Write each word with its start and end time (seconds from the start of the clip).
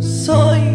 soy 0.00 0.69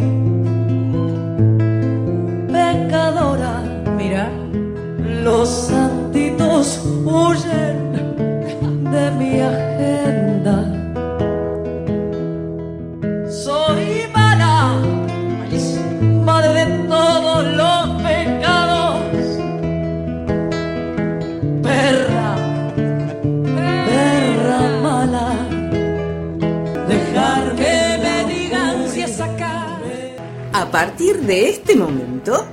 partir 30.76 31.22
de 31.22 31.48
este 31.48 31.74
momento, 31.74 32.46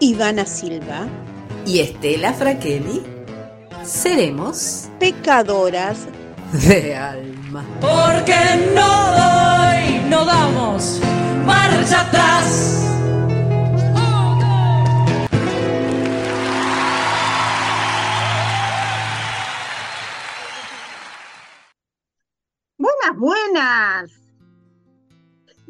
Ivana 0.00 0.44
Silva, 0.44 1.06
y 1.64 1.78
Estela 1.78 2.32
Fraquelli, 2.32 3.04
seremos 3.84 4.88
pecadoras 4.98 6.08
de 6.52 6.96
alma. 6.96 7.64
Porque 7.80 8.34
no 8.74 9.12
doy, 9.12 10.00
no 10.10 10.24
damos 10.24 11.00
marcha 11.44 12.00
atrás. 12.00 12.82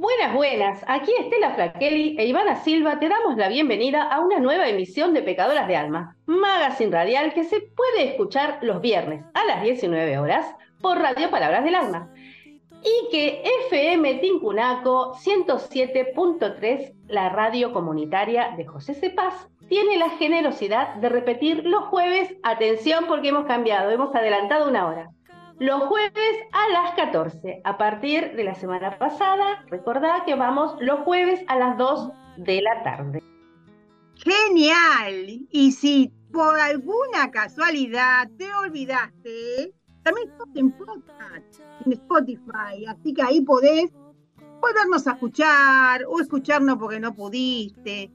Buenas, 0.07 0.35
buenas. 0.35 0.85
Aquí 0.87 1.11
Estela 1.19 1.55
Fraquelli 1.55 2.15
e 2.17 2.27
Ivana 2.27 2.55
Silva 2.63 3.01
te 3.01 3.09
damos 3.09 3.37
la 3.37 3.49
bienvenida 3.49 4.05
a 4.05 4.21
una 4.21 4.39
nueva 4.39 4.69
emisión 4.69 5.13
de 5.13 5.21
Pecadoras 5.21 5.67
de 5.67 5.75
Alma, 5.75 6.17
magazine 6.27 6.93
radial 6.93 7.35
que 7.35 7.43
se 7.43 7.61
puede 7.61 8.11
escuchar 8.11 8.61
los 8.63 8.81
viernes 8.81 9.25
a 9.35 9.45
las 9.47 9.65
19 9.65 10.17
horas 10.19 10.47
por 10.81 10.99
Radio 10.99 11.29
Palabras 11.29 11.65
del 11.65 11.75
Alma. 11.75 12.09
Y 12.85 13.11
que 13.11 13.43
FM 13.69 14.15
Tincunaco 14.21 15.15
107.3, 15.15 16.95
la 17.09 17.29
radio 17.31 17.73
comunitaria 17.73 18.55
de 18.57 18.65
José 18.65 18.95
Cepaz, 18.95 19.49
tiene 19.69 19.97
la 19.97 20.11
generosidad 20.11 20.95
de 20.95 21.09
repetir 21.09 21.65
los 21.65 21.83
jueves, 21.87 22.33
atención 22.45 23.07
porque 23.09 23.31
hemos 23.31 23.47
cambiado, 23.47 23.91
hemos 23.91 24.15
adelantado 24.15 24.69
una 24.69 24.87
hora. 24.87 25.11
Los 25.59 25.85
jueves 25.85 26.37
a 26.53 26.69
las 26.69 26.95
14. 26.97 27.63
A 27.65 27.79
partir 27.79 28.37
de 28.37 28.45
la 28.45 28.55
semana 28.55 28.99
pasada, 28.99 29.65
recordad 29.69 30.27
que 30.27 30.35
vamos 30.35 30.77
los 30.81 31.01
jueves 31.01 31.43
a 31.49 31.57
las 31.57 31.79
2 31.79 32.11
de 32.37 32.61
la 32.61 32.83
tarde. 32.83 33.23
Genial. 34.17 35.47
Y 35.51 35.73
si 35.73 36.13
por 36.31 36.61
alguna 36.61 37.31
casualidad 37.31 38.29
te 38.37 38.53
olvidaste, 38.55 39.73
también 40.03 40.29
estamos 40.29 40.57
en 40.57 40.73
podcast, 40.73 41.61
en 41.87 41.93
Spotify, 41.93 42.85
así 42.87 43.15
que 43.15 43.23
ahí 43.23 43.41
podés 43.41 43.91
volvernos 44.61 45.07
a 45.07 45.13
escuchar 45.13 46.05
o 46.07 46.21
escucharnos 46.21 46.77
porque 46.77 47.01
no 47.01 47.15
pudiste. 47.15 48.11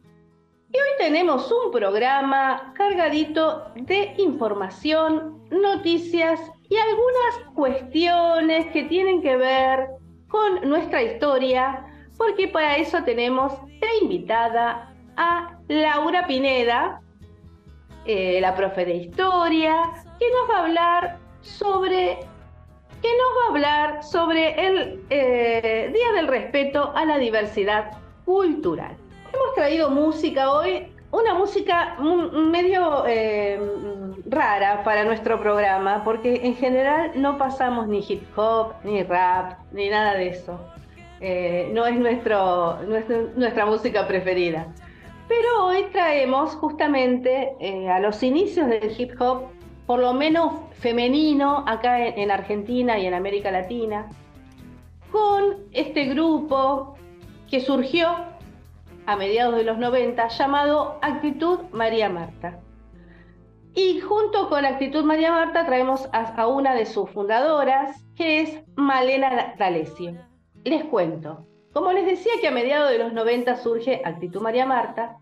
Y 0.73 0.77
hoy 0.77 0.89
tenemos 0.99 1.51
un 1.51 1.71
programa 1.71 2.71
cargadito 2.77 3.65
de 3.75 4.13
información, 4.17 5.41
noticias 5.49 6.39
y 6.71 6.77
algunas 6.77 7.53
cuestiones 7.53 8.65
que 8.67 8.83
tienen 8.83 9.21
que 9.21 9.35
ver 9.35 9.89
con 10.29 10.69
nuestra 10.69 11.03
historia, 11.03 11.85
porque 12.17 12.47
para 12.47 12.77
eso 12.77 13.03
tenemos 13.03 13.51
de 13.65 13.87
invitada 14.01 14.89
a 15.17 15.59
Laura 15.67 16.25
Pineda, 16.27 17.01
eh, 18.05 18.39
la 18.39 18.55
profe 18.55 18.85
de 18.85 18.95
historia, 18.95 19.81
que 20.17 20.25
nos 20.31 20.49
va 20.49 20.59
a 20.59 20.63
hablar 20.63 21.19
sobre 21.41 22.19
que 23.01 23.09
nos 23.17 23.37
va 23.37 23.45
a 23.45 23.49
hablar 23.49 24.03
sobre 24.03 24.67
el 24.67 25.03
eh, 25.09 25.91
Día 25.93 26.11
del 26.13 26.27
Respeto 26.27 26.93
a 26.95 27.03
la 27.03 27.17
Diversidad 27.17 27.97
Cultural. 28.23 28.95
Hemos 29.33 29.55
traído 29.55 29.89
música 29.89 30.51
hoy, 30.53 30.87
una 31.11 31.33
música 31.33 31.97
medio 31.99 33.05
eh, 33.05 33.59
rara 34.25 34.83
para 34.83 35.03
nuestro 35.03 35.39
programa, 35.39 36.03
porque 36.03 36.41
en 36.43 36.55
general 36.55 37.11
no 37.15 37.37
pasamos 37.37 37.87
ni 37.87 37.99
hip 37.99 38.23
hop, 38.37 38.73
ni 38.83 39.03
rap, 39.03 39.59
ni 39.71 39.89
nada 39.89 40.15
de 40.15 40.29
eso. 40.29 40.59
Eh, 41.19 41.69
no 41.73 41.85
es 41.85 41.97
nuestro, 41.99 42.79
nuestra 43.35 43.65
música 43.65 44.07
preferida. 44.07 44.67
Pero 45.27 45.65
hoy 45.65 45.85
traemos 45.91 46.55
justamente 46.55 47.55
eh, 47.59 47.89
a 47.89 47.99
los 47.99 48.23
inicios 48.23 48.67
del 48.67 48.91
hip 48.97 49.11
hop, 49.19 49.43
por 49.85 49.99
lo 49.99 50.13
menos 50.13 50.53
femenino, 50.79 51.63
acá 51.67 52.05
en 52.05 52.31
Argentina 52.31 52.97
y 52.97 53.05
en 53.05 53.13
América 53.13 53.51
Latina, 53.51 54.09
con 55.11 55.57
este 55.73 56.05
grupo 56.05 56.95
que 57.49 57.59
surgió 57.59 58.30
a 59.11 59.17
mediados 59.17 59.55
de 59.57 59.65
los 59.65 59.77
90 59.77 60.25
llamado 60.29 60.97
Actitud 61.01 61.59
María 61.73 62.09
Marta. 62.09 62.61
Y 63.75 63.99
junto 63.99 64.47
con 64.47 64.63
Actitud 64.63 65.03
María 65.03 65.31
Marta 65.31 65.65
traemos 65.65 66.07
a, 66.13 66.47
una 66.47 66.73
de 66.73 66.85
sus 66.85 67.09
fundadoras, 67.09 68.05
que 68.15 68.39
es 68.39 68.63
Malena 68.75 69.53
D'Alessio. 69.59 70.13
Les 70.63 70.85
cuento, 70.85 71.45
como 71.73 71.91
les 71.91 72.05
decía 72.05 72.31
que 72.39 72.47
a 72.47 72.51
mediados 72.51 72.89
de 72.89 72.99
los 72.99 73.11
90 73.11 73.57
surge 73.57 74.01
Actitud 74.05 74.41
María 74.41 74.65
Marta 74.65 75.17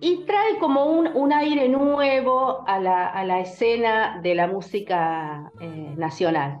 y 0.00 0.18
trae 0.18 0.58
como 0.60 0.84
un, 0.84 1.08
un 1.08 1.32
aire 1.32 1.68
nuevo 1.68 2.62
a 2.68 2.78
la, 2.78 3.08
a 3.08 3.24
la, 3.24 3.40
escena 3.40 4.20
de 4.22 4.36
la 4.36 4.46
música 4.46 5.50
eh, 5.60 5.94
nacional. 5.96 6.60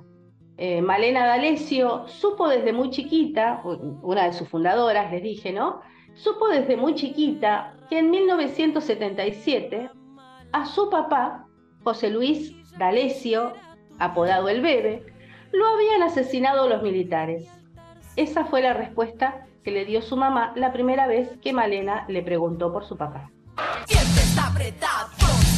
Eh, 0.56 0.82
Malena 0.82 1.26
D'Alessio 1.26 2.08
supo 2.08 2.48
desde 2.48 2.72
muy 2.72 2.90
chiquita, 2.90 3.62
una 4.02 4.24
de 4.24 4.32
sus 4.32 4.48
fundadoras, 4.48 5.12
les 5.12 5.22
dije, 5.22 5.52
¿no? 5.52 5.80
Supo 6.14 6.48
desde 6.48 6.76
muy 6.76 6.94
chiquita 6.94 7.74
que 7.88 7.98
en 7.98 8.10
1977 8.10 9.90
a 10.52 10.66
su 10.66 10.90
papá, 10.90 11.46
José 11.82 12.10
Luis 12.10 12.54
D'Alessio, 12.78 13.54
apodado 13.98 14.48
el 14.48 14.60
Bebe, 14.60 15.06
lo 15.52 15.66
habían 15.66 16.02
asesinado 16.02 16.68
los 16.68 16.82
militares. 16.82 17.48
Esa 18.16 18.44
fue 18.44 18.62
la 18.62 18.74
respuesta 18.74 19.46
que 19.64 19.70
le 19.70 19.84
dio 19.84 20.02
su 20.02 20.16
mamá 20.16 20.52
la 20.56 20.72
primera 20.72 21.06
vez 21.06 21.38
que 21.40 21.52
Malena 21.52 22.04
le 22.08 22.22
preguntó 22.22 22.72
por 22.72 22.84
su 22.84 22.96
papá. 22.96 23.30
Siempre 23.86 24.22
está 24.22 24.48
apretado, 24.48 25.08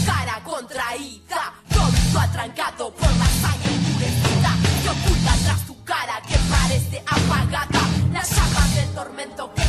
cara 0.06 0.40
contraída, 0.44 1.54
todo 1.68 2.20
atrancado 2.20 2.90
por 2.92 3.08
la 3.08 3.26
sangre 3.26 3.74
endurecida 3.74 4.50
que 4.82 4.88
oculta 4.90 5.32
tras 5.44 5.66
tu 5.66 5.84
cara 5.84 6.20
que 6.28 6.36
parece 6.50 7.02
apagada. 7.06 7.80
Las 8.12 8.30
llamas 8.30 8.74
del 8.76 8.94
tormento 8.94 9.52
que 9.54 9.63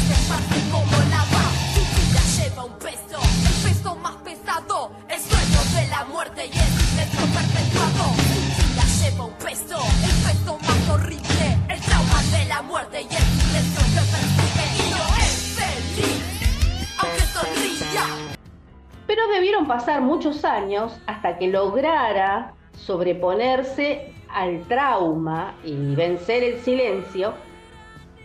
Pero 19.08 19.28
debieron 19.30 19.68
pasar 19.68 20.02
muchos 20.02 20.44
años 20.44 20.98
hasta 21.08 21.38
que 21.38 21.48
lograra 21.48 22.54
sobreponerse 22.74 24.14
al 24.30 24.62
trauma 24.68 25.56
y 25.64 25.96
vencer 25.96 26.44
el 26.44 26.60
silencio 26.60 27.34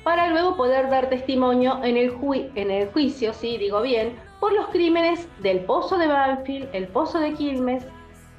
para 0.02 0.28
luego 0.28 0.56
poder 0.56 0.90
dar 0.90 1.08
testimonio 1.08 1.78
en 1.84 1.96
el, 1.96 2.10
ju 2.10 2.34
en 2.34 2.70
el 2.70 2.88
juicio, 2.90 3.32
sí, 3.32 3.56
digo 3.58 3.82
bien, 3.82 4.16
por 4.40 4.52
los 4.52 4.68
crímenes 4.68 5.28
del 5.40 5.60
Pozo 5.60 5.98
de 5.98 6.08
Banfield, 6.08 6.68
el 6.72 6.88
Pozo 6.88 7.20
de 7.20 7.34
Quilmes 7.34 7.84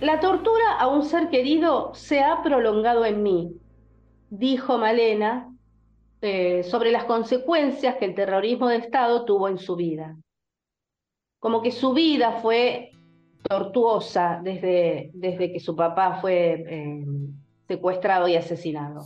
La 0.00 0.20
tortura 0.20 0.76
a 0.78 0.88
un 0.88 1.04
ser 1.04 1.30
querido 1.30 1.94
se 1.94 2.20
ha 2.20 2.42
prolongado 2.42 3.06
en 3.06 3.22
mí. 3.22 3.52
dijo 4.28 4.76
Malena 4.76 5.50
eh, 6.20 6.62
sobre 6.64 6.90
las 6.90 7.04
consecuencias 7.04 7.96
que 7.96 8.04
el 8.04 8.14
terrorismo 8.14 8.68
de 8.68 8.76
Estado 8.76 9.24
tuvo 9.24 9.48
en 9.48 9.56
su 9.56 9.74
vida. 9.74 10.16
Como 11.38 11.62
que 11.62 11.70
su 11.70 11.94
vida 11.94 12.40
fue 12.42 12.90
tortuosa 13.48 14.40
desde, 14.42 15.10
desde 15.14 15.52
que 15.52 15.60
su 15.60 15.74
papá 15.74 16.18
fue 16.20 16.64
eh, 16.68 17.04
secuestrado 17.66 18.28
y 18.28 18.36
asesinado. 18.36 19.02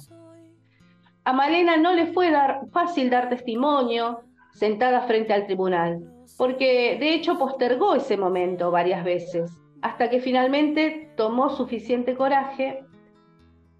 A 1.22 1.32
Malena 1.32 1.76
no 1.76 1.94
le 1.94 2.06
fue 2.06 2.32
fácil 2.72 3.10
dar 3.10 3.28
testimonio 3.28 4.22
sentada 4.54 5.02
frente 5.02 5.32
al 5.32 5.46
tribunal, 5.46 6.00
porque 6.36 6.96
de 6.98 7.14
hecho 7.14 7.38
postergó 7.38 7.94
ese 7.94 8.16
momento 8.16 8.70
varias 8.70 9.04
veces, 9.04 9.52
hasta 9.82 10.10
que 10.10 10.20
finalmente 10.20 11.10
tomó 11.16 11.50
suficiente 11.50 12.14
coraje 12.14 12.84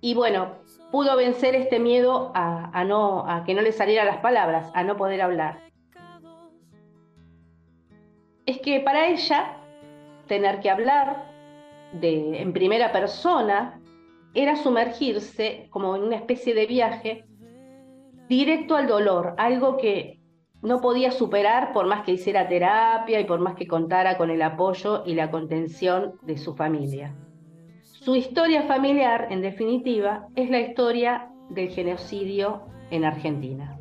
y 0.01 0.15
bueno, 0.15 0.57
pudo 0.91 1.17
vencer 1.17 1.55
este 1.55 1.79
miedo 1.79 2.33
a, 2.35 2.85
no, 2.85 3.29
a 3.29 3.45
que 3.45 3.55
no 3.55 3.61
le 3.61 3.73
salieran 3.73 4.07
las 4.07 4.19
palabras, 4.19 4.71
a 4.75 4.83
no 4.83 4.97
poder 4.97 5.21
hablar. 5.21 5.61
Es 8.47 8.59
que 8.61 8.81
para 8.81 9.09
ella, 9.09 9.59
tener 10.27 10.61
que 10.61 10.71
hablar 10.71 11.31
de, 11.93 12.41
en 12.41 12.53
primera 12.53 12.93
persona 12.93 13.81
era 14.33 14.57
sumergirse 14.57 15.67
como 15.71 15.97
en 15.97 16.03
una 16.05 16.17
especie 16.17 16.55
de 16.55 16.67
viaje 16.67 17.25
directo 18.29 18.77
al 18.77 18.87
dolor, 18.87 19.35
algo 19.39 19.77
que 19.77 20.20
no 20.63 20.81
podía 20.81 21.11
superar 21.11 21.73
por 21.73 21.87
más 21.87 22.05
que 22.05 22.13
hiciera 22.13 22.49
terapia 22.49 23.21
y 23.21 23.25
por 23.25 23.41
más 23.41 23.55
que 23.55 23.67
contara 23.67 24.17
con 24.17 24.31
el 24.31 24.43
apoyo 24.43 25.03
y 25.07 25.15
la 25.15 25.31
contención 25.31 26.15
de 26.23 26.37
su 26.37 26.55
familia. 26.55 27.15
Su 27.83 28.17
historia 28.17 28.63
familiar, 28.63 29.29
en 29.31 29.43
definitiva, 29.43 30.27
es 30.35 30.51
la 30.51 30.61
historia 30.61 31.31
del 31.51 31.69
genocidio 31.71 32.63
en 32.91 33.05
Argentina. 33.05 33.81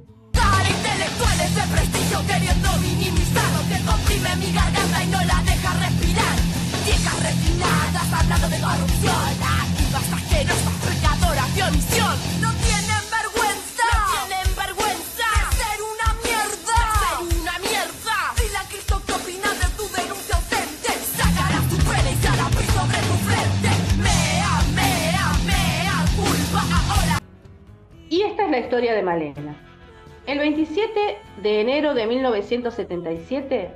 Y 28.10 28.24
esta 28.24 28.46
es 28.46 28.52
la 28.52 28.58
historia 28.58 28.94
de 28.96 29.04
Malena. 29.04 29.56
El 30.26 30.40
27 30.40 31.18
de 31.44 31.62
enero 31.62 31.94
de 31.94 32.08
1977, 32.08 33.72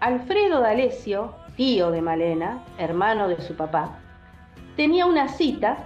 Alfredo 0.00 0.60
D'Alessio, 0.60 1.34
tío 1.56 1.90
de 1.90 2.02
Malena, 2.02 2.62
hermano 2.76 3.26
de 3.26 3.40
su 3.40 3.56
papá, 3.56 3.98
tenía 4.76 5.06
una 5.06 5.28
cita 5.28 5.78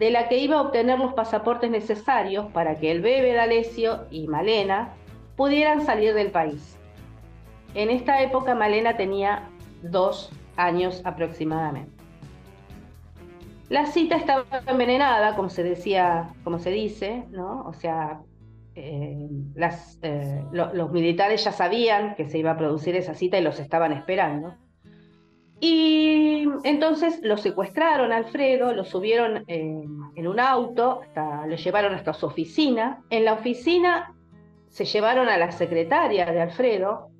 de 0.00 0.10
la 0.10 0.28
que 0.28 0.38
iba 0.38 0.56
a 0.56 0.62
obtener 0.62 0.98
los 0.98 1.14
pasaportes 1.14 1.70
necesarios 1.70 2.46
para 2.52 2.74
que 2.74 2.90
el 2.90 3.02
bebé 3.02 3.32
D'Alessio 3.34 4.06
y 4.10 4.26
Malena 4.26 4.94
pudieran 5.36 5.86
salir 5.86 6.14
del 6.14 6.32
país. 6.32 6.76
En 7.74 7.90
esta 7.90 8.20
época 8.20 8.56
Malena 8.56 8.96
tenía 8.96 9.48
dos 9.82 10.32
años 10.56 11.02
aproximadamente. 11.04 11.97
La 13.68 13.86
cita 13.86 14.16
estaba 14.16 14.44
envenenada, 14.66 15.36
como 15.36 15.50
se 15.50 15.62
decía, 15.62 16.30
como 16.42 16.58
se 16.58 16.70
dice, 16.70 17.24
¿no? 17.30 17.64
O 17.66 17.74
sea, 17.74 18.22
eh, 18.74 19.28
eh, 20.02 20.44
los 20.52 20.90
militares 20.90 21.44
ya 21.44 21.52
sabían 21.52 22.14
que 22.14 22.28
se 22.28 22.38
iba 22.38 22.52
a 22.52 22.56
producir 22.56 22.96
esa 22.96 23.14
cita 23.14 23.38
y 23.38 23.42
los 23.42 23.60
estaban 23.60 23.92
esperando. 23.92 24.54
Y 25.60 26.48
entonces 26.64 27.20
lo 27.22 27.36
secuestraron 27.36 28.12
a 28.12 28.16
Alfredo, 28.16 28.72
lo 28.72 28.84
subieron 28.84 29.44
en 29.48 30.28
un 30.28 30.38
auto, 30.38 31.00
lo 31.46 31.56
llevaron 31.56 31.94
hasta 31.94 32.14
su 32.14 32.26
oficina. 32.26 33.02
En 33.10 33.24
la 33.24 33.34
oficina 33.34 34.14
se 34.68 34.84
llevaron 34.84 35.28
a 35.28 35.36
la 35.36 35.50
secretaria 35.50 36.26
de 36.26 36.40
Alfredo, 36.40 37.10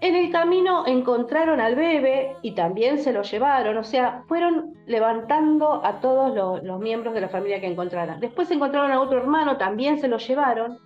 en 0.00 0.14
el 0.14 0.30
camino 0.30 0.86
encontraron 0.86 1.58
al 1.58 1.74
bebé 1.74 2.36
y 2.42 2.52
también 2.52 2.98
se 2.98 3.12
lo 3.12 3.22
llevaron, 3.22 3.78
o 3.78 3.84
sea, 3.84 4.24
fueron 4.28 4.74
levantando 4.86 5.84
a 5.84 6.00
todos 6.00 6.62
los, 6.62 6.80
miembros 6.80 7.14
de 7.14 7.22
la 7.22 7.28
familia 7.28 7.60
que 7.60 7.66
encontraran. 7.66 8.20
Después 8.20 8.50
encontraron 8.50 8.90
a 8.92 9.00
otro 9.00 9.18
hermano, 9.18 9.56
también 9.56 9.98
se 9.98 10.08
lo 10.08 10.18
llevaron. 10.18 10.78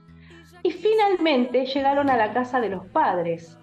Y 0.63 0.71
finalmente 0.71 1.67
llegaron 1.67 2.09
a 2.09 2.17
la 2.17 2.33
casa 2.33 2.61
de 2.61 2.69
los 2.69 2.87
padres 2.87 3.59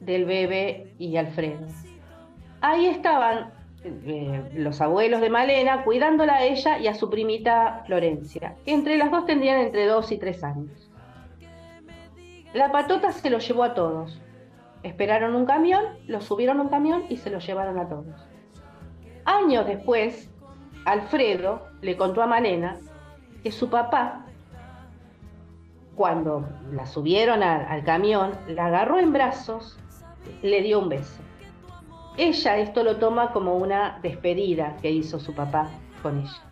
del 0.00 0.24
bebé 0.24 0.94
y 0.98 1.16
Alfredo. 1.16 1.66
Ahí 2.62 2.86
estaban 2.86 3.52
eh, 3.84 4.50
los 4.54 4.80
abuelos 4.80 5.20
de 5.20 5.28
Malena 5.28 5.82
cuidándola 5.84 6.36
a 6.36 6.44
ella 6.44 6.78
y 6.78 6.86
a 6.86 6.94
su 6.94 7.10
primita 7.10 7.82
Florencia. 7.86 8.54
Entre 8.64 8.96
las 8.96 9.10
dos 9.10 9.26
tendrían 9.26 9.60
entre 9.60 9.86
dos 9.86 10.10
y 10.10 10.18
tres 10.18 10.42
años. 10.42 10.90
La 12.54 12.72
patota 12.72 13.12
se 13.12 13.28
lo 13.28 13.38
llevó 13.38 13.64
a 13.64 13.74
todos 13.74 14.20
Esperaron 14.86 15.34
un 15.34 15.46
camión, 15.46 15.82
lo 16.06 16.20
subieron 16.20 16.60
a 16.60 16.62
un 16.62 16.68
camión 16.68 17.06
y 17.08 17.16
se 17.16 17.28
lo 17.28 17.40
llevaron 17.40 17.76
a 17.80 17.88
todos. 17.88 18.06
Años 19.24 19.66
después, 19.66 20.30
Alfredo 20.84 21.66
le 21.80 21.96
contó 21.96 22.22
a 22.22 22.28
Malena 22.28 22.76
que 23.42 23.50
su 23.50 23.68
papá, 23.68 24.26
cuando 25.96 26.48
la 26.70 26.86
subieron 26.86 27.42
al, 27.42 27.82
camión, 27.82 28.30
la 28.46 28.66
agarró 28.66 29.00
en 29.00 29.12
brazos, 29.12 29.76
le 30.42 30.62
dio 30.62 30.78
un 30.78 30.88
beso. 30.88 31.20
Ella 32.16 32.58
esto 32.58 32.84
lo 32.84 32.98
toma 32.98 33.32
como 33.32 33.56
una 33.56 33.98
despedida 34.02 34.76
que 34.80 34.92
hizo 34.92 35.18
su 35.18 35.34
papá 35.34 35.68
con 36.00 36.20
ella. 36.20 36.42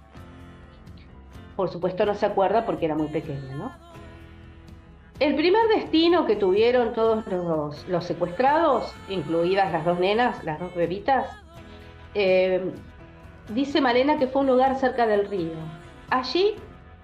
Por 1.54 1.68
supuesto 1.68 2.04
no 2.04 2.14
se 2.14 2.26
acuerda 2.26 2.66
porque 2.66 2.86
era 2.86 2.96
muy 2.96 3.06
pequeña, 3.06 3.54
¿no? 3.54 3.83
El 5.20 5.36
primer 5.36 5.68
destino 5.68 6.26
que 6.26 6.34
tuvieron 6.34 6.92
todos 6.92 7.24
los, 7.88 8.04
secuestrados, 8.04 8.92
incluidas 9.08 9.70
las 9.72 9.84
dos 9.84 10.00
nenas, 10.00 10.42
las 10.42 10.58
dos 10.58 10.74
bebitas, 10.74 11.26
eh, 12.14 12.72
dice 13.54 13.80
Malena 13.80 14.18
que 14.18 14.26
fue 14.26 14.42
un 14.42 14.48
lugar 14.48 14.76
cerca 14.78 15.06
del 15.06 15.28
río. 15.28 15.52
Allí 16.10 16.56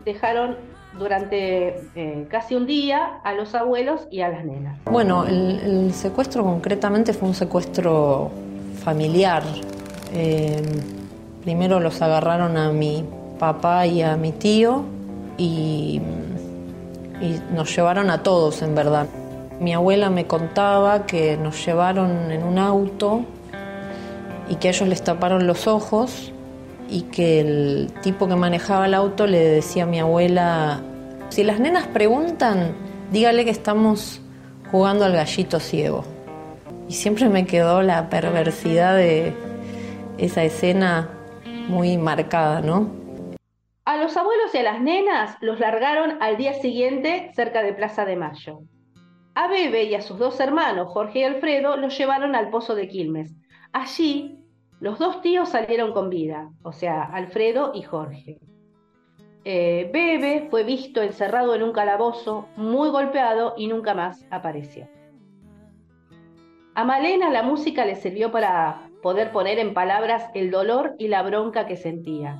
dejaron 0.04 0.56
durante 0.99 1.82
eh, 1.94 2.26
casi 2.28 2.56
un 2.56 2.66
día 2.66 3.20
a 3.23 3.32
los 3.32 3.54
abuelos 3.54 4.08
y 4.11 4.23
a 4.23 4.28
las 4.28 4.44
nenas. 4.44 4.76
Bueno, 4.87 5.25
el, 5.25 5.92
secuestro 5.92 6.42
concretamente 6.42 7.12
fue 7.12 7.28
un 7.28 7.35
secuestro 7.35 8.32
familiar. 8.82 9.44
Eh, 10.12 10.61
primero 11.42 11.78
los 11.78 12.02
agarraron 12.02 12.56
a 12.56 12.73
mi 12.73 13.04
papá 13.38 13.87
y 13.87 14.02
a 14.02 14.16
mi 14.16 14.32
tío 14.32 14.82
y 15.38 16.00
y 17.20 17.40
nos 17.54 17.74
llevaron 17.74 18.10
a 18.10 18.22
todos 18.22 18.62
en 18.62 18.74
verdad. 18.74 19.06
Mi 19.60 19.74
abuela 19.74 20.10
me 20.10 20.26
contaba 20.26 21.06
que 21.06 21.36
nos 21.36 21.64
llevaron 21.64 22.30
en 22.32 22.42
un 22.42 22.58
auto 22.58 23.22
y 24.48 24.56
que 24.56 24.70
ellos 24.70 24.88
les 24.88 25.02
taparon 25.02 25.46
los 25.46 25.66
ojos 25.66 26.32
y 26.88 27.02
que 27.02 27.40
el 27.40 27.92
tipo 28.02 28.26
que 28.26 28.36
manejaba 28.36 28.86
el 28.86 28.94
auto 28.94 29.26
le 29.26 29.38
decía 29.38 29.84
a 29.84 29.86
mi 29.86 30.00
abuela, 30.00 30.80
si 31.28 31.44
las 31.44 31.60
nenas 31.60 31.86
preguntan, 31.86 32.74
dígale 33.12 33.44
que 33.44 33.50
estamos 33.50 34.20
jugando 34.70 35.04
al 35.04 35.12
gallito 35.12 35.60
ciego. 35.60 36.04
Y 36.88 36.94
siempre 36.94 37.28
me 37.28 37.46
quedó 37.46 37.82
la 37.82 38.10
perversidad 38.10 38.96
de 38.96 39.32
esa 40.18 40.42
escena 40.42 41.08
muy 41.68 41.96
marcada, 41.96 42.60
¿no? 42.60 43.00
A 43.90 43.97
los 43.97 44.16
abuelos 44.16 44.54
y 44.54 44.59
a 44.59 44.62
las 44.62 44.80
nenas 44.80 45.37
los 45.40 45.59
largaron 45.59 46.23
al 46.23 46.37
día 46.37 46.54
siguiente 46.54 47.32
cerca 47.35 47.61
de 47.64 47.73
Plaza 47.73 48.04
de 48.04 48.14
Mayo. 48.14 48.61
A 49.35 49.49
Bebe 49.49 49.82
y 49.82 49.97
a 49.97 50.00
sus 50.00 50.16
dos 50.16 50.38
hermanos, 50.38 50.92
Jorge 50.92 51.18
y 51.18 51.25
Alfredo, 51.25 51.76
los 51.76 51.99
llevaron 51.99 52.37
al 52.37 52.50
pozo 52.50 52.76
de 52.76 52.87
Quilmes. 52.87 53.35
Allí, 53.73 54.38
los 54.78 55.00
dos 55.00 55.20
tíos 55.23 55.49
salieron 55.49 55.92
con 55.92 56.09
vida, 56.09 56.52
o 56.62 56.70
sea, 56.70 57.02
Alfredo 57.02 57.73
y 57.75 57.82
Jorge. 57.82 58.38
Eh, 59.44 59.90
Bebe 59.92 60.47
fue 60.50 60.62
visto 60.62 61.02
encerrado 61.02 61.56
en 61.56 61.64
un 61.64 61.73
calabozo, 61.73 62.47
muy 62.54 62.90
golpeado 62.90 63.54
y 63.56 63.66
nunca 63.66 63.92
más 63.92 64.25
apareció. 64.30 64.87
A 66.76 66.85
Malena 66.85 67.28
la 67.28 67.42
música 67.42 67.85
le 67.85 67.97
sirvió 67.97 68.30
para 68.30 68.88
poder 69.02 69.32
poner 69.32 69.59
en 69.59 69.75
palabras 69.75 70.30
el 70.35 70.52
dolor 70.52 70.94
y 70.97 71.09
la 71.09 71.25
bronca 71.25 71.66
que 71.66 71.75
sentía 71.76 72.38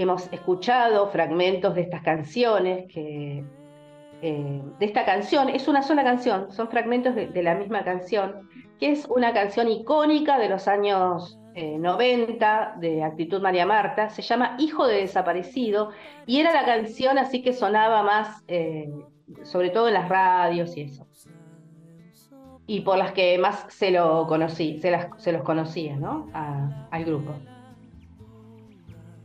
hemos 0.00 0.32
escuchado 0.32 1.08
fragmentos 1.10 1.74
de 1.74 1.82
estas 1.82 2.02
canciones, 2.02 2.86
que, 2.92 3.44
eh, 4.22 4.62
de 4.78 4.86
esta 4.86 5.04
canción, 5.04 5.48
es 5.48 5.68
una 5.68 5.82
sola 5.82 6.04
canción, 6.04 6.50
son 6.52 6.68
fragmentos 6.68 7.14
de, 7.14 7.42
la 7.42 7.54
misma 7.54 7.84
canción, 7.84 8.48
que 8.78 8.92
es 8.92 9.06
una 9.06 9.32
canción 9.32 9.68
icónica 9.68 10.38
de 10.38 10.48
los 10.48 10.68
años 10.68 11.38
90 11.54 12.76
de 12.78 13.02
Actitud 13.02 13.40
María 13.40 13.66
Marta, 13.66 14.10
se 14.10 14.22
llama 14.22 14.56
Hijo 14.60 14.86
de 14.86 14.98
Desaparecido, 15.00 15.90
y 16.26 16.38
era 16.40 16.52
la 16.52 16.64
canción 16.64 17.18
así 17.18 17.42
que 17.42 17.52
sonaba 17.52 18.02
más, 18.04 18.44
eh, 18.46 18.88
sobre 19.42 19.70
todo 19.70 19.88
en 19.88 19.94
las 19.94 20.08
radios 20.08 20.76
y 20.76 20.82
eso. 20.82 21.06
Y 22.66 22.82
por 22.82 22.98
las 22.98 23.12
que 23.12 23.38
más 23.38 23.66
se 23.68 23.90
lo 23.90 24.26
conocí, 24.26 24.78
se, 24.78 24.90
las, 24.90 25.08
se 25.16 25.32
los 25.32 25.42
conocía, 25.42 25.96
¿no? 25.96 26.28
al 26.32 27.04
grupo. 27.04 27.32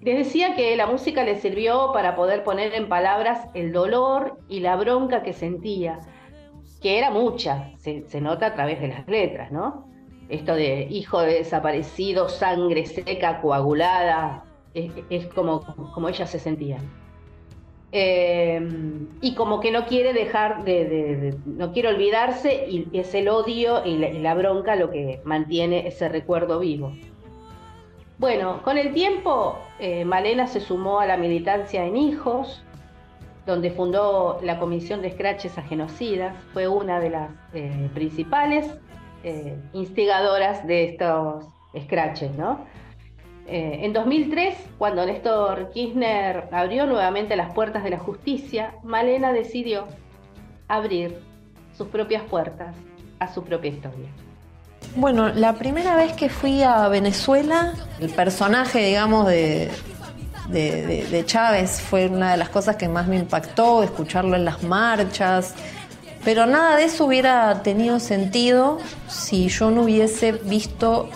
Les 0.04 0.18
decía 0.18 0.56
que 0.56 0.76
la 0.76 0.86
música 0.86 1.24
le 1.24 1.40
sirvió 1.40 1.92
para 1.94 2.16
poder 2.16 2.44
poner 2.44 2.74
en 2.76 2.90
palabras 2.90 3.48
el 3.54 3.72
dolor 3.72 4.38
y 4.50 4.60
la 4.60 4.76
bronca 4.76 5.24
que 5.24 5.32
sentía, 5.32 6.00
que 6.82 6.98
era 6.98 7.10
mucha, 7.10 7.72
se, 7.78 8.20
nota 8.20 8.48
a 8.48 8.54
través 8.54 8.82
de 8.82 8.90
las 8.90 9.08
letras, 9.08 9.52
¿no? 9.52 9.88
esto 10.30 10.56
de 10.56 10.88
hijo 10.90 11.22
de 11.22 11.36
desaparecido, 11.36 12.28
sangre 12.28 12.86
seca, 12.86 13.42
coagulada, 13.42 14.46
es, 14.74 15.28
como, 15.28 15.62
como 15.94 16.10
ella 16.10 16.26
se 16.26 16.40
sentía. 16.40 16.78
Em, 17.92 19.08
y 19.22 19.36
como 19.36 19.60
que 19.60 19.72
no 19.72 19.86
quiere 19.86 20.14
dejar 20.14 20.64
de, 20.64 21.36
no 21.46 21.72
quiere 21.72 21.90
olvidarse 21.90 22.66
y 22.68 22.90
es 22.92 23.14
el 23.14 23.30
odio 23.30 23.86
y 23.86 23.98
la, 23.98 24.34
bronca 24.34 24.76
lo 24.76 24.90
que 24.90 25.22
mantiene 25.24 25.88
ese 25.88 26.10
recuerdo 26.10 26.60
vivo. 26.60 26.94
Bueno, 28.24 28.62
con 28.64 28.78
el 28.78 28.94
tiempo 28.94 29.60
eh, 29.80 30.06
Malena 30.06 30.48
se 30.48 30.62
sumó 30.62 31.02
a 31.02 31.06
la 31.06 31.18
militancia 31.18 31.84
en 31.84 31.98
Hijos, 31.98 32.64
donde 33.46 33.70
fundó 33.70 34.40
la 34.42 34.60
Comisión 34.60 35.02
de 35.02 35.10
Escraches 35.10 35.58
a 35.58 35.62
Genocidas, 35.62 36.34
fue 36.54 36.70
una 36.70 37.02
de 37.02 37.10
las 37.10 37.32
eh, 37.54 37.90
principales 37.94 38.78
eh, 39.26 39.58
instigadoras 39.74 40.66
de 40.66 40.86
estos 40.86 41.44
scratches, 41.78 42.34
¿no? 42.38 42.66
En 43.46 43.92
2003, 43.92 44.56
cuando 44.78 45.06
Néstor 45.06 45.72
Kirchner 45.72 46.48
abrió 46.54 46.86
nuevamente 46.86 47.36
las 47.36 47.54
puertas 47.54 47.84
de 47.84 47.90
la 47.90 48.00
justicia, 48.00 48.76
Malena 48.84 49.34
decidió 49.34 49.86
abrir 50.70 51.20
sus 51.74 51.90
propias 51.90 52.24
puertas 52.24 52.74
a 53.20 53.28
su 53.28 53.44
propia 53.44 53.72
historia. 53.72 54.23
Bueno, 54.96 55.30
la 55.30 55.54
primera 55.54 55.96
vez 55.96 56.14
que 56.14 56.30
fui 56.30 56.62
a 56.62 56.88
Venezuela, 56.88 57.74
el 58.00 58.12
personaje, 58.12 58.86
digamos, 58.86 59.28
de, 59.28 59.72
de, 60.50 61.24
Chávez 61.26 61.82
fue 61.82 62.08
una 62.08 62.32
de 62.32 62.38
las 62.38 62.50
cosas 62.50 62.76
que 62.76 62.88
más 62.88 63.08
me 63.08 63.18
impactó, 63.18 63.82
escucharlo 63.82 64.36
en 64.36 64.46
las 64.46 64.62
marchas, 64.62 65.56
pero 66.24 66.46
nada 66.46 66.78
de 66.78 66.86
eso 66.86 67.06
hubiera 67.06 67.64
tenido 67.64 68.00
sentido 68.00 68.78
si 69.08 69.50
yo 69.50 69.72
no 69.72 69.82
hubiese 69.82 70.32
visto 70.32 71.10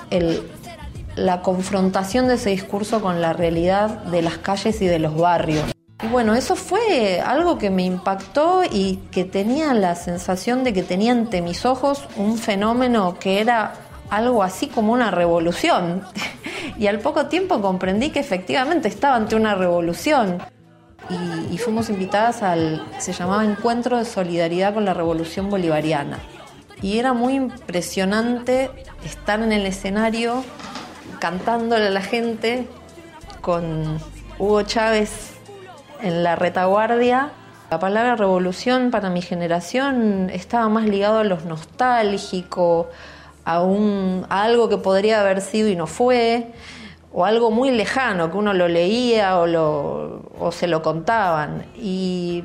la 1.15 1.41
confrontación 1.41 2.27
de 2.27 2.35
ese 2.35 2.49
discurso 2.49 3.01
con 3.01 3.21
la 3.21 3.33
realidad 3.33 3.89
de 4.05 4.23
las 4.23 4.39
calles 4.39 4.81
y 4.81 4.87
de 4.87 4.99
los 4.99 5.15
barrios. 5.15 5.76
Y 6.03 6.07
bueno, 6.07 6.35
eso 6.35 6.55
fue 6.55 7.21
algo 7.21 7.57
que 7.57 7.71
me 7.71 7.83
impactó 7.83 8.61
y 8.69 8.97
que 9.11 9.25
tenía 9.25 9.73
la 9.73 9.95
sensación 9.95 10.63
de 10.63 10.71
que 10.71 10.83
tenía 10.83 11.11
ante 11.11 11.41
mis 11.41 11.65
ojos 11.65 12.07
un 12.17 12.37
fenómeno 12.37 13.17
que 13.19 13.41
era 13.41 13.73
algo 14.09 14.43
así 14.43 14.67
como 14.67 14.93
una 14.93 15.11
revolución. 15.11 16.03
Y 16.77 16.85
al 16.85 16.99
poco 16.99 17.25
tiempo 17.25 17.59
comprendí 17.59 18.11
que 18.11 18.19
efectivamente 18.19 18.87
estaba 18.87 19.15
ante 19.15 19.35
una 19.35 19.55
revolución 19.55 20.43
y, 21.51 21.57
fuimos 21.57 21.89
invitadas 21.89 22.43
al, 22.43 22.85
se 22.99 23.13
llamaba 23.13 23.45
Encuentro 23.45 23.97
de 23.97 24.05
Solidaridad 24.05 24.75
con 24.75 24.85
la 24.85 24.93
Revolución 24.93 25.49
Bolivariana. 25.49 26.19
Y 26.81 26.99
era 26.99 27.13
muy 27.13 27.33
impresionante 27.33 28.69
estar 29.03 29.41
en 29.41 29.51
el 29.51 29.65
escenario 29.65 30.43
cantándole 31.19 31.87
a 31.87 31.89
la 31.89 32.01
gente 32.01 32.67
con 33.41 33.97
Hugo 34.37 34.61
Chávez 34.63 35.36
en 36.01 36.23
la 36.23 36.35
retaguardia. 36.35 37.31
La 37.69 37.79
palabra 37.79 38.15
revolución 38.15 38.91
para 38.91 39.09
mi 39.09 39.21
generación 39.21 40.29
estaba 40.31 40.69
más 40.69 40.85
ligado 40.85 41.19
a 41.19 41.23
lo 41.23 41.37
nostálgico, 41.41 42.89
a, 43.43 43.61
un, 43.61 44.25
algo 44.29 44.69
que 44.69 44.77
podría 44.77 45.21
haber 45.21 45.41
sido 45.41 45.67
y 45.67 45.75
no 45.75 45.87
fue 45.87 46.53
o 47.13 47.25
algo 47.25 47.51
muy 47.51 47.71
lejano, 47.71 48.31
que 48.31 48.37
uno 48.37 48.53
lo 48.53 48.67
leía 48.67 49.39
o, 49.39 50.21
o 50.39 50.51
se 50.51 50.67
lo 50.67 50.81
contaban. 50.81 51.65
Y 51.75 52.43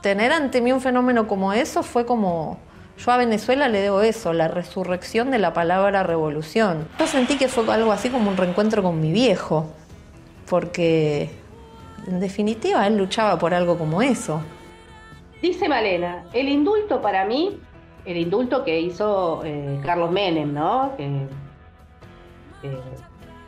tener 0.00 0.32
ante 0.32 0.60
mí 0.60 0.72
un 0.72 0.80
fenómeno 0.80 1.26
como 1.26 1.52
eso 1.52 1.82
fue 1.82 2.06
como, 2.06 2.58
yo 2.98 3.10
a 3.10 3.16
Venezuela 3.16 3.68
le 3.68 3.80
debo 3.80 4.02
eso, 4.02 4.32
la 4.32 4.48
resurrección 4.48 5.30
de 5.30 5.38
la 5.38 5.52
palabra 5.52 6.02
revolución. 6.02 6.86
Yo 6.98 7.06
sentí 7.06 7.36
que 7.36 7.48
fue 7.48 7.68
algo 7.74 7.92
así 7.92 8.08
como 8.08 8.30
un 8.30 8.36
reencuentro 8.36 8.82
con 8.82 9.00
mi 9.00 9.12
viejo, 9.12 9.66
porque 10.48 11.30
en 12.06 12.20
definitiva 12.20 12.86
él 12.86 12.96
luchaba 12.96 13.38
por 13.38 13.54
algo 13.54 13.78
como 13.78 14.02
eso. 14.02 14.40
Dice 15.42 15.68
Malena, 15.68 16.24
el 16.32 16.48
indulto 16.48 17.02
para 17.02 17.24
mí, 17.24 17.58
el 18.04 18.16
indulto 18.16 18.64
que 18.64 18.80
hizo 18.80 19.42
eh, 19.44 19.78
Carlos 19.84 20.10
Menem, 20.10 20.52
¿no? 20.52 20.92
Que, 20.96 21.26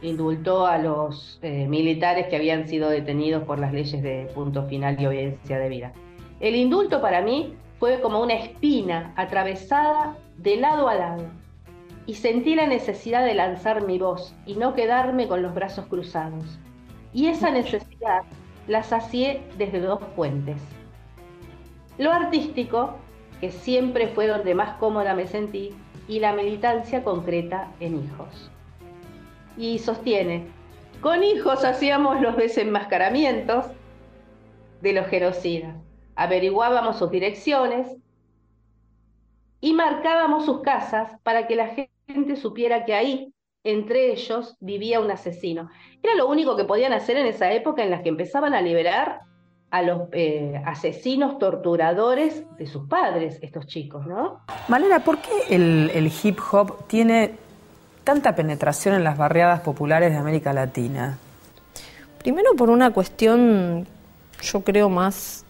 indultó 0.01 0.65
a 0.65 0.79
los 0.79 1.41
eh, 1.43 1.67
militares 1.67 2.29
que 2.29 2.37
habían 2.37 2.69
sido 2.69 2.89
detenidos 2.89 3.43
por 3.43 3.59
las 3.59 3.73
leyes 3.73 4.01
de 4.01 4.31
punto 4.33 4.65
final 4.67 5.01
y 5.01 5.07
obediencia 5.07 5.59
de 5.59 5.69
vida. 5.69 5.93
El 6.39 6.55
indulto 6.55 7.01
para 7.01 7.21
mí 7.21 7.55
fue 7.81 8.01
como 8.01 8.21
una 8.21 8.35
espina 8.35 9.13
atravesada 9.17 10.17
de 10.37 10.57
lado 10.57 10.89
a 10.89 10.95
lado 10.95 11.25
y 12.07 12.15
sentí 12.15 12.55
la 12.55 12.67
necesidad 12.67 13.25
de 13.25 13.35
lanzar 13.35 13.85
mi 13.85 13.99
voz 13.99 14.35
y 14.47 14.55
no 14.55 14.75
quedarme 14.75 15.27
con 15.27 15.43
los 15.43 15.53
brazos 15.53 15.87
cruzados. 15.87 16.59
Y 17.13 17.27
esa 17.27 17.51
necesidad 17.51 18.23
la 18.69 18.83
sacié 18.83 19.43
desde 19.57 19.81
dos 19.81 20.01
fuentes. 20.15 20.63
Lo 21.99 22.13
artístico, 22.13 22.95
que 23.41 23.51
siempre 23.51 24.09
fue 24.09 24.29
donde 24.29 24.55
más 24.55 24.77
cómoda 24.79 25.15
me 25.15 25.27
sentí, 25.27 25.75
y 26.07 26.21
la 26.21 26.33
militancia 26.33 27.05
concreta 27.05 27.71
en 27.81 28.03
hijos 28.05 28.51
y 29.59 29.79
sostiene, 29.79 30.47
con 31.01 31.23
hijos 31.23 31.65
hacíamos 31.65 32.21
los 32.21 32.37
desenmascaramientos 32.37 33.67
de 34.81 34.93
los 34.93 35.07
genocidas, 35.09 35.75
averiguábamos 36.15 36.99
sus 36.99 37.11
direcciones 37.11 37.97
y 39.61 39.75
marcábamos 39.75 40.45
sus 40.45 40.61
casas 40.61 41.19
para 41.25 41.47
que 41.47 41.57
la 41.57 41.75
gente 42.07 42.37
supiera 42.37 42.85
que 42.85 42.95
ahí, 42.95 43.35
entre 43.71 44.13
ellos, 44.13 44.57
vivía 44.61 45.01
un 45.01 45.11
asesino. 45.11 45.71
Era 46.03 46.15
lo 46.15 46.29
único 46.29 46.57
que 46.57 46.65
podían 46.65 46.93
hacer 46.93 47.17
en 47.17 47.27
esa 47.27 47.53
época 47.53 47.83
en 47.83 47.91
la 47.91 48.03
que 48.03 48.09
empezaban 48.09 48.55
a 48.55 48.63
liberar 48.63 49.21
a 49.71 49.83
los 49.83 50.09
eh, 50.13 50.61
asesinos 50.65 51.39
torturadores 51.39 52.45
de 52.57 52.67
sus 52.67 52.89
padres, 52.89 53.39
estos 53.43 53.67
chicos, 53.67 54.07
¿no? 54.07 54.41
Malena, 54.69 55.01
¿por 55.01 55.19
qué 55.19 55.55
el, 55.55 55.91
el 55.95 56.11
hip 56.23 56.39
hop 56.53 56.87
tiene 56.87 57.33
tanta 58.05 58.35
penetración 58.35 58.95
en 58.95 59.05
las 59.05 59.19
barriadas 59.19 59.61
populares 59.61 60.13
de 60.13 60.17
América 60.17 60.53
Latina? 60.55 61.19
Primero 62.19 62.55
por 62.57 62.71
una 62.71 62.91
cuestión, 62.93 63.87
yo 64.41 64.61
creo, 64.63 64.89
más 64.89 65.45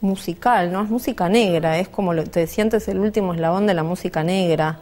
musical, 0.00 0.72
¿no? 0.72 0.82
Es 0.82 0.88
música 0.88 1.28
negra, 1.28 1.78
es 1.78 1.88
como 1.88 2.14
lo, 2.14 2.24
te 2.24 2.40
decía 2.40 2.64
antes, 2.64 2.88
el 2.88 2.98
último 2.98 3.34
eslabón 3.34 3.66
de 3.66 3.74
la 3.74 3.82
música 3.82 4.24
negra, 4.24 4.78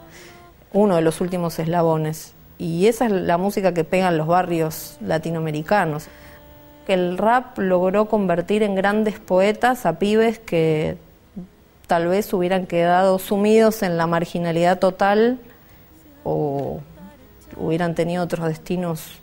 uno 0.71 0.95
de 0.95 1.01
los 1.01 1.19
últimos 1.19 1.59
eslabones. 1.59 2.36
Y 2.57 2.87
esa 2.87 3.05
es 3.05 3.11
la 3.11 3.37
música 3.37 3.73
que 3.73 3.83
pegan 3.83 4.17
los 4.17 4.27
barrios 4.27 4.97
latinoamericanos. 5.01 6.07
Que 6.85 6.93
el 6.93 7.17
rap 7.17 7.57
logró 7.59 8.07
convertir 8.07 8.63
en 8.63 8.75
grandes 8.75 9.19
poetas 9.19 9.85
a 9.85 9.99
pibes 9.99 10.39
que 10.39 10.97
tal 11.85 12.07
vez 12.07 12.33
hubieran 12.33 12.65
quedado 12.65 13.19
sumidos 13.19 13.83
en 13.83 13.97
la 13.97 14.07
marginalidad 14.07 14.79
total 14.79 15.39
o 16.23 16.81
hubieran 17.57 17.95
tenido 17.95 18.23
otros 18.23 18.47
destinos 18.47 19.21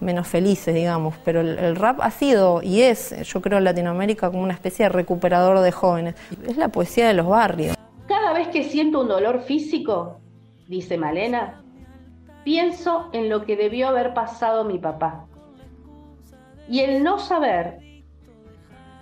menos 0.00 0.28
felices, 0.28 0.74
digamos, 0.74 1.14
pero 1.24 1.40
el, 1.40 1.76
rap 1.76 2.00
ha 2.02 2.10
sido 2.10 2.62
y 2.62 2.82
es, 2.82 3.14
yo 3.22 3.40
creo, 3.40 3.58
en 3.58 3.64
Latinoamérica 3.64 4.30
como 4.30 4.42
una 4.42 4.52
especie 4.52 4.84
de 4.84 4.88
recuperador 4.90 5.60
de 5.60 5.72
jóvenes. 5.72 6.14
Es 6.46 6.56
la 6.58 6.68
poesía 6.68 7.08
de 7.08 7.14
los 7.14 7.26
barrios. 7.26 7.76
Cada 8.06 8.34
vez 8.34 8.48
que 8.48 8.64
siento 8.64 9.00
un 9.00 9.08
dolor 9.08 9.40
físico, 9.42 10.20
dice 10.68 10.98
Malena, 10.98 11.62
pienso 12.46 13.08
en 13.12 13.28
lo 13.28 13.44
que 13.44 13.56
debió 13.56 13.88
haber 13.88 14.14
pasado 14.14 14.62
mi 14.62 14.78
papá. 14.78 15.26
Y 16.68 16.78
el 16.78 17.02
no 17.02 17.18
saber, 17.18 17.80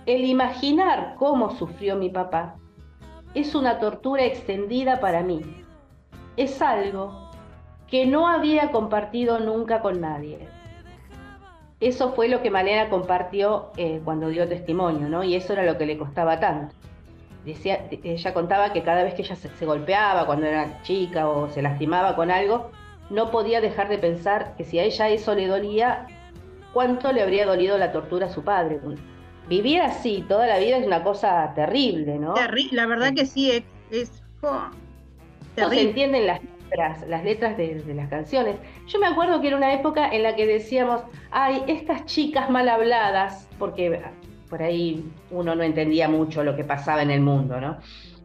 el 0.07 0.25
imaginar 0.25 1.13
cómo 1.19 1.51
sufrió 1.51 1.95
mi 1.95 2.09
papá, 2.09 2.55
es 3.35 3.53
una 3.53 3.77
tortura 3.77 4.23
extendida 4.23 4.99
para 4.99 5.21
mí. 5.21 5.43
Es 6.37 6.59
algo 6.59 7.29
que 7.87 8.07
no 8.07 8.27
había 8.27 8.71
compartido 8.71 9.37
nunca 9.37 9.79
con 9.81 10.01
nadie. 10.01 10.39
Eso 11.79 12.13
fue 12.13 12.29
lo 12.29 12.41
que 12.41 12.49
Malena 12.49 12.89
compartió 12.89 13.69
eh, 13.77 14.01
cuando 14.03 14.29
dio 14.29 14.49
testimonio, 14.49 15.07
¿no? 15.07 15.23
Y 15.23 15.35
eso 15.35 15.53
era 15.53 15.65
lo 15.65 15.77
que 15.77 15.85
le 15.85 15.99
costaba 15.99 16.39
tanto. 16.39 16.73
ella 17.45 18.33
contaba 18.33 18.73
que 18.73 18.81
cada 18.81 19.03
vez 19.03 19.13
que 19.13 19.21
ella 19.21 19.35
se, 19.35 19.65
golpeaba 19.67 20.25
cuando 20.25 20.47
era 20.47 20.81
chica 20.81 21.29
o 21.29 21.47
se 21.47 21.61
lastimaba 21.61 22.15
con 22.15 22.31
algo, 22.31 22.71
no 23.09 23.31
podía 23.31 23.61
dejar 23.61 23.89
de 23.89 23.97
pensar 23.97 24.55
que 24.57 24.63
si 24.63 24.79
a 24.79 24.83
ella 24.83 25.09
eso 25.09 25.35
le 25.35 25.47
dolía, 25.47 26.07
cuánto 26.73 27.11
le 27.11 27.21
habría 27.21 27.45
dolido 27.45 27.77
la 27.77 27.91
tortura 27.91 28.27
a 28.27 28.29
su 28.29 28.43
padre. 28.43 28.79
Vivir 29.47 29.81
así 29.81 30.25
toda 30.27 30.47
la 30.47 30.57
vida 30.57 30.77
es 30.77 30.85
una 30.85 31.03
cosa 31.03 31.53
terrible, 31.55 32.17
¿no? 32.17 32.33
La 32.71 32.87
verdad 32.87 33.13
que 33.13 33.25
sí, 33.25 33.51
es, 33.51 33.63
es 33.91 34.23
oh, 34.41 34.69
No 35.57 35.69
se 35.69 35.81
entienden 35.81 36.27
las 36.27 36.41
letras, 36.43 37.07
las 37.07 37.23
letras 37.23 37.57
de, 37.57 37.75
de 37.75 37.93
las 37.93 38.09
canciones. 38.09 38.55
Yo 38.87 38.99
me 38.99 39.07
acuerdo 39.07 39.39
que 39.39 39.47
era 39.47 39.57
una 39.57 39.73
época 39.73 40.09
en 40.09 40.23
la 40.23 40.35
que 40.35 40.47
decíamos, 40.47 41.01
ay, 41.31 41.63
estas 41.67 42.05
chicas 42.05 42.49
mal 42.49 42.67
habladas, 42.67 43.47
porque 43.59 44.01
por 44.49 44.61
ahí 44.61 45.05
uno 45.31 45.55
no 45.55 45.63
entendía 45.63 46.09
mucho 46.09 46.43
lo 46.43 46.55
que 46.55 46.63
pasaba 46.63 47.03
en 47.03 47.11
el 47.11 47.21
mundo, 47.21 47.61
¿no? 47.61 47.77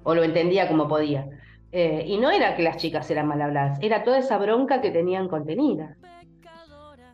O 0.02 0.14
lo 0.14 0.22
entendía 0.22 0.68
como 0.68 0.88
podía. 0.88 1.26
Eh, 1.72 2.04
y 2.06 2.18
no 2.18 2.30
era 2.30 2.56
que 2.56 2.62
las 2.62 2.78
chicas 2.78 3.10
eran 3.10 3.28
mal 3.28 3.40
habladas, 3.40 3.78
era 3.80 4.02
toda 4.02 4.18
esa 4.18 4.38
bronca 4.38 4.80
que 4.80 4.90
tenían 4.90 5.28
contenida. 5.28 5.96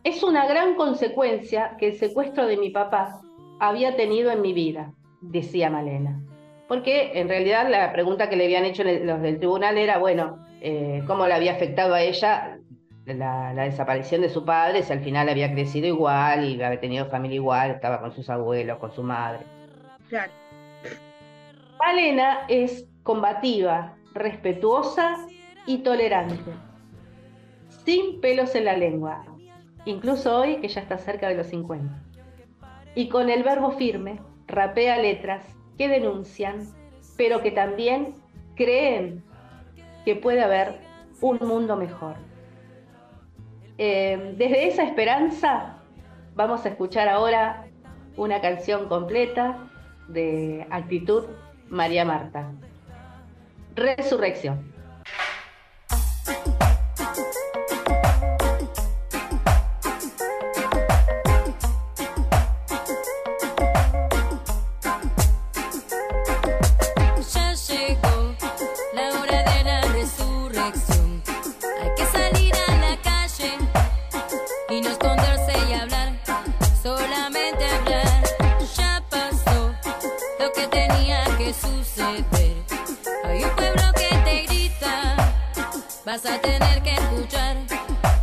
Es 0.03 0.23
una 0.23 0.47
gran 0.47 0.75
consecuencia 0.75 1.75
que 1.77 1.87
el 1.87 1.95
secuestro 1.95 2.47
de 2.47 2.57
mi 2.57 2.69
papá 2.69 3.21
había 3.59 3.95
tenido 3.95 4.31
en 4.31 4.41
mi 4.41 4.53
vida, 4.53 4.93
decía 5.21 5.69
Malena. 5.69 6.21
Porque 6.67 7.19
en 7.19 7.29
realidad 7.29 7.69
la 7.69 7.91
pregunta 7.93 8.29
que 8.29 8.35
le 8.35 8.45
habían 8.45 8.65
hecho 8.65 8.83
los 8.83 9.21
del 9.21 9.37
tribunal 9.37 9.77
era, 9.77 9.99
bueno, 9.99 10.39
eh, 10.61 11.03
cómo 11.07 11.27
le 11.27 11.33
había 11.33 11.53
afectado 11.53 11.93
a 11.93 12.01
ella 12.01 12.57
la, 13.05 13.53
la 13.53 13.63
desaparición 13.63 14.21
de 14.21 14.29
su 14.29 14.43
padre, 14.43 14.83
si 14.83 14.91
al 14.91 15.01
final 15.01 15.29
había 15.29 15.51
crecido 15.53 15.87
igual 15.87 16.45
y 16.45 16.61
había 16.61 16.79
tenido 16.79 17.05
familia 17.05 17.35
igual, 17.35 17.71
estaba 17.71 18.01
con 18.01 18.11
sus 18.11 18.29
abuelos, 18.29 18.79
con 18.79 18.91
su 18.91 19.03
madre. 19.03 19.45
Claro. 20.09 20.31
Malena 21.79 22.39
es 22.47 22.87
combativa, 23.03 23.96
respetuosa 24.17 25.17
y 25.65 25.79
tolerante, 25.79 26.51
sin 27.85 28.19
pelos 28.21 28.55
en 28.55 28.65
la 28.65 28.75
lengua, 28.75 29.25
incluso 29.85 30.39
hoy 30.39 30.57
que 30.57 30.67
ya 30.67 30.81
está 30.81 30.97
cerca 30.97 31.27
de 31.27 31.35
los 31.35 31.47
50. 31.47 32.03
Y 32.95 33.09
con 33.09 33.29
el 33.29 33.43
verbo 33.43 33.71
firme, 33.71 34.19
rapea 34.47 34.97
letras 34.97 35.43
que 35.77 35.87
denuncian, 35.87 36.67
pero 37.17 37.41
que 37.41 37.51
también 37.51 38.15
creen 38.55 39.23
que 40.05 40.15
puede 40.15 40.41
haber 40.41 40.79
un 41.21 41.37
mundo 41.39 41.75
mejor. 41.75 42.15
Eh, 43.77 44.33
desde 44.37 44.67
esa 44.67 44.83
esperanza 44.83 45.77
vamos 46.33 46.65
a 46.65 46.69
escuchar 46.69 47.07
ahora 47.07 47.67
una 48.15 48.41
canción 48.41 48.87
completa 48.87 49.69
de 50.07 50.65
Actitud 50.71 51.25
María 51.69 52.05
Marta. 52.05 52.51
Resurrección. 53.77 54.66
Vas 86.23 86.33
a 86.33 86.39
tener 86.39 86.81
que 86.81 86.93
escuchar, 86.93 87.57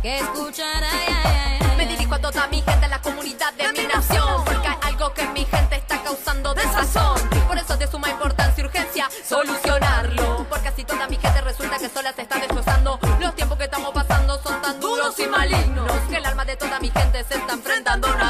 que 0.01 0.19
escuchar. 0.19 0.83
Ay, 0.83 1.15
ay, 1.23 1.59
ay. 1.61 1.77
Me 1.77 1.85
dirijo 1.85 2.15
a 2.15 2.19
toda 2.19 2.47
mi 2.47 2.61
gente, 2.61 2.85
a 2.85 2.87
la 2.89 3.01
comunidad 3.01 3.53
de 3.53 3.71
mi 3.71 3.87
nación. 3.87 4.43
Porque 4.43 4.67
hay 4.67 4.77
algo 4.81 5.13
que 5.13 5.25
mi 5.27 5.45
gente 5.45 5.75
está 5.75 6.01
causando 6.03 6.53
desazón. 6.53 7.17
Por 7.47 7.57
eso 7.57 7.73
es 7.73 7.79
de 7.79 7.87
suma 7.87 8.09
importancia 8.09 8.61
y 8.61 8.65
urgencia 8.65 9.07
solucionarlo. 9.23 10.45
Porque 10.49 10.67
así 10.67 10.83
toda 10.83 11.07
mi 11.07 11.17
gente 11.17 11.41
resulta 11.41 11.77
que 11.77 11.89
sola 11.89 12.11
se 12.13 12.23
está 12.23 12.37
destrozando. 12.37 12.99
Los 13.19 13.35
tiempos 13.35 13.57
que 13.57 13.65
estamos 13.65 13.91
pasando 13.91 14.41
son 14.41 14.61
tan 14.61 14.79
duros 14.79 15.17
y 15.19 15.27
malignos. 15.27 15.91
Que 16.09 16.17
el 16.17 16.25
alma 16.25 16.43
de 16.43 16.57
toda 16.57 16.79
mi 16.79 16.89
gente 16.89 17.23
se 17.23 17.35
está 17.35 17.53
enfrentando 17.53 18.07
a 18.07 18.24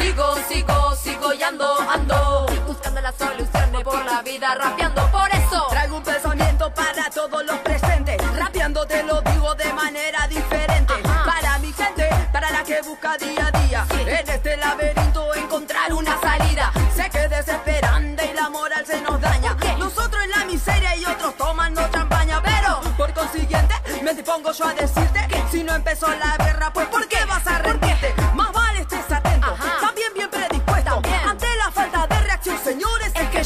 sigo, 0.00 0.34
sigo, 0.48 0.96
sigo 0.96 1.34
y 1.34 1.42
ando, 1.42 1.78
ando. 1.88 2.46
Buscando 2.66 3.00
las 3.00 3.14
soluciones 3.14 3.84
por 3.84 4.04
la 4.04 4.22
vida 4.22 4.54
rapeando. 4.54 5.10
Por 5.10 5.28
eso 5.30 5.66
Traigo 5.70 5.96
un 5.96 6.02
pensamiento 6.02 6.72
para 6.74 7.10
todos 7.10 7.44
los 7.44 7.58
presentes. 7.58 8.16
Rapeando 8.36 8.86
te 8.86 9.02
lo 9.02 9.20
digo 9.22 9.54
de 9.54 9.72
manera 9.72 10.26
diferente. 10.28 10.94
Ajá. 11.04 11.24
Para 11.24 11.58
mi 11.58 11.72
gente, 11.72 12.08
para 12.32 12.50
la 12.50 12.62
que 12.62 12.80
busca 12.82 13.16
día 13.18 13.46
a 13.46 13.60
día. 13.60 13.86
En 14.06 14.28
este 14.28 14.56
laberinto 14.56 15.34
encontrar 15.34 15.92
una 15.92 16.18
salida. 16.20 16.72
Sé 16.94 17.10
que 17.10 17.24
es 17.24 17.30
desesperante 17.30 18.30
y 18.30 18.34
la 18.34 18.48
moral 18.48 18.84
se 18.86 19.00
nos 19.02 19.20
daña. 19.20 19.56
Nosotros 19.78 20.22
en 20.24 20.30
la 20.30 20.44
miseria 20.44 20.96
y 20.96 21.04
otros 21.04 21.36
tomando 21.36 21.82
champaña. 21.90 22.42
Pero, 22.42 22.80
por 22.96 23.12
consiguiente, 23.12 23.74
me 24.02 24.14
dispongo 24.14 24.52
yo 24.52 24.66
a 24.66 24.74
decirte 24.74 25.26
que 25.28 25.42
si 25.50 25.62
no 25.62 25.74
empezó 25.74 26.08
la 26.08 26.36
guerra, 26.44 26.72
pues 26.72 26.86
¿por 26.88 27.06
qué 27.08 27.24
vas 27.26 27.46
a 27.46 27.58
rendirte? 27.58 27.79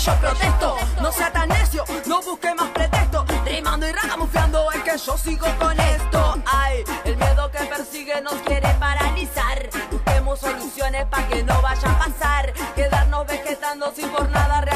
Yo 0.04 0.14
protesto. 0.16 0.76
No 1.00 1.12
sea 1.12 1.32
tan 1.32 1.48
necio, 1.48 1.84
no 2.06 2.20
busque 2.20 2.54
más 2.54 2.68
pretexto. 2.70 3.24
Rimando 3.44 3.88
y 3.88 3.92
ragamufiando 3.92 4.70
es 4.72 4.82
que 4.82 4.98
yo 4.98 5.16
sigo 5.16 5.46
con 5.58 5.78
esto. 5.80 6.34
Ay, 6.44 6.84
el 7.04 7.16
miedo 7.16 7.50
que 7.50 7.64
persigue 7.64 8.20
nos 8.20 8.34
quiere 8.42 8.68
paralizar. 8.74 9.70
Busquemos 9.90 10.40
soluciones 10.40 11.06
para 11.06 11.26
que 11.28 11.42
no 11.42 11.60
vaya 11.62 11.90
a 11.90 11.98
pasar. 11.98 12.52
Quedarnos 12.74 13.26
vegetando 13.26 13.92
sin 13.94 14.08
por 14.10 14.28
nada 14.30 14.60
reaccionar. 14.60 14.73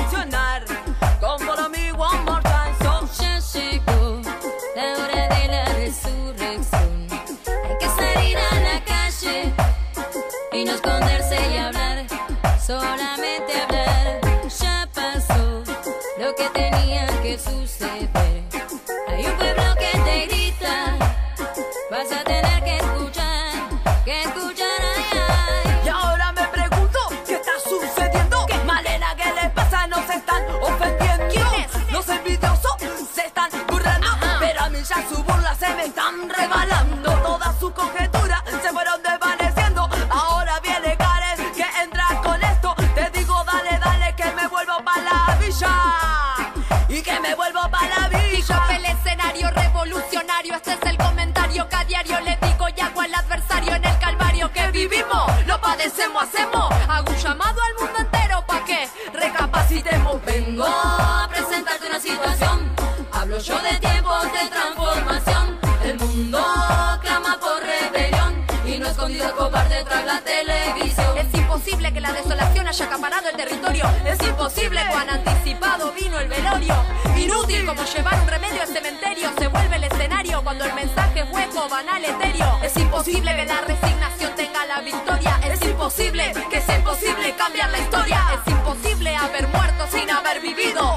Imposible 74.48 74.80
cuán 74.90 75.10
anticipado 75.10 75.92
vino 75.92 76.18
el 76.18 76.26
velorio, 76.26 76.74
inútil 77.18 77.66
como 77.66 77.84
llevar 77.84 78.18
un 78.18 78.26
remedio 78.26 78.62
al 78.62 78.68
cementerio, 78.68 79.28
se 79.38 79.46
vuelve 79.46 79.76
el 79.76 79.84
escenario 79.84 80.42
cuando 80.42 80.64
el 80.64 80.72
mensaje 80.72 81.20
es 81.20 81.30
hueco, 81.30 81.68
banal, 81.68 82.02
etéreo. 82.02 82.58
Es 82.62 82.74
imposible 82.78 83.36
que 83.36 83.44
la 83.44 83.60
resignación 83.60 84.34
tenga 84.36 84.64
la 84.64 84.80
victoria, 84.80 85.38
es 85.44 85.60
imposible 85.60 86.32
que 86.50 86.62
sea 86.62 86.78
imposible 86.78 87.34
cambiar 87.36 87.68
la 87.68 87.78
historia, 87.78 88.24
es 88.32 88.52
imposible 88.52 89.14
haber 89.14 89.48
muerto 89.48 89.86
sin 89.92 90.10
haber 90.10 90.40
vivido, 90.40 90.87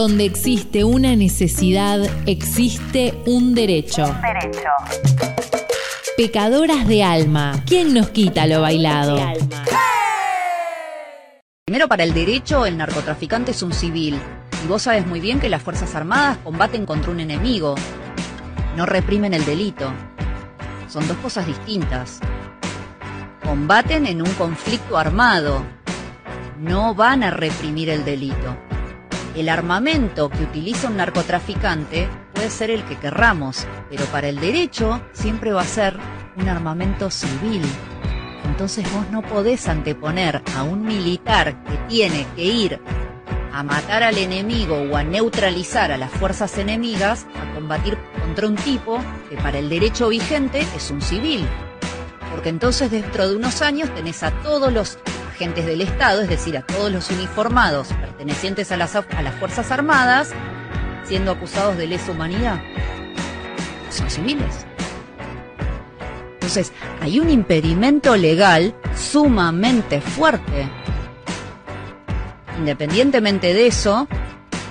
Donde 0.00 0.24
existe 0.24 0.82
una 0.82 1.14
necesidad, 1.14 2.00
existe 2.24 3.12
un 3.26 3.54
derecho. 3.54 4.06
Pecadoras 6.16 6.88
de 6.88 7.04
alma. 7.04 7.62
¿Quién 7.66 7.92
nos 7.92 8.08
quita 8.08 8.46
lo 8.46 8.62
bailado? 8.62 9.18
Primero, 11.66 11.86
para 11.86 12.04
el 12.04 12.14
derecho, 12.14 12.64
el 12.64 12.78
narcotraficante 12.78 13.50
es 13.50 13.62
un 13.62 13.74
civil. 13.74 14.18
Y 14.64 14.68
vos 14.68 14.80
sabes 14.80 15.06
muy 15.06 15.20
bien 15.20 15.38
que 15.38 15.50
las 15.50 15.62
Fuerzas 15.62 15.94
Armadas 15.94 16.38
combaten 16.38 16.86
contra 16.86 17.10
un 17.10 17.20
enemigo. 17.20 17.74
No 18.78 18.86
reprimen 18.86 19.34
el 19.34 19.44
delito. 19.44 19.92
Son 20.88 21.06
dos 21.08 21.18
cosas 21.18 21.46
distintas. 21.46 22.20
Combaten 23.44 24.06
en 24.06 24.22
un 24.22 24.32
conflicto 24.32 24.96
armado. 24.96 25.62
No 26.58 26.94
van 26.94 27.22
a 27.22 27.30
reprimir 27.30 27.90
el 27.90 28.02
delito. 28.02 28.69
El 29.36 29.48
armamento 29.48 30.28
que 30.28 30.42
utiliza 30.42 30.88
un 30.88 30.96
narcotraficante 30.96 32.08
puede 32.34 32.50
ser 32.50 32.70
el 32.70 32.84
que 32.84 32.96
querramos, 32.96 33.64
pero 33.88 34.04
para 34.06 34.28
el 34.28 34.40
derecho 34.40 35.00
siempre 35.12 35.52
va 35.52 35.62
a 35.62 35.66
ser 35.66 35.96
un 36.36 36.48
armamento 36.48 37.10
civil. 37.10 37.62
Entonces 38.44 38.84
vos 38.92 39.08
no 39.10 39.22
podés 39.22 39.68
anteponer 39.68 40.42
a 40.56 40.64
un 40.64 40.82
militar 40.82 41.62
que 41.64 41.76
tiene 41.88 42.26
que 42.34 42.44
ir 42.44 42.80
a 43.52 43.62
matar 43.62 44.02
al 44.02 44.18
enemigo 44.18 44.76
o 44.90 44.96
a 44.96 45.04
neutralizar 45.04 45.92
a 45.92 45.96
las 45.96 46.10
fuerzas 46.10 46.58
enemigas 46.58 47.26
a 47.40 47.54
combatir 47.54 47.96
contra 48.20 48.48
un 48.48 48.56
tipo 48.56 48.98
que 49.28 49.36
para 49.36 49.58
el 49.58 49.68
derecho 49.68 50.08
vigente 50.08 50.66
es 50.76 50.90
un 50.90 51.00
civil. 51.00 51.46
Porque 52.30 52.48
entonces 52.48 52.90
dentro 52.90 53.28
de 53.28 53.36
unos 53.36 53.62
años 53.62 53.92
tenés 53.94 54.22
a 54.22 54.30
todos 54.42 54.72
los 54.72 54.98
agentes 55.40 55.64
del 55.64 55.80
Estado, 55.80 56.20
es 56.20 56.28
decir, 56.28 56.58
a 56.58 56.60
todos 56.60 56.92
los 56.92 57.10
uniformados 57.10 57.88
pertenecientes 57.98 58.70
a 58.72 58.76
las, 58.76 58.94
a 58.94 59.22
las 59.22 59.34
Fuerzas 59.36 59.70
Armadas, 59.70 60.32
siendo 61.04 61.30
acusados 61.30 61.78
de 61.78 61.86
lesa 61.86 62.12
humanidad. 62.12 62.60
Son 63.88 64.10
civiles. 64.10 64.66
Entonces, 66.34 66.72
hay 67.00 67.20
un 67.20 67.30
impedimento 67.30 68.18
legal 68.18 68.74
sumamente 68.94 70.02
fuerte. 70.02 70.68
Independientemente 72.58 73.54
de 73.54 73.66
eso, 73.66 74.08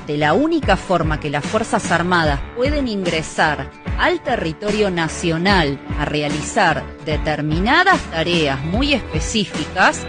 de 0.06 0.18
la 0.20 0.34
única 0.34 0.78
forma 0.78 1.20
que 1.20 1.32
las 1.32 1.44
Fuerzas 1.44 1.92
Armadas 1.92 2.40
pueden 2.56 2.88
ingresar 2.88 3.72
al 3.98 4.22
territorio 4.22 4.92
nacional 4.92 5.84
a 5.98 6.06
realizar 6.06 6.84
determinadas 7.06 8.00
tareas 8.12 8.64
muy 8.64 8.94
específicas 8.94 10.06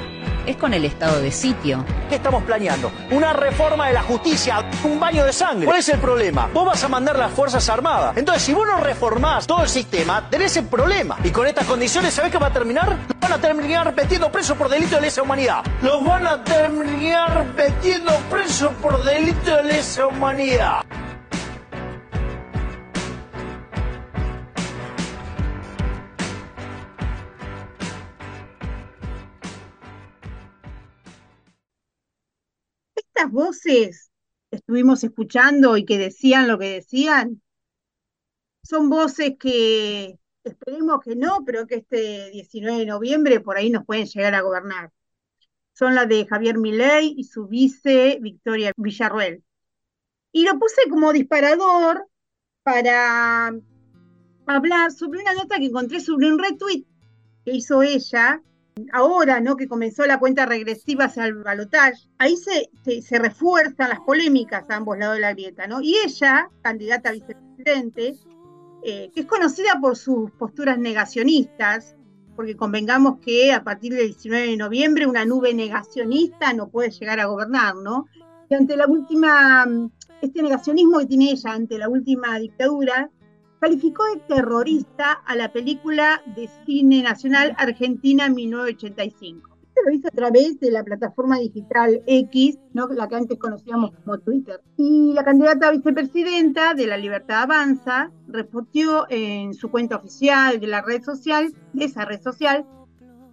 es 0.47 0.57
con 0.57 0.75
el 0.75 0.85
estado 0.85 1.21
de 1.21 1.33
sitio. 1.33 1.85
¿Qué 2.09 2.17
estamos 2.17 2.43
planeando? 2.45 2.91
Una 3.11 3.33
reforma 3.33 3.89
de 3.89 3.95
la 3.95 4.03
justicia, 4.03 4.65
un 4.85 4.99
baño 4.99 5.25
de 5.25 5.33
sangre. 5.33 5.67
¿Cuál 5.67 5.79
es 5.79 5.89
el 5.89 5.99
problema? 5.99 6.49
Vos 6.53 6.67
vas 6.67 6.83
a 6.85 6.89
mandar 6.89 7.19
las 7.19 7.33
Fuerzas 7.33 7.69
Armadas. 7.69 8.17
Entonces, 8.17 8.43
si 8.43 8.53
vos 8.53 8.67
no 8.67 8.79
reformás 8.79 9.47
todo 9.47 9.63
el 9.63 9.69
sistema, 9.69 10.29
tenés 10.31 10.57
el 10.57 10.67
problema. 10.67 11.17
Y 11.25 11.31
con 11.31 11.47
estas 11.47 11.67
condiciones, 11.67 12.15
¿sabés 12.15 12.33
qué 12.33 12.39
va 12.39 12.49
a 12.49 12.53
terminar? 12.53 12.97
Van 13.21 13.33
a 13.33 13.39
terminar 13.39 13.95
metiendo 13.95 14.31
presos 14.31 14.57
por 14.57 14.69
delito 14.69 14.97
de 14.97 15.03
lesa 15.03 15.23
humanidad. 15.23 15.65
Los 15.83 16.05
van 16.05 16.27
a 16.27 16.43
terminar 16.43 17.47
metiendo 17.57 18.13
presos 18.31 18.71
por 18.81 19.03
delito 19.05 19.57
de 19.57 19.65
lesa 19.65 20.07
humanidad. 20.07 20.83
Estas 33.21 33.33
voces 33.35 34.11
estuvimos 34.51 35.05
escuchando 35.05 35.77
y 35.77 35.85
que 35.85 35.99
decían 35.99 36.49
lo 36.49 36.59
que 36.59 36.71
decían, 36.71 37.43
son 38.63 38.89
voces 38.89 39.35
que 39.39 40.19
esperemos 40.43 41.01
que 41.05 41.17
no, 41.17 41.45
pero 41.45 41.67
que 41.67 41.75
este 41.75 42.31
19 42.31 42.79
de 42.79 42.87
noviembre 42.87 43.41
por 43.41 43.59
ahí 43.59 43.69
nos 43.69 43.85
pueden 43.85 44.07
llegar 44.07 44.35
a 44.35 44.41
gobernar. 44.41 44.91
Son 45.75 45.95
las 45.95 46.09
de 46.09 46.27
Javier 46.27 46.57
Milei 46.57 47.13
y 47.15 47.25
su 47.25 47.47
vice 47.47 48.19
Victoria 48.23 48.73
Villarruel. 48.75 49.45
Y 50.33 50.47
lo 50.47 50.59
puse 50.59 50.89
como 50.89 51.13
disparador 51.13 52.09
para 52.63 53.53
hablar 54.47 54.93
sobre 54.93 55.21
una 55.21 55.35
nota 55.35 55.59
que 55.59 55.67
encontré 55.67 56.01
sobre 56.01 56.33
un 56.33 56.39
retweet 56.39 56.87
que 57.45 57.53
hizo 57.53 57.83
ella, 57.83 58.43
ahora, 58.93 59.41
¿no? 59.41 59.57
Que 59.57 59.69
comenzó 59.69 60.07
la 60.07 60.19
cuenta 60.19 60.47
regresiva 60.47 61.05
hacia 61.05 61.25
el 61.25 61.35
balotaje. 61.35 62.09
Ahí 62.19 62.37
se, 62.37 62.71
refuerzan 63.19 63.91
las 63.91 64.01
polémicas 64.01 64.65
a 64.69 64.77
ambos 64.77 64.99
lados 64.99 65.17
de 65.17 65.21
la 65.21 65.33
grieta, 65.33 65.67
¿no? 65.67 65.81
Y 65.81 65.97
ella, 66.05 66.51
candidata 66.63 67.11
a 67.11 67.13
vicepresidente, 67.13 68.17
eh, 68.83 69.11
que 69.15 69.21
es 69.21 69.27
conocida 69.27 69.79
por 69.81 69.97
sus 69.97 70.31
posturas 70.33 70.79
negacionistas, 70.79 71.97
porque 72.37 72.57
convengamos 72.57 73.19
que 73.21 73.53
a 73.53 73.63
partir 73.63 73.95
del 73.95 74.07
19 74.07 74.47
de 74.47 74.57
noviembre 74.57 75.07
una 75.07 75.25
nube 75.25 75.53
negacionista 75.53 76.53
no 76.53 76.69
puede 76.69 76.91
llegar 76.91 77.21
a 77.21 77.27
gobernar, 77.27 77.77
¿no? 77.77 78.07
Y 78.49 78.55
ante 78.55 78.77
la 78.77 78.87
última, 78.87 79.67
este 80.23 80.43
negacionismo 80.43 80.99
que 81.01 81.07
tiene 81.07 81.33
ella 81.33 81.53
ante 81.53 81.79
la 81.79 81.89
última 81.89 82.39
dictadura, 82.39 83.11
calificó 83.61 84.03
de 84.15 84.21
terrorista 84.35 85.13
a 85.13 85.37
la 85.37 85.53
película 85.53 86.23
de 86.35 86.49
cine 86.65 87.03
nacional 87.03 87.55
Argentina 87.59 88.29
1985. 88.29 89.51
Esto 89.69 89.83
lo 89.85 89.93
hizo 89.93 90.09
a 90.09 90.11
través 90.11 90.59
de 90.59 90.71
la 90.71 90.83
plataforma 90.83 91.39
digital 91.39 92.03
X, 92.07 92.59
¿no? 92.73 92.89
la 92.89 93.07
que 93.07 93.17
antes 93.17 93.39
conocíamos 93.39 93.93
como 93.93 94.19
Twitter. 94.19 94.61
Y 94.77 95.13
la 95.13 95.25
candidata 95.25 95.69
a 95.69 95.73
vicepresidenta 95.73 96.75
de 96.75 96.87
La 96.87 96.97
Libertad 96.97 97.43
Avanza 97.43 98.11
reportó 98.27 99.07
en 99.11 99.55
su 99.55 99.71
cuenta 99.71 99.97
oficial 99.97 100.59
de 100.59 100.67
la 100.67 100.81
red 100.81 101.03
social, 101.03 101.55
de 101.73 101.85
esa 101.85 102.05
red 102.05 102.21
social, 102.23 102.67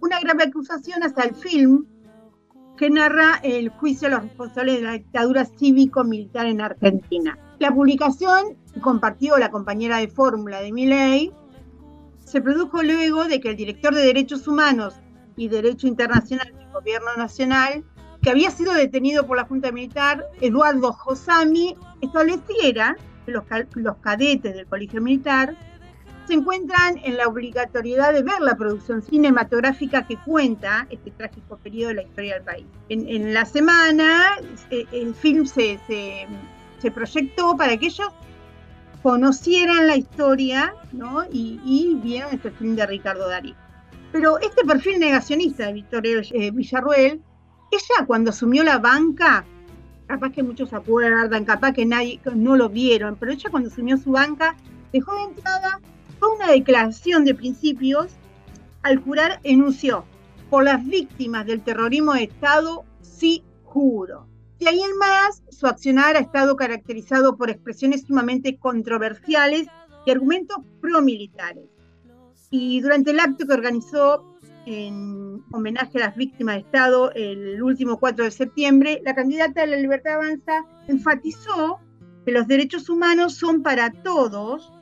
una 0.00 0.20
grave 0.20 0.44
acusación 0.44 1.02
hacia 1.02 1.24
el 1.24 1.34
film 1.34 1.86
que 2.76 2.90
narra 2.90 3.40
el 3.42 3.70
juicio 3.70 4.06
a 4.06 4.12
los 4.12 4.22
responsables 4.22 4.76
de 4.76 4.82
la 4.82 4.92
dictadura 4.92 5.44
cívico-militar 5.44 6.46
en 6.46 6.60
Argentina. 6.60 7.36
La 7.58 7.74
publicación 7.74 8.56
compartió 8.80 9.36
la 9.38 9.50
compañera 9.50 9.98
de 9.98 10.08
fórmula 10.08 10.60
de 10.60 10.72
Miley 10.72 11.32
se 12.28 12.42
produjo 12.42 12.82
luego 12.82 13.24
de 13.24 13.40
que 13.40 13.50
el 13.50 13.56
director 13.56 13.94
de 13.94 14.02
Derechos 14.02 14.46
Humanos 14.46 14.94
y 15.36 15.48
Derecho 15.48 15.86
Internacional 15.86 16.52
del 16.54 16.70
Gobierno 16.72 17.16
Nacional, 17.16 17.84
que 18.22 18.30
había 18.30 18.50
sido 18.50 18.74
detenido 18.74 19.26
por 19.26 19.38
la 19.38 19.44
Junta 19.44 19.72
Militar, 19.72 20.26
Eduardo 20.42 20.92
Josami, 20.92 21.74
estableciera 22.02 22.96
que 23.24 23.32
los, 23.32 23.44
los 23.74 23.96
cadetes 23.96 24.54
del 24.54 24.66
Colegio 24.66 25.00
Militar 25.00 25.56
se 26.26 26.34
encuentran 26.34 26.98
en 27.02 27.16
la 27.16 27.26
obligatoriedad 27.26 28.12
de 28.12 28.22
ver 28.22 28.40
la 28.40 28.54
producción 28.56 29.00
cinematográfica 29.00 30.06
que 30.06 30.18
cuenta 30.18 30.86
este 30.90 31.10
trágico 31.10 31.56
periodo 31.56 31.88
de 31.88 31.94
la 31.94 32.02
historia 32.02 32.34
del 32.34 32.42
país. 32.42 32.66
En, 32.90 33.08
en 33.08 33.32
la 33.32 33.46
semana 33.46 34.36
eh, 34.70 34.84
el 34.92 35.14
film 35.14 35.46
se, 35.46 35.80
se, 35.86 36.26
se, 36.78 36.90
proyectó 36.90 37.56
para 37.56 37.72
aquellos 37.72 38.08
conocieran 39.02 39.86
la 39.86 39.96
historia 39.96 40.74
¿no? 40.92 41.24
y, 41.30 41.60
y 41.64 41.94
vieran 42.02 42.34
este 42.34 42.50
film 42.50 42.76
de 42.76 42.86
Ricardo 42.86 43.28
Darín. 43.28 43.54
Pero 44.12 44.38
este 44.38 44.64
perfil 44.64 44.98
negacionista 44.98 45.66
de 45.66 45.74
Victoria 45.74 46.22
eh, 46.32 46.50
Villarruel, 46.50 47.22
ella 47.70 48.06
cuando 48.06 48.30
asumió 48.30 48.64
la 48.64 48.78
banca, 48.78 49.44
capaz 50.06 50.32
que 50.32 50.42
muchos 50.42 50.70
se 50.70 50.76
acuerdan, 50.76 51.44
capaz 51.44 51.72
que 51.72 51.84
nadie 51.84 52.20
no 52.34 52.56
lo 52.56 52.68
vieron, 52.68 53.16
pero 53.16 53.32
ella 53.32 53.50
cuando 53.50 53.68
asumió 53.68 53.98
su 53.98 54.12
banca 54.12 54.56
dejó 54.92 55.14
de 55.14 55.24
entrada 55.24 55.80
fue 56.18 56.34
una 56.34 56.50
declaración 56.50 57.24
de 57.24 57.34
principios 57.34 58.08
al 58.82 58.98
jurar 58.98 59.40
enunció 59.42 60.04
por 60.48 60.64
las 60.64 60.84
víctimas 60.84 61.46
del 61.46 61.60
terrorismo 61.60 62.14
de 62.14 62.24
Estado, 62.24 62.84
sí 63.02 63.44
juro. 63.64 64.27
Y 64.58 64.66
ahí 64.66 64.80
en 64.80 64.98
más, 64.98 65.42
su 65.50 65.66
accionar 65.66 66.16
ha 66.16 66.20
estado 66.20 66.56
caracterizado 66.56 67.36
por 67.36 67.50
expresiones 67.50 68.02
sumamente 68.02 68.58
controversiales 68.58 69.68
y 70.04 70.10
argumentos 70.10 70.58
promilitares. 70.80 71.68
Y 72.50 72.80
durante 72.80 73.10
el 73.12 73.20
acto 73.20 73.46
que 73.46 73.52
organizó 73.52 74.38
en 74.66 75.42
homenaje 75.52 75.98
a 75.98 76.08
las 76.08 76.16
víctimas 76.16 76.56
de 76.56 76.60
Estado 76.62 77.12
el 77.12 77.62
último 77.62 77.98
4 77.98 78.24
de 78.24 78.30
septiembre, 78.30 79.00
la 79.04 79.14
candidata 79.14 79.60
de 79.62 79.68
la 79.68 79.76
Libertad 79.76 80.14
Avanza 80.14 80.64
enfatizó 80.88 81.78
que 82.24 82.32
los 82.32 82.46
derechos 82.46 82.90
humanos 82.90 83.34
son 83.34 83.62
para 83.62 83.90
todos, 83.90 84.72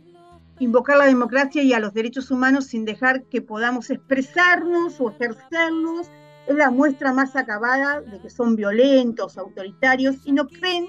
invocar 0.59 0.97
la 0.97 1.07
democracia 1.07 1.63
y 1.63 1.73
a 1.73 1.81
los 1.81 1.93
derechos 1.93 2.31
humanos 2.31 2.67
sin 2.67 2.85
dejar 2.85 3.25
que 3.25 3.43
podamos 3.43 3.91
expresarnos 3.91 5.01
o 5.01 5.11
ejercerlos 5.11 6.11
es 6.47 6.55
la 6.55 6.71
muestra 6.71 7.13
más 7.13 7.37
acabada 7.37 8.01
de 8.01 8.21
que 8.21 8.31
son 8.31 8.57
violentos, 8.57 9.37
autoritarios 9.37 10.17
y 10.25 10.33
no 10.33 10.47
creen, 10.47 10.89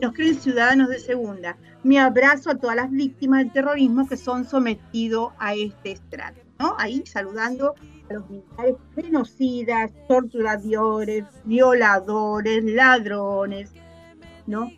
nos 0.00 0.12
creen 0.12 0.34
ciudadanos 0.34 0.88
de 0.88 0.98
segunda. 0.98 1.56
Mi 1.82 1.98
abrazo 1.98 2.50
a 2.50 2.58
todas 2.58 2.76
las 2.76 2.90
víctimas 2.90 3.40
del 3.40 3.52
terrorismo 3.52 4.08
que 4.08 4.16
son 4.16 4.44
sometidos 4.44 5.32
a 5.38 5.54
este 5.54 5.92
estrato. 5.92 6.40
¿no? 6.58 6.74
Ahí 6.78 7.02
saludando 7.06 7.74
a 8.08 8.12
los 8.12 8.28
militares 8.28 8.76
genocidas, 8.94 9.90
torturadores, 10.08 11.24
violadores, 11.44 12.64
ladrones, 12.64 13.72
¿no? 14.46 14.70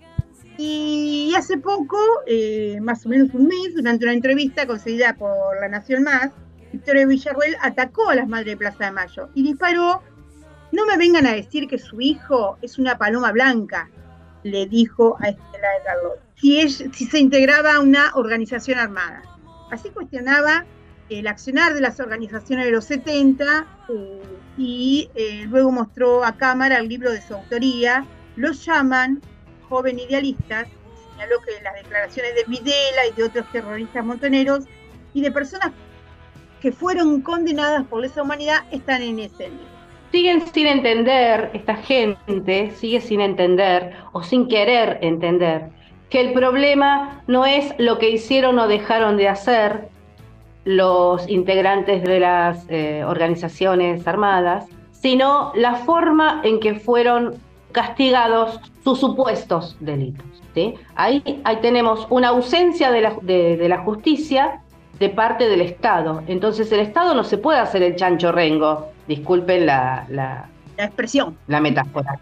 Y 0.57 1.33
hace 1.37 1.59
poco, 1.59 1.99
eh, 2.27 2.79
más 2.81 3.05
o 3.05 3.09
menos 3.09 3.35
un 3.35 3.49
mes, 3.49 3.75
durante 3.75 4.05
una 4.05 4.15
entrevista 4.15 4.67
concedida 4.67 5.17
por 5.17 5.61
La 5.61 5.69
Nación 5.69 6.05
Más, 6.05 6.31
Victoria 6.75 7.07
Villarruel 7.07 7.57
atacó 7.63 8.11
a 8.11 8.17
las 8.17 8.27
madres 8.27 8.47
de 8.49 8.57
Plaza 8.57 8.87
de 8.87 8.91
Mayo 8.91 9.29
y 9.33 9.45
disparó, 9.45 10.03
no 10.73 10.85
me 10.87 10.97
vengan 10.97 11.25
a 11.25 11.33
decir 11.33 11.69
que 11.69 11.79
su 11.79 12.01
hijo 12.01 12.59
es 12.63 12.81
una 12.81 12.99
paloma 12.99 13.31
blanca, 13.31 13.89
le 14.43 14.67
dijo 14.67 15.17
a 15.21 15.29
Estela 15.29 15.69
de 15.71 15.85
Carlos, 15.85 16.13
si, 16.35 16.69
si 16.69 17.07
se 17.07 17.19
integraba 17.21 17.77
a 17.77 17.81
una 17.81 18.11
organización 18.17 18.81
armada. 18.81 19.23
Así 19.71 19.91
cuestionaba 19.91 20.65
el 21.11 21.29
accionar 21.29 21.75
de 21.75 21.81
las 21.81 22.01
organizaciones 22.01 22.65
de 22.65 22.73
los 22.73 22.87
70 22.87 23.67
eh, 23.91 24.23
y 24.59 25.11
eh, 25.15 25.47
luego 25.49 25.71
mostró 25.71 26.25
a 26.25 26.37
cámara 26.37 26.79
el 26.79 26.89
libro 26.89 27.13
de 27.13 27.23
su 27.23 27.35
autoría, 27.35 28.05
los 28.35 28.67
llaman 28.67 29.23
joven 29.69 30.01
idealistas, 30.01 30.67
señaló 31.13 31.37
que 31.47 31.63
las 31.63 31.75
declaraciones 31.75 32.35
de 32.35 32.45
Videla 32.49 33.07
y 33.09 33.13
de 33.13 33.23
otros 33.23 33.47
terroristas 33.53 34.05
montoneros 34.05 34.65
y 35.13 35.23
de 35.23 35.31
personas 35.31 35.71
que 36.65 36.73
fueron 36.73 37.21
condenadas 37.21 37.87
por 37.89 38.01
lesa 38.01 38.23
humanidad 38.23 38.61
están 38.71 39.03
en 39.03 39.19
ese 39.19 39.51
libro. 39.51 39.67
Siguen 40.11 40.47
sin 40.47 40.67
entender, 40.67 41.51
esta 41.53 41.77
gente 41.77 42.71
sigue 42.71 43.03
sin 43.03 43.21
entender 43.21 43.93
o 44.13 44.23
sin 44.23 44.49
querer 44.49 44.97
entender 45.03 45.69
que 46.09 46.23
el 46.23 46.33
problema 46.33 47.23
no 47.27 47.45
es 47.45 47.75
lo 47.77 47.99
que 47.99 48.09
hicieron 48.09 48.59
o 48.59 48.67
dejaron 48.67 49.19
de 49.19 49.29
hacer 49.29 49.91
los 50.65 51.29
integrantes 51.29 52.03
de 52.03 52.21
las 52.21 52.65
eh, 52.71 53.05
organizaciones 53.07 54.09
armadas, 54.09 54.65
sino 54.93 55.53
la 55.55 55.75
forma 55.75 56.41
en 56.45 56.61
que 56.61 56.77
fueron 56.77 57.35
castigados 57.73 58.59
sus 58.83 59.01
supuestos 59.01 59.77
delitos. 59.81 60.25
¿sí? 60.55 60.77
Ahí, 60.95 61.43
ahí 61.45 61.59
tenemos 61.61 62.07
una 62.09 62.29
ausencia 62.29 62.91
de 62.91 63.03
la, 63.03 63.17
de, 63.21 63.59
de 63.59 63.69
la 63.69 63.83
justicia 63.83 64.63
de 64.99 65.09
parte 65.11 65.49
del 65.49 65.61
Estado. 65.61 66.23
Entonces 66.27 66.71
el 66.73 66.81
Estado 66.81 67.15
no 67.15 67.25
se 67.25 67.39
puede 67.39 67.59
hacer 67.59 67.83
el 67.83 67.97
chancho 67.97 68.33
rengo, 68.33 68.93
disculpen 69.07 69.67
la, 69.67 70.07
la, 70.09 70.49
la 70.77 70.85
expresión, 70.85 71.37
la 71.47 71.61
metáfora. 71.61 72.19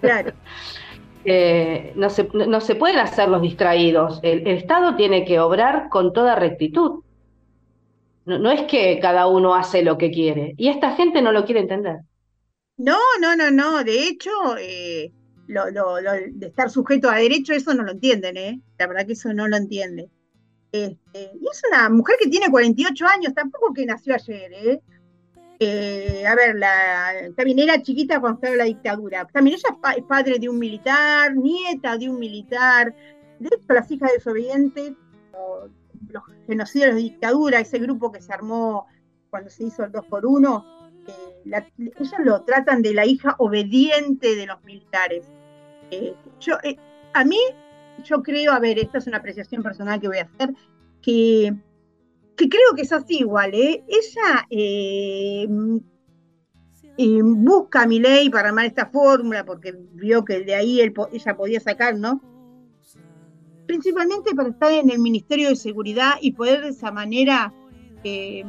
Claro. 0.00 0.32
eh, 1.24 1.92
no, 1.96 2.10
se, 2.10 2.28
no 2.32 2.60
se 2.60 2.74
pueden 2.74 2.98
hacer 2.98 3.28
los 3.28 3.42
distraídos. 3.42 4.20
El, 4.22 4.46
el, 4.46 4.56
Estado 4.56 4.96
tiene 4.96 5.24
que 5.24 5.40
obrar 5.40 5.88
con 5.88 6.12
toda 6.12 6.34
rectitud. 6.34 7.02
No, 8.26 8.38
no 8.38 8.50
es 8.50 8.62
que 8.62 8.98
cada 9.00 9.26
uno 9.26 9.54
hace 9.54 9.82
lo 9.82 9.98
que 9.98 10.10
quiere. 10.10 10.54
Y 10.56 10.68
esta 10.68 10.94
gente 10.94 11.22
no 11.22 11.32
lo 11.32 11.44
quiere 11.44 11.60
entender. 11.60 12.00
No, 12.76 12.98
no, 13.20 13.36
no, 13.36 13.50
no. 13.50 13.84
De 13.84 14.08
hecho, 14.08 14.30
eh, 14.58 15.12
lo, 15.46 15.70
lo, 15.70 16.00
lo, 16.00 16.12
de 16.12 16.46
estar 16.46 16.70
sujeto 16.70 17.10
a 17.10 17.16
derecho, 17.16 17.52
eso 17.52 17.74
no 17.74 17.82
lo 17.82 17.92
entienden, 17.92 18.36
¿eh? 18.36 18.60
La 18.78 18.86
verdad 18.86 19.06
que 19.06 19.12
eso 19.12 19.32
no 19.34 19.48
lo 19.48 19.56
entienden. 19.56 20.10
Este, 20.72 21.32
y 21.40 21.46
es 21.50 21.62
una 21.70 21.88
mujer 21.88 22.16
que 22.20 22.28
tiene 22.28 22.50
48 22.50 23.06
años, 23.06 23.34
tampoco 23.34 23.72
que 23.74 23.86
nació 23.86 24.14
ayer, 24.14 24.52
¿eh? 24.52 24.80
Eh, 25.62 26.24
a 26.26 26.34
ver, 26.34 26.56
la, 26.56 27.12
también 27.36 27.58
era 27.58 27.82
chiquita 27.82 28.18
cuando 28.18 28.38
estaba 28.38 28.56
la 28.56 28.64
dictadura. 28.64 29.26
También 29.26 29.56
ella 29.56 29.68
es, 29.74 29.78
pa 29.78 29.92
es, 29.92 30.04
padre 30.04 30.38
de 30.38 30.48
un 30.48 30.58
militar, 30.58 31.36
nieta 31.36 31.98
de 31.98 32.08
un 32.08 32.18
militar. 32.18 32.94
De 33.38 33.48
hecho, 33.48 33.72
las 33.74 33.90
hijas 33.90 34.10
desobedientes, 34.14 34.92
los 36.08 36.22
genocidios 36.46 36.94
de 36.94 37.00
dictadura, 37.02 37.60
ese 37.60 37.78
grupo 37.78 38.10
que 38.10 38.22
se 38.22 38.32
armó 38.32 38.86
cuando 39.28 39.50
se 39.50 39.64
hizo 39.64 39.84
el 39.84 39.92
2 39.92 40.06
por 40.06 40.24
1 40.24 40.80
eh, 41.06 41.64
ellos 41.98 42.12
lo 42.18 42.42
tratan 42.42 42.82
de 42.82 42.94
la 42.94 43.06
hija 43.06 43.34
obediente 43.38 44.36
de 44.36 44.46
los 44.46 44.62
militares. 44.64 45.26
Eh, 45.90 46.14
yo, 46.40 46.56
a 47.12 47.24
mí, 47.24 47.38
yo 48.02 48.22
creo, 48.22 48.52
a 48.52 48.60
ver, 48.60 48.78
esta 48.78 48.98
es 48.98 49.06
una 49.06 49.18
apreciación 49.18 49.62
personal 49.62 50.00
que 50.00 50.08
voy 50.08 50.18
a 50.18 50.22
hacer, 50.22 50.54
que 51.02 51.54
que 52.40 52.48
creo 52.48 52.74
que 52.74 52.82
es 52.82 52.92
así 52.92 53.18
igual, 53.18 53.52
¿eh? 53.52 53.84
Ella 53.86 54.46
eh, 54.48 55.46
eh, 56.96 57.20
busca 57.22 57.82
a 57.82 57.86
mi 57.86 58.00
ley 58.00 58.30
para 58.30 58.48
armar 58.48 58.64
esta 58.64 58.86
fórmula 58.86 59.44
porque 59.44 59.74
vio 59.92 60.24
que 60.24 60.40
de 60.40 60.54
ahí 60.54 60.80
ella 60.80 61.36
podía 61.36 61.60
sacar, 61.60 61.98
¿no? 61.98 62.22
Principalmente 63.66 64.34
para 64.34 64.48
estar 64.48 64.72
en 64.72 64.88
el 64.88 65.00
Ministerio 65.00 65.50
de 65.50 65.56
Seguridad 65.56 66.14
y 66.22 66.32
poder 66.32 66.62
de 66.62 66.68
esa 66.68 66.90
manera 66.90 67.52
eh, 68.04 68.42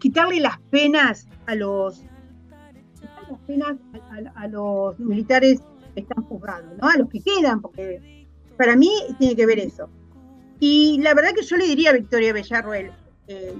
quitarle 0.00 0.40
las 0.40 0.58
penas 0.70 1.28
a 1.46 1.54
los 1.54 2.02
las 3.30 3.38
penas 3.46 3.76
a, 4.34 4.48
los 4.48 4.98
militares 4.98 5.62
están 6.00 6.24
juzgados, 6.24 6.76
¿no? 6.80 6.88
A 6.88 6.96
los 6.96 7.08
que 7.08 7.20
quedan, 7.20 7.60
porque 7.60 8.26
para 8.56 8.76
mí 8.76 8.90
tiene 9.18 9.36
que 9.36 9.46
ver 9.46 9.58
eso. 9.58 9.88
Y 10.60 11.00
la 11.02 11.14
verdad 11.14 11.32
que 11.34 11.42
yo 11.42 11.56
le 11.56 11.66
diría 11.66 11.90
a 11.90 11.94
Victoria 11.94 12.32
Bellarruel, 12.32 12.92
eh, 13.28 13.54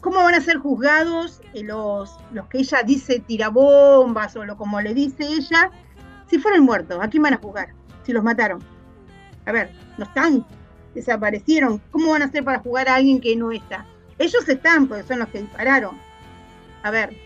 ¿cómo 0.00 0.16
van 0.16 0.34
a 0.34 0.40
ser 0.40 0.58
juzgados 0.58 1.40
eh, 1.54 1.62
los, 1.62 2.18
los 2.32 2.46
que 2.48 2.58
ella 2.58 2.82
dice 2.84 3.20
tirabombas 3.20 4.36
o 4.36 4.44
lo 4.44 4.56
como 4.56 4.80
le 4.80 4.94
dice 4.94 5.24
ella, 5.24 5.70
si 6.28 6.38
fueran 6.38 6.64
muertos? 6.64 6.98
¿A 7.00 7.08
quién 7.08 7.22
van 7.22 7.34
a 7.34 7.38
juzgar? 7.38 7.68
Si 8.04 8.12
los 8.12 8.24
mataron. 8.24 8.60
A 9.44 9.52
ver, 9.52 9.70
no 9.98 10.04
están, 10.04 10.44
desaparecieron. 10.94 11.80
¿Cómo 11.90 12.10
van 12.10 12.22
a 12.22 12.26
hacer 12.26 12.42
para 12.44 12.58
jugar 12.58 12.88
a 12.88 12.96
alguien 12.96 13.20
que 13.20 13.36
no 13.36 13.52
está? 13.52 13.86
Ellos 14.18 14.48
están, 14.48 14.88
porque 14.88 15.04
son 15.04 15.18
los 15.18 15.28
que 15.28 15.42
dispararon. 15.42 15.98
A 16.82 16.90
ver, 16.90 17.16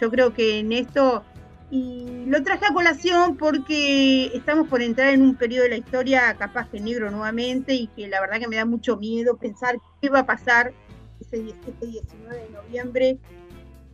yo 0.00 0.10
creo 0.10 0.32
que 0.32 0.58
en 0.58 0.72
esto 0.72 1.24
y 1.70 2.24
lo 2.26 2.42
traje 2.42 2.66
a 2.66 2.74
colación 2.74 3.36
porque 3.36 4.26
estamos 4.34 4.68
por 4.68 4.82
entrar 4.82 5.14
en 5.14 5.22
un 5.22 5.36
periodo 5.36 5.64
de 5.64 5.70
la 5.70 5.76
historia 5.76 6.34
capaz 6.36 6.68
que 6.68 6.80
negro 6.80 7.10
nuevamente 7.10 7.74
y 7.74 7.86
que 7.88 8.08
la 8.08 8.20
verdad 8.20 8.40
que 8.40 8.48
me 8.48 8.56
da 8.56 8.64
mucho 8.64 8.96
miedo 8.96 9.36
pensar 9.36 9.76
qué 10.02 10.08
va 10.08 10.20
a 10.20 10.26
pasar 10.26 10.72
ese 11.20 11.42
17 11.42 11.86
19 11.86 12.36
de 12.36 12.50
noviembre. 12.50 13.18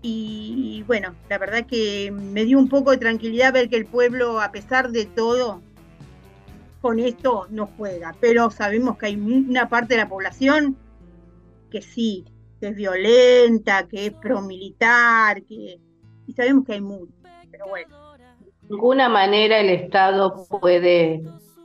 Y 0.01 0.85
bueno, 0.87 1.15
la 1.29 1.39
verdad 1.39 1.67
que 1.67 2.11
me 2.13 2.45
dio 2.45 2.59
un 2.59 2.69
poco 2.69 2.93
de 2.93 2.99
tranquilidad 2.99 3.53
ver 3.53 3.69
que 3.69 3.77
el 3.77 3.87
pueblo, 3.87 4.41
a 4.41 4.53
pesar 4.53 4.91
de 4.91 5.05
todo, 5.05 5.61
con 6.81 7.01
esto 7.01 7.47
no 7.51 7.67
juega. 7.77 8.15
Pero 8.21 8.51
sabemos 8.51 8.97
que 8.97 9.07
hay 9.07 9.17
una 9.17 9.69
parte 9.69 9.95
de 9.95 10.01
la 10.01 10.09
población 10.09 10.77
que 11.71 11.83
sí, 11.83 12.25
que 12.61 12.69
es 12.69 12.77
violenta, 12.77 13.87
que 13.89 14.07
es 14.07 14.13
promilitar, 14.13 15.43
que... 15.43 15.81
y 16.27 16.33
sabemos 16.33 16.65
que 16.65 16.75
hay 16.75 16.81
mucho 16.81 17.16
pero 17.57 17.69
bueno. 17.69 17.97
De 18.17 18.75
ninguna 18.75 19.09
manera 19.09 19.61
el 19.61 19.71
Estado 19.71 20.47
puede 20.61 21.23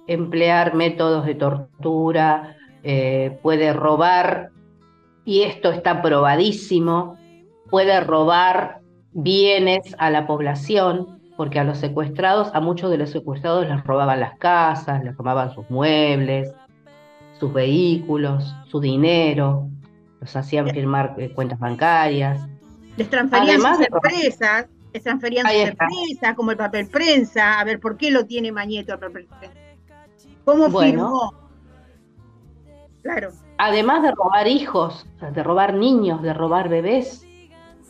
emplear 0.08 0.74
métodos 0.74 1.26
de 1.26 1.36
tortura, 1.36 2.56
eh, 2.84 3.38
puede 3.42 3.74
robar, 3.74 4.52
y 5.26 5.44
esto 5.44 5.72
está 5.72 6.02
probadísimo, 6.02 7.18
puede 7.70 8.00
robar 8.02 8.80
bienes 9.12 9.96
a 9.98 10.10
la 10.10 10.28
población, 10.28 11.20
porque 11.36 11.60
a 11.60 11.64
los 11.64 11.80
secuestrados, 11.80 12.52
a 12.54 12.62
muchos 12.62 12.90
de 12.92 12.98
los 12.98 13.10
secuestrados 13.10 13.68
les 13.68 13.84
robaban 13.84 14.20
las 14.20 14.38
casas, 14.38 15.04
les 15.04 15.16
robaban 15.18 15.54
sus 15.54 15.70
muebles, 15.70 16.54
sus 17.40 17.52
vehículos, 17.52 18.56
su 18.68 18.80
dinero, 18.80 19.68
los 20.20 20.36
hacían 20.36 20.70
firmar 20.70 21.16
eh, 21.18 21.34
cuentas 21.34 21.60
bancarias. 21.60 22.48
Les 22.96 23.10
transferían 23.10 23.50
Además 23.50 23.78
sus 23.78 23.88
de 23.88 23.92
empresas, 23.92 24.68
les 24.70 24.81
transferían 25.00 25.46
Ahí 25.46 25.62
sus 25.62 25.70
está. 25.70 25.86
empresas, 25.86 26.36
como 26.36 26.52
el 26.52 26.58
papel 26.58 26.88
prensa. 26.90 27.60
A 27.60 27.64
ver, 27.64 27.80
¿por 27.80 27.98
qué 27.98 28.12
lo 28.12 28.26
tiene 28.26 28.52
Mañeto 28.52 28.94
el 28.94 29.00
papel 29.00 29.28
prensa? 29.40 29.58
¿Cómo 30.44 30.70
Bueno. 30.70 30.92
firmó? 30.92 31.34
Claro. 33.02 33.32
Además 33.58 34.04
de 34.04 34.12
robar 34.12 34.48
hijos, 34.48 35.08
de 35.34 35.44
robar 35.44 35.74
niños, 35.74 36.22
de 36.22 36.34
robar 36.34 36.70
bebés, 36.70 37.26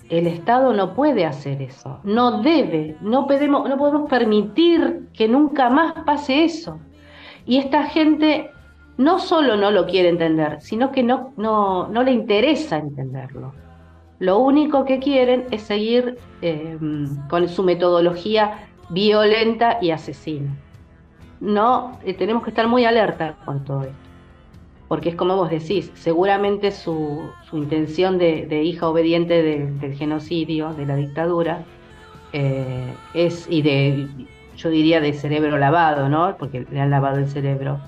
el 0.10 0.28
Estado 0.28 0.74
no 0.74 0.94
puede 0.94 1.26
hacer 1.26 1.62
eso, 1.62 2.00
no 2.04 2.42
debe, 2.42 2.98
no 3.02 3.28
podemos, 3.28 3.68
no 3.70 3.78
podemos 3.78 4.10
permitir 4.10 5.08
que 5.14 5.28
nunca 5.28 5.70
más 5.70 5.94
pase 6.06 6.44
eso. 6.44 6.80
Y 7.46 7.58
esta 7.58 7.84
gente 7.86 8.52
no 8.98 9.20
solo 9.20 9.56
no 9.58 9.72
lo 9.72 9.86
quiere 9.86 10.10
entender, 10.10 10.62
sino 10.62 10.92
que 10.92 11.04
no, 11.04 11.34
no, 11.38 11.88
no 11.88 12.04
le 12.04 12.12
interesa 12.12 12.78
entenderlo. 12.78 13.54
Lo 14.21 14.38
único 14.38 14.86
que 14.86 14.99
quieren 14.99 15.45
es 15.49 15.63
seguir 15.63 16.15
eh, 16.43 16.77
con 17.27 17.49
su 17.49 17.63
metodología 17.63 18.67
violenta 18.91 19.79
y 19.81 19.89
asesina. 19.89 20.55
No, 21.39 21.97
eh, 22.05 22.13
tenemos 22.13 22.43
que 22.43 22.51
estar 22.51 22.67
muy 22.67 22.86
alerta 22.86 23.36
con 23.45 23.65
todo 23.65 23.81
esto 23.81 23.95
porque 24.88 25.10
es 25.10 25.15
como 25.15 25.38
vos 25.38 25.49
decís, 25.49 25.89
seguramente 25.95 26.69
su, 26.69 27.31
intención 27.53 28.17
de, 28.17 28.62
hija 28.62 28.89
obediente 28.89 29.41
de- 29.41 29.71
del 29.79 29.95
genocidio, 29.95 30.73
de 30.73 30.86
la 30.86 30.97
dictadura, 30.97 31.63
eh, 32.34 32.93
es, 33.13 33.47
y 33.49 33.62
de, 33.62 34.05
yo 34.57 34.69
diría 34.69 34.99
de 34.99 35.13
cerebro 35.13 35.57
lavado, 35.57 36.10
¿no? 36.10 36.36
Porque 36.38 36.65
le 36.69 36.81
han 36.81 36.89
lavado 36.89 37.19
el 37.19 37.29
cerebro, 37.29 37.79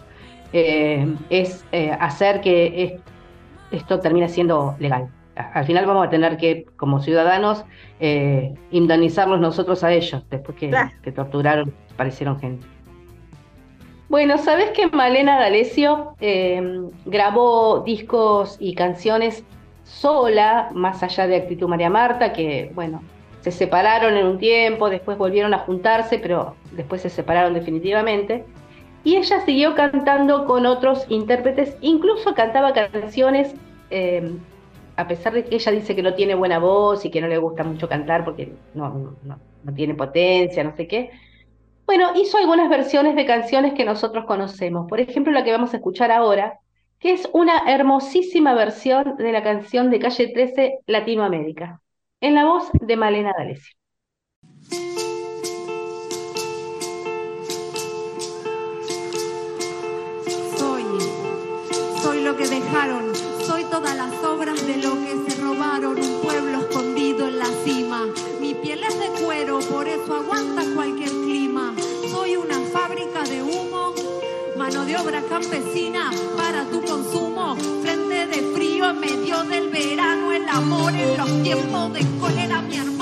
eh, 0.53 1.05
es 1.29 1.65
hacer 1.99 2.39
que 2.39 2.83
es- 2.83 3.01
esto 3.71 3.99
termine 3.99 4.29
siendo 4.29 4.77
legal. 4.79 5.09
Al 5.35 5.65
final 5.65 5.85
vamos 5.85 6.07
a 6.07 6.09
tener 6.09 6.37
que, 6.37 6.65
como 6.77 6.99
ciudadanos, 7.01 7.65
eh, 7.99 8.53
indemnizarlos 8.71 9.39
nosotros 9.39 9.83
a 9.83 9.91
ellos, 9.91 10.23
después 10.29 10.57
que, 10.57 10.69
Claro. 10.69 10.91
que 11.01 11.11
torturaron, 11.11 11.73
parecieron 11.97 12.39
gente. 12.39 12.65
Bueno, 14.09 14.37
¿sabes 14.37 14.69
que 14.71 14.87
Malena 14.87 15.39
D'Alessio 15.39 16.15
eh, 16.21 16.61
grabó 17.05 17.79
discos 17.79 18.57
y 18.59 18.75
canciones 18.75 19.43
sola, 19.83 20.69
más 20.73 21.01
allá 21.01 21.25
de 21.25 21.37
Actitud 21.37 21.67
María 21.67 21.89
Marta, 21.89 22.31
que, 22.31 22.71
bueno, 22.75 23.01
se 23.41 23.51
separaron 23.51 24.15
en 24.15 24.25
un 24.27 24.37
tiempo, 24.37 24.89
después 24.89 25.17
volvieron 25.17 25.53
a 25.53 25.59
juntarse, 25.59 26.19
pero 26.19 26.55
después 26.73 27.01
se 27.01 27.09
separaron 27.09 27.53
definitivamente. 27.53 28.45
Y 29.03 29.17
ella 29.17 29.41
siguió 29.41 29.75
cantando 29.75 30.45
con 30.45 30.65
otros 30.65 31.05
intérpretes, 31.09 31.75
incluso 31.81 32.33
cantaba 32.35 32.71
canciones, 32.73 33.53
eh, 33.89 34.31
a 34.95 35.07
pesar 35.07 35.33
de 35.33 35.43
que 35.45 35.55
ella 35.55 35.71
dice 35.71 35.95
que 35.95 36.03
no 36.03 36.13
tiene 36.15 36.35
buena 36.35 36.59
voz 36.59 37.05
y 37.05 37.11
que 37.11 37.21
no 37.21 37.27
le 37.27 37.37
gusta 37.37 37.63
mucho 37.63 37.87
cantar 37.89 38.23
porque 38.25 38.53
no, 38.73 39.15
no- 39.23 39.39
tiene 39.75 39.95
potencia, 39.95 40.63
no 40.63 40.75
sé 40.75 40.87
qué. 40.87 41.09
Bueno, 41.85 42.11
hizo 42.15 42.37
algunas 42.37 42.69
versiones 42.69 43.15
de 43.15 43.25
canciones 43.25 43.73
que 43.73 43.85
nosotros 43.85 44.25
conocemos. 44.25 44.87
Por 44.89 44.99
ejemplo, 44.99 45.31
la 45.33 45.43
que 45.43 45.51
vamos 45.51 45.73
a 45.73 45.77
escuchar 45.77 46.11
ahora, 46.11 46.59
que 46.99 47.11
es 47.13 47.29
una 47.33 47.63
hermosísima 47.71 48.53
versión 48.55 49.17
de 49.17 49.31
la 49.31 49.43
canción 49.43 49.89
de 49.89 49.99
Calle 49.99 50.29
13 50.29 50.79
Latinoamérica, 50.87 51.81
en 52.21 52.35
la 52.35 52.45
voz 52.45 52.69
de 52.73 52.95
Malena 52.97 53.33
D'Alessio. 53.37 53.75
Soy, 60.57 60.83
soy 62.01 62.23
lo 62.23 62.35
que 62.37 62.47
dejaron, 62.47 63.11
soy 63.53 63.65
todas 63.65 63.95
las 63.95 64.11
obras 64.23 64.65
de 64.65 64.77
lo 64.77 64.95
que 64.99 65.15
se 65.27 65.39
robaron, 65.39 65.95
un 65.99 66.21
pueblo 66.21 66.61
escondido 66.61 67.27
en 67.27 67.37
la 67.37 67.45
cima. 67.63 68.07
Mi 68.41 68.55
piel 68.55 68.83
es 68.83 68.97
de 68.97 69.05
cuero, 69.23 69.59
por 69.59 69.87
eso 69.87 70.11
aguanta 70.11 70.63
cualquier 70.73 71.11
clima. 71.11 71.75
Soy 72.09 72.35
una 72.35 72.59
fábrica 72.73 73.21
de 73.21 73.43
humo, 73.43 73.93
mano 74.57 74.85
de 74.85 74.97
obra 74.97 75.21
campesina 75.29 76.09
para 76.35 76.63
tu 76.65 76.81
consumo. 76.81 77.55
Frente 77.83 78.25
de 78.25 78.41
frío 78.55 78.89
en 78.89 78.99
medio 78.99 79.43
del 79.43 79.69
verano, 79.69 80.31
el 80.31 80.49
amor 80.49 80.91
en 80.95 81.15
los 81.15 81.43
tiempos 81.43 81.93
de 81.93 82.07
cólera, 82.19 82.59
mi. 82.63 82.92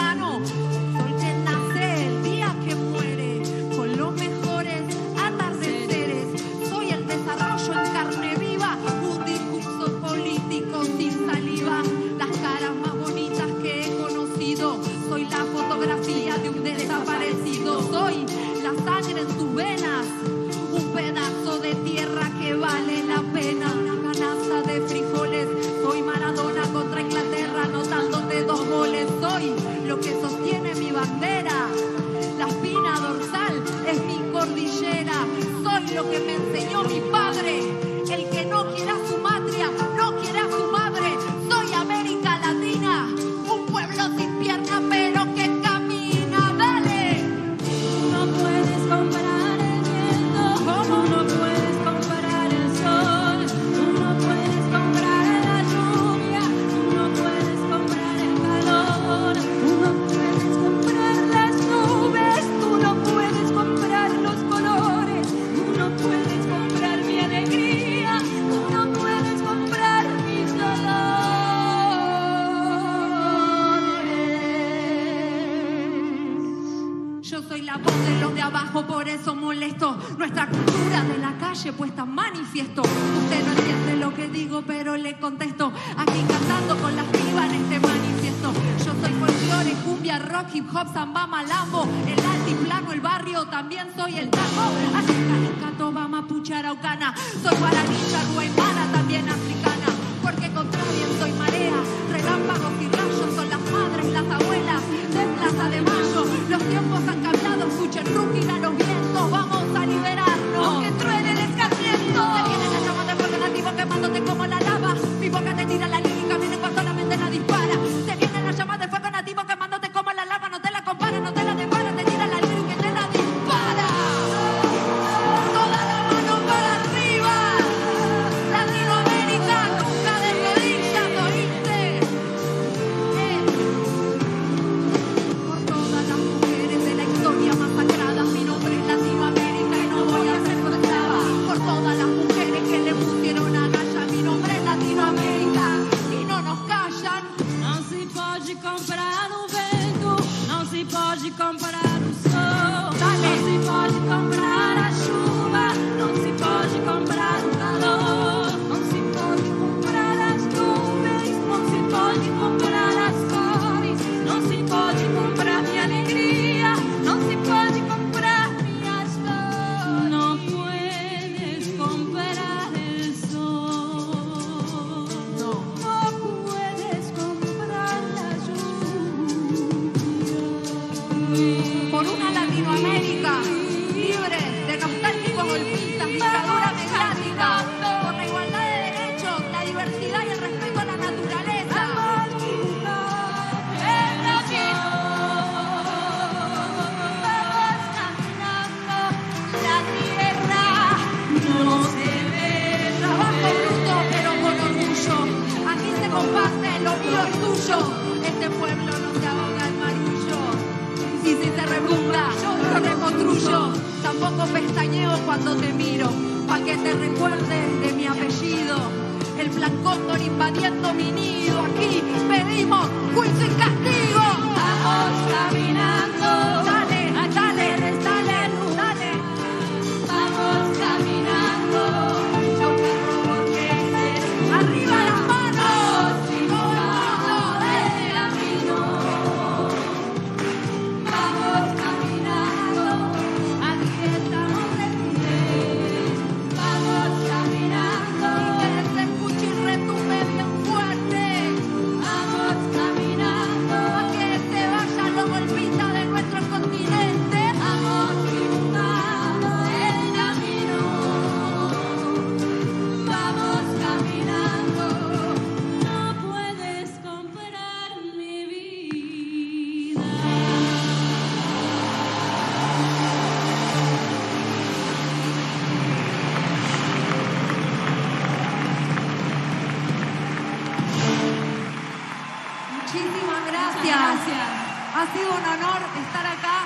Ha 285.02 285.12
sido 285.14 285.34
un 285.34 285.44
honor 285.44 285.82
estar 285.98 286.28
acá 286.28 286.62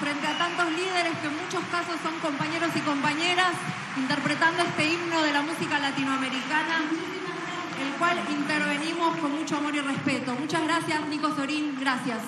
frente 0.00 0.26
a 0.26 0.36
tantos 0.36 0.72
líderes 0.72 1.16
que 1.22 1.28
en 1.28 1.36
muchos 1.36 1.62
casos 1.70 1.94
son 2.02 2.18
compañeros 2.18 2.70
y 2.74 2.80
compañeras 2.80 3.52
interpretando 3.96 4.64
este 4.64 4.90
himno 4.90 5.22
de 5.22 5.32
la 5.32 5.42
música 5.42 5.78
latinoamericana, 5.78 6.82
el 7.80 7.92
cual 7.96 8.18
intervenimos 8.28 9.16
con 9.18 9.30
mucho 9.38 9.58
amor 9.58 9.76
y 9.76 9.82
respeto. 9.82 10.34
Muchas 10.34 10.64
gracias, 10.64 11.06
Nico 11.06 11.32
Sorín. 11.36 11.78
Gracias. 11.78 12.18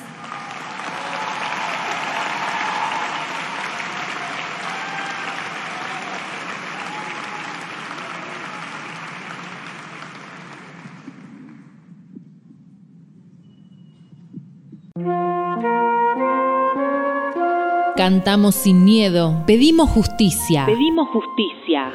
Cantamos 17.99 18.55
sin 18.55 18.85
miedo, 18.85 19.43
pedimos 19.45 19.91
justicia. 19.91 20.67
Pedimos 20.67 21.09
justicia. 21.09 21.91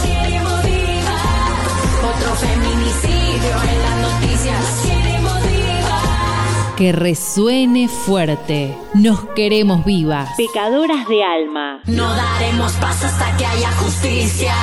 Queremos 0.00 0.62
vivas, 0.62 2.04
otro 2.04 2.34
feminicidio 2.36 3.56
en 3.68 3.82
las 3.82 3.96
noticias. 4.00 4.86
Queremos 4.86 5.42
vivas. 5.42 6.74
Que 6.76 6.92
resuene 6.92 7.88
fuerte. 7.88 8.76
Nos 8.94 9.24
queremos 9.34 9.84
vivas. 9.84 10.30
Pecadoras 10.36 11.08
de 11.08 11.24
alma. 11.24 11.82
No 11.88 12.14
daremos 12.14 12.72
paso 12.74 13.06
hasta 13.06 13.36
que 13.36 13.44
haya 13.44 13.72
justicia. 13.72 14.54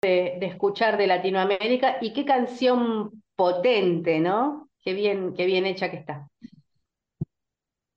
de, 0.00 0.38
de 0.40 0.46
escuchar 0.46 0.96
de 0.96 1.06
Latinoamérica 1.06 1.98
y 2.00 2.14
qué 2.14 2.24
canción 2.24 3.10
potente, 3.36 4.18
¿no? 4.18 4.70
Qué 4.82 4.94
bien, 4.94 5.34
qué 5.36 5.44
bien 5.44 5.66
hecha 5.66 5.90
que 5.90 5.98
está. 5.98 6.26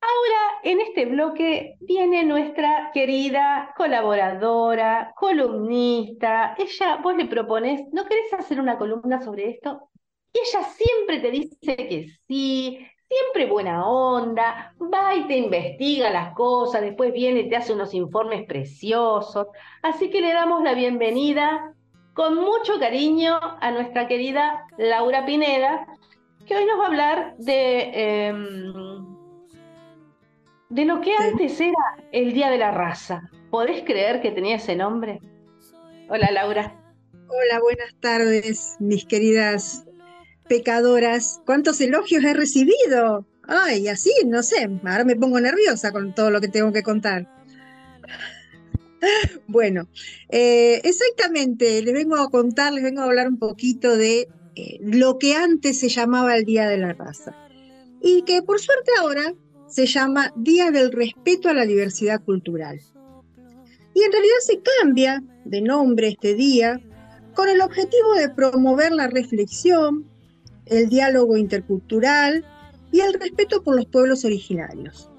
Ahora, 0.09 0.59
en 0.63 0.81
este 0.81 1.05
bloque 1.05 1.75
viene 1.81 2.23
nuestra 2.23 2.89
querida 2.93 3.73
colaboradora, 3.77 5.13
columnista. 5.15 6.55
Ella, 6.57 6.97
vos 7.03 7.15
le 7.15 7.25
propones, 7.25 7.81
¿no 7.91 8.05
querés 8.05 8.33
hacer 8.33 8.59
una 8.59 8.77
columna 8.77 9.21
sobre 9.21 9.49
esto? 9.51 9.89
Y 10.33 10.39
ella 10.39 10.63
siempre 10.63 11.19
te 11.19 11.31
dice 11.31 11.75
que 11.75 12.07
sí, 12.27 12.79
siempre 13.07 13.45
buena 13.45 13.87
onda, 13.87 14.73
va 14.81 15.15
y 15.15 15.27
te 15.27 15.37
investiga 15.37 16.09
las 16.09 16.33
cosas, 16.33 16.81
después 16.81 17.13
viene 17.13 17.41
y 17.41 17.49
te 17.49 17.57
hace 17.57 17.73
unos 17.73 17.93
informes 17.93 18.45
preciosos. 18.47 19.47
Así 19.83 20.09
que 20.09 20.21
le 20.21 20.33
damos 20.33 20.63
la 20.63 20.73
bienvenida 20.73 21.75
con 22.13 22.35
mucho 22.35 22.79
cariño 22.79 23.39
a 23.41 23.71
nuestra 23.71 24.07
querida 24.07 24.65
Laura 24.77 25.25
Pineda, 25.25 25.85
que 26.47 26.55
hoy 26.55 26.65
nos 26.65 26.79
va 26.79 26.83
a 26.83 26.87
hablar 26.87 27.35
de, 27.37 28.27
em, 28.27 29.08
de 30.69 30.85
lo 30.85 31.01
que 31.01 31.13
antes 31.15 31.59
era 31.59 31.73
el 32.11 32.33
Día 32.33 32.49
de 32.49 32.57
la 32.57 32.71
Raza. 32.71 33.29
¿Podés 33.49 33.83
creer 33.83 34.21
que 34.21 34.31
tenía 34.31 34.57
ese 34.57 34.75
nombre? 34.75 35.19
Hola 36.09 36.31
Laura. 36.31 36.75
Hola, 37.27 37.59
buenas 37.61 37.95
tardes, 37.99 38.75
mis 38.79 39.05
queridas 39.05 39.85
pecadoras. 40.47 41.41
¿Cuántos 41.45 41.81
elogios 41.81 42.23
he 42.23 42.33
recibido? 42.33 43.25
Ay, 43.47 43.87
así, 43.87 44.11
no 44.25 44.43
sé, 44.43 44.69
ahora 44.83 45.03
me 45.03 45.15
pongo 45.15 45.39
nerviosa 45.39 45.91
con 45.91 46.13
todo 46.13 46.29
lo 46.29 46.39
que 46.39 46.47
tengo 46.47 46.71
que 46.71 46.83
contar. 46.83 47.27
Bueno, 49.47 49.87
eh, 50.27 50.81
exactamente, 50.83 51.81
les 51.81 51.93
vengo 51.93 52.17
a 52.17 52.29
contar, 52.29 52.73
les 52.73 52.83
vengo 52.83 52.99
a 52.99 53.05
hablar 53.05 53.29
un 53.29 53.39
poquito 53.39 53.95
de 53.95 54.27
eh, 54.55 54.77
lo 54.81 55.17
que 55.17 55.35
antes 55.35 55.79
se 55.79 55.87
llamaba 55.87 56.35
el 56.35 56.43
Día 56.43 56.67
de 56.67 56.77
la 56.77 56.91
Raza 56.91 57.33
y 58.01 58.23
que 58.23 58.41
por 58.41 58.59
suerte 58.59 58.91
ahora 58.99 59.33
se 59.69 59.85
llama 59.85 60.33
Día 60.35 60.71
del 60.71 60.91
Respeto 60.91 61.49
a 61.49 61.53
la 61.53 61.65
Diversidad 61.65 62.23
Cultural. 62.23 62.79
Y 63.93 64.01
en 64.01 64.11
realidad 64.11 64.35
se 64.41 64.59
cambia 64.79 65.23
de 65.45 65.61
nombre 65.61 66.09
este 66.09 66.33
día 66.33 66.79
con 67.33 67.49
el 67.49 67.61
objetivo 67.61 68.13
de 68.15 68.29
promover 68.29 68.91
la 68.91 69.07
reflexión, 69.07 70.09
el 70.65 70.89
diálogo 70.89 71.37
intercultural 71.37 72.45
y 72.91 72.99
el 73.01 73.13
respeto 73.13 73.63
por 73.63 73.75
los 73.75 73.85
pueblos 73.85 74.25
originarios. 74.25 75.09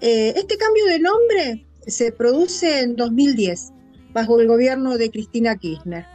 Eh, 0.00 0.32
este 0.36 0.56
cambio 0.56 0.86
de 0.86 0.98
nombre 1.00 1.66
se 1.86 2.12
produce 2.12 2.80
en 2.80 2.96
2010, 2.96 3.72
bajo 4.12 4.40
el 4.40 4.46
gobierno 4.46 4.96
de 4.96 5.10
Cristina 5.10 5.56
Kirchner. 5.56 6.06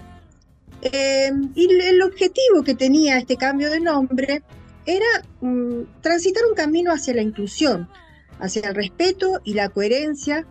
Eh, 0.81 1.31
y 1.55 1.71
el 1.71 2.01
objetivo 2.01 2.63
que 2.63 2.75
tenía 2.75 3.17
este 3.17 3.37
cambio 3.37 3.69
de 3.69 3.79
nombre 3.79 4.43
era 4.85 5.05
mm, 5.41 6.01
transitar 6.01 6.43
un 6.49 6.55
camino 6.55 6.91
hacia 6.91 7.13
la 7.13 7.21
inclusión, 7.21 7.89
hacia 8.39 8.69
el 8.69 8.75
respeto 8.75 9.41
y 9.43 9.53
la 9.53 9.69
coherencia 9.69 10.45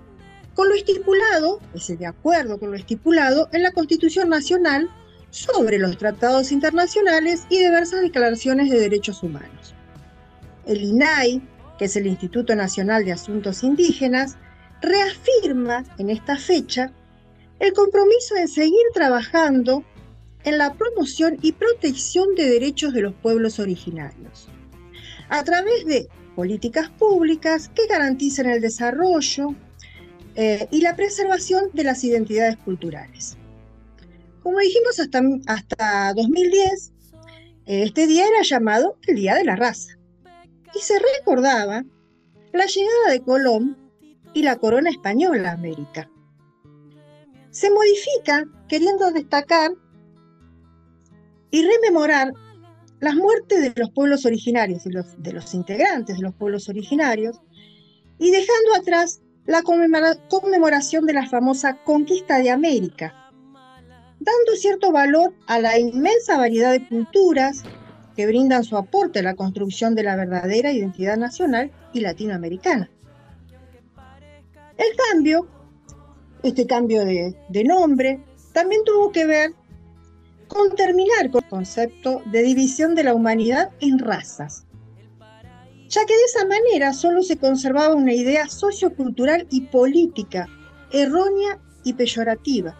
con 0.55 0.69
lo 0.69 0.75
estipulado, 0.75 1.61
ese 1.75 1.97
de 1.97 2.07
acuerdo 2.07 2.59
con 2.59 2.71
lo 2.71 2.77
estipulado 2.77 3.49
en 3.53 3.63
la 3.63 3.73
Constitución 3.73 4.29
Nacional 4.29 4.91
sobre 5.31 5.79
los 5.79 5.97
tratados 5.97 6.53
internacionales 6.53 7.47
y 7.49 7.59
diversas 7.59 8.03
declaraciones 8.03 8.71
de 8.71 8.79
derechos 8.79 9.23
humanos. 9.23 9.75
El 10.67 10.83
INAI, 10.83 11.43
que 11.79 11.87
es 11.87 11.97
el 11.97 12.07
Instituto 12.07 12.55
Nacional 12.55 13.05
de 13.05 13.13
Asuntos 13.13 13.63
Indígenas, 13.63 14.37
reafirma 14.83 15.85
en 15.99 16.11
esta 16.11 16.37
fecha 16.37 16.93
el 17.61 17.73
compromiso 17.73 18.37
en 18.37 18.49
seguir 18.49 18.85
trabajando 18.93 19.85
en 20.45 20.59
la 20.59 20.75
promoción 20.75 21.39
y 21.43 21.53
protección 21.53 22.35
de 22.35 22.49
derechos 22.49 22.93
de 22.93 23.03
los 23.03 23.15
pueblos 23.15 23.59
originarios, 23.59 24.49
a 25.29 25.45
través 25.45 25.85
de 25.87 26.09
políticas 26.35 26.91
públicas 26.91 27.69
que 27.69 27.87
garanticen 27.87 28.47
el 28.47 28.61
desarrollo 28.61 29.55
eh, 30.35 30.67
y 30.71 30.81
la 30.81 30.97
preservación 30.97 31.71
de 31.73 31.85
las 31.85 32.03
identidades 32.05 32.57
culturales. 32.57 33.37
Como 34.43 34.59
dijimos, 34.59 34.99
hasta, 34.99 35.21
hasta 35.47 36.15
2010, 36.15 36.93
eh, 37.67 37.83
este 37.85 38.07
día 38.07 38.27
era 38.27 38.43
llamado 38.43 38.97
el 39.07 39.17
Día 39.17 39.35
de 39.35 39.45
la 39.45 39.57
Raza 39.57 39.99
y 40.75 40.79
se 40.81 40.99
recordaba 40.99 41.85
la 42.53 42.67
llegada 42.67 43.11
de 43.11 43.21
Colón 43.21 43.77
y 44.35 44.43
la 44.43 44.57
corona 44.57 44.91
española 44.91 45.51
a 45.51 45.55
América. 45.55 46.11
Se 47.51 47.71
modifica 47.71 48.47
queriendo 48.69 49.11
destacar 49.11 49.73
y 51.53 51.65
rememorar 51.65 52.33
las 52.99 53.15
muertes 53.15 53.61
de 53.61 53.73
los 53.77 53.91
pueblos 53.91 54.27
originarios, 54.27 54.83
de 54.83 54.91
los, 54.91 55.23
de 55.23 55.33
los 55.33 55.55
integrantes 55.55 56.17
de 56.17 56.23
los 56.23 56.35
pueblos 56.35 56.69
originarios, 56.69 57.41
y 58.19 58.31
dejando 58.31 58.75
atrás 58.77 59.21
la 59.47 59.63
conmemora- 59.63 60.19
conmemoración 60.29 61.07
de 61.07 61.13
la 61.13 61.29
famosa 61.29 61.77
conquista 61.85 62.39
de 62.39 62.51
América, 62.51 63.31
dando 64.19 64.57
cierto 64.57 64.93
valor 64.93 65.35
a 65.47 65.61
la 65.61 65.79
inmensa 65.79 66.39
variedad 66.39 66.73
de 66.73 66.89
culturas 66.89 67.63
que 68.15 68.27
brindan 68.27 68.63
su 68.63 68.77
aporte 68.77 69.19
a 69.19 69.23
la 69.23 69.35
construcción 69.35 69.95
de 69.95 70.05
la 70.05 70.17
verdadera 70.17 70.73
identidad 70.73 71.17
nacional 71.17 71.73
y 71.93 72.01
latinoamericana. 72.01 72.89
El 74.79 74.97
cambio, 75.11 75.49
este 76.43 76.67
cambio 76.67 77.05
de, 77.05 77.35
de 77.49 77.65
nombre, 77.65 78.25
también 78.53 78.83
tuvo 78.85 79.11
que 79.11 79.27
ver 79.27 79.55
con 80.53 80.75
terminar 80.77 81.31
con 81.31 81.43
el 81.43 81.49
concepto 81.51 82.23
de 82.27 82.43
división 82.43 82.95
de 82.95 83.05
la 83.05 83.15
humanidad 83.15 83.71
en 83.81 83.99
razas, 83.99 84.65
ya 85.89 86.05
que 86.07 86.15
de 86.15 86.25
esa 86.25 86.47
manera 86.47 86.93
solo 86.93 87.23
se 87.23 87.37
conservaba 87.37 87.95
una 87.95 88.13
idea 88.13 88.49
sociocultural 88.49 89.47
y 89.51 89.63
política 89.63 90.49
errónea 90.93 91.59
y 91.85 91.95
peyorativa, 91.95 92.77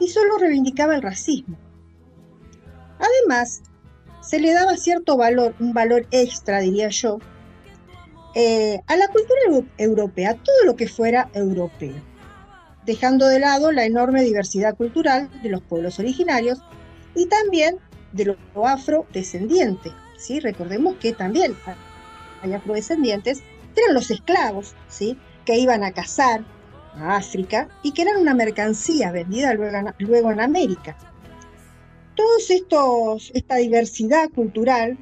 y 0.00 0.08
solo 0.08 0.38
reivindicaba 0.38 0.96
el 0.96 1.02
racismo. 1.02 1.56
Además, 2.98 3.62
se 4.20 4.40
le 4.40 4.52
daba 4.52 4.76
cierto 4.76 5.16
valor, 5.16 5.54
un 5.60 5.72
valor 5.72 6.06
extra, 6.10 6.60
diría 6.60 6.88
yo, 6.88 7.18
eh, 8.34 8.80
a 8.86 8.96
la 8.96 9.08
cultura 9.08 9.40
eu- 9.48 9.68
europea, 9.78 10.34
todo 10.34 10.64
lo 10.64 10.76
que 10.76 10.88
fuera 10.88 11.30
europeo, 11.34 11.94
dejando 12.84 13.26
de 13.26 13.38
lado 13.40 13.70
la 13.72 13.84
enorme 13.84 14.22
diversidad 14.22 14.76
cultural 14.76 15.30
de 15.42 15.48
los 15.50 15.62
pueblos 15.62 15.98
originarios 15.98 16.58
y 17.16 17.26
también 17.26 17.78
de 18.12 18.36
lo 18.54 18.66
afrodescendiente. 18.66 19.92
¿sí? 20.16 20.38
Recordemos 20.38 20.96
que 20.96 21.12
también 21.12 21.56
hay 22.42 22.52
afrodescendientes 22.52 23.42
eran 23.76 23.94
los 23.94 24.10
esclavos, 24.10 24.74
¿sí? 24.88 25.18
que 25.44 25.58
iban 25.58 25.84
a 25.84 25.92
cazar 25.92 26.44
a 26.94 27.16
África 27.16 27.68
y 27.82 27.92
que 27.92 28.02
eran 28.02 28.16
una 28.16 28.34
mercancía 28.34 29.12
vendida 29.12 29.52
luego 29.54 29.90
luego 29.98 30.32
en 30.32 30.40
América. 30.40 30.96
Todos 32.14 32.50
estos, 32.50 33.30
esta 33.34 33.56
diversidad 33.56 34.30
cultural 34.30 34.96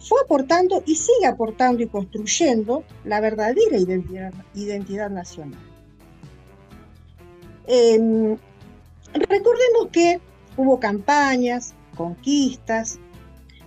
fue 0.00 0.20
aportando 0.24 0.82
y 0.86 0.96
sigue 0.96 1.26
aportando 1.26 1.82
y 1.82 1.86
construyendo 1.86 2.84
la 3.04 3.20
verdadera 3.20 3.76
identidad, 3.76 4.32
identidad 4.54 5.10
nacional. 5.10 5.60
Eh, 7.68 8.36
recordemos 9.12 9.88
que 9.92 10.20
hubo 10.58 10.78
campañas, 10.78 11.74
conquistas, 11.96 12.98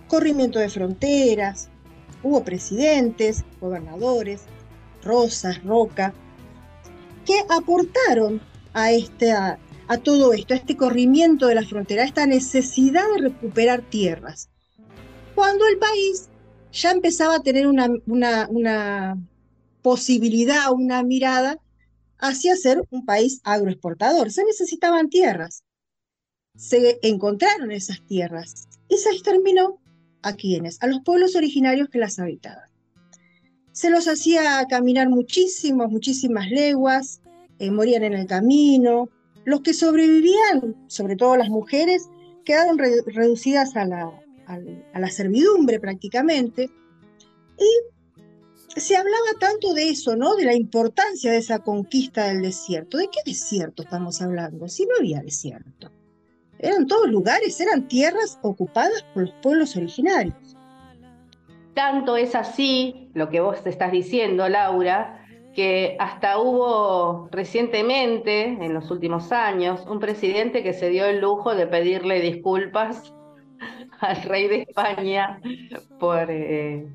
corrimiento 0.06 0.60
de 0.60 0.68
fronteras, 0.68 1.70
hubo 2.22 2.44
presidentes, 2.44 3.44
gobernadores, 3.60 4.42
Rosas, 5.02 5.64
Roca, 5.64 6.14
que 7.26 7.34
aportaron 7.48 8.40
a, 8.74 8.92
este, 8.92 9.32
a, 9.32 9.58
todo 10.04 10.32
esto, 10.32 10.54
a 10.54 10.58
este 10.58 10.76
corrimiento 10.76 11.46
de 11.46 11.56
la 11.56 11.66
frontera, 11.66 12.02
a 12.02 12.06
esta 12.06 12.26
necesidad 12.26 13.04
de 13.16 13.22
recuperar 13.22 13.82
tierras. 13.82 14.48
Cuando 15.34 15.66
el 15.66 15.78
país 15.78 16.28
ya 16.70 16.92
empezaba 16.92 17.36
a 17.36 17.42
tener 17.42 17.66
una 17.66 19.18
posibilidad, 19.82 20.70
una 20.72 21.02
mirada 21.02 21.58
hacia 22.18 22.54
ser 22.54 22.82
un 22.90 23.04
país 23.04 23.40
agroexportador. 23.44 24.30
Se 24.30 24.44
necesitaban 24.44 25.08
tierras. 25.10 25.64
Se 26.56 26.98
encontraron 27.02 27.70
esas 27.72 28.04
tierras 28.06 28.68
y 28.88 28.96
se 28.96 29.10
exterminó 29.10 29.80
a 30.22 30.34
quienes, 30.34 30.82
a 30.82 30.86
los 30.86 31.00
pueblos 31.00 31.34
originarios 31.34 31.88
que 31.88 31.98
las 31.98 32.18
habitaban. 32.18 32.68
Se 33.72 33.90
los 33.90 34.06
hacía 34.06 34.66
caminar 34.68 35.08
muchísimas, 35.08 35.90
muchísimas 35.90 36.50
leguas, 36.50 37.22
eh, 37.58 37.70
morían 37.70 38.04
en 38.04 38.12
el 38.12 38.26
camino. 38.26 39.08
Los 39.44 39.62
que 39.62 39.74
sobrevivían, 39.74 40.76
sobre 40.88 41.16
todo 41.16 41.36
las 41.36 41.48
mujeres, 41.48 42.08
quedaron 42.44 42.78
re 42.78 43.02
reducidas 43.06 43.74
a 43.76 43.86
la, 43.86 44.12
a 44.46 45.00
la 45.00 45.10
servidumbre 45.10 45.80
prácticamente. 45.80 46.70
Y 47.58 48.80
se 48.80 48.96
hablaba 48.96 49.38
tanto 49.40 49.74
de 49.74 49.88
eso, 49.88 50.16
¿no? 50.16 50.36
De 50.36 50.44
la 50.44 50.54
importancia 50.54 51.32
de 51.32 51.38
esa 51.38 51.60
conquista 51.60 52.28
del 52.28 52.42
desierto. 52.42 52.98
¿De 52.98 53.08
qué 53.08 53.20
desierto 53.24 53.82
estamos 53.82 54.20
hablando? 54.20 54.68
Si 54.68 54.84
no 54.84 54.96
había 54.98 55.20
desierto. 55.20 55.90
Eran 56.62 56.86
todos 56.86 57.08
lugares, 57.08 57.60
eran 57.60 57.88
tierras 57.88 58.38
ocupadas 58.42 59.04
por 59.12 59.24
los 59.24 59.32
pueblos 59.42 59.76
originarios. 59.76 60.56
Tanto 61.74 62.16
es 62.16 62.34
así 62.34 63.10
lo 63.14 63.28
que 63.28 63.40
vos 63.40 63.58
estás 63.66 63.90
diciendo, 63.90 64.48
Laura, 64.48 65.26
que 65.54 65.96
hasta 65.98 66.38
hubo 66.38 67.28
recientemente, 67.30 68.44
en 68.44 68.72
los 68.72 68.90
últimos 68.90 69.32
años, 69.32 69.84
un 69.86 69.98
presidente 69.98 70.62
que 70.62 70.72
se 70.72 70.88
dio 70.88 71.04
el 71.06 71.20
lujo 71.20 71.54
de 71.54 71.66
pedirle 71.66 72.20
disculpas 72.20 73.12
al 74.00 74.22
rey 74.22 74.48
de 74.48 74.62
España 74.62 75.40
por, 75.98 76.30
eh, 76.30 76.86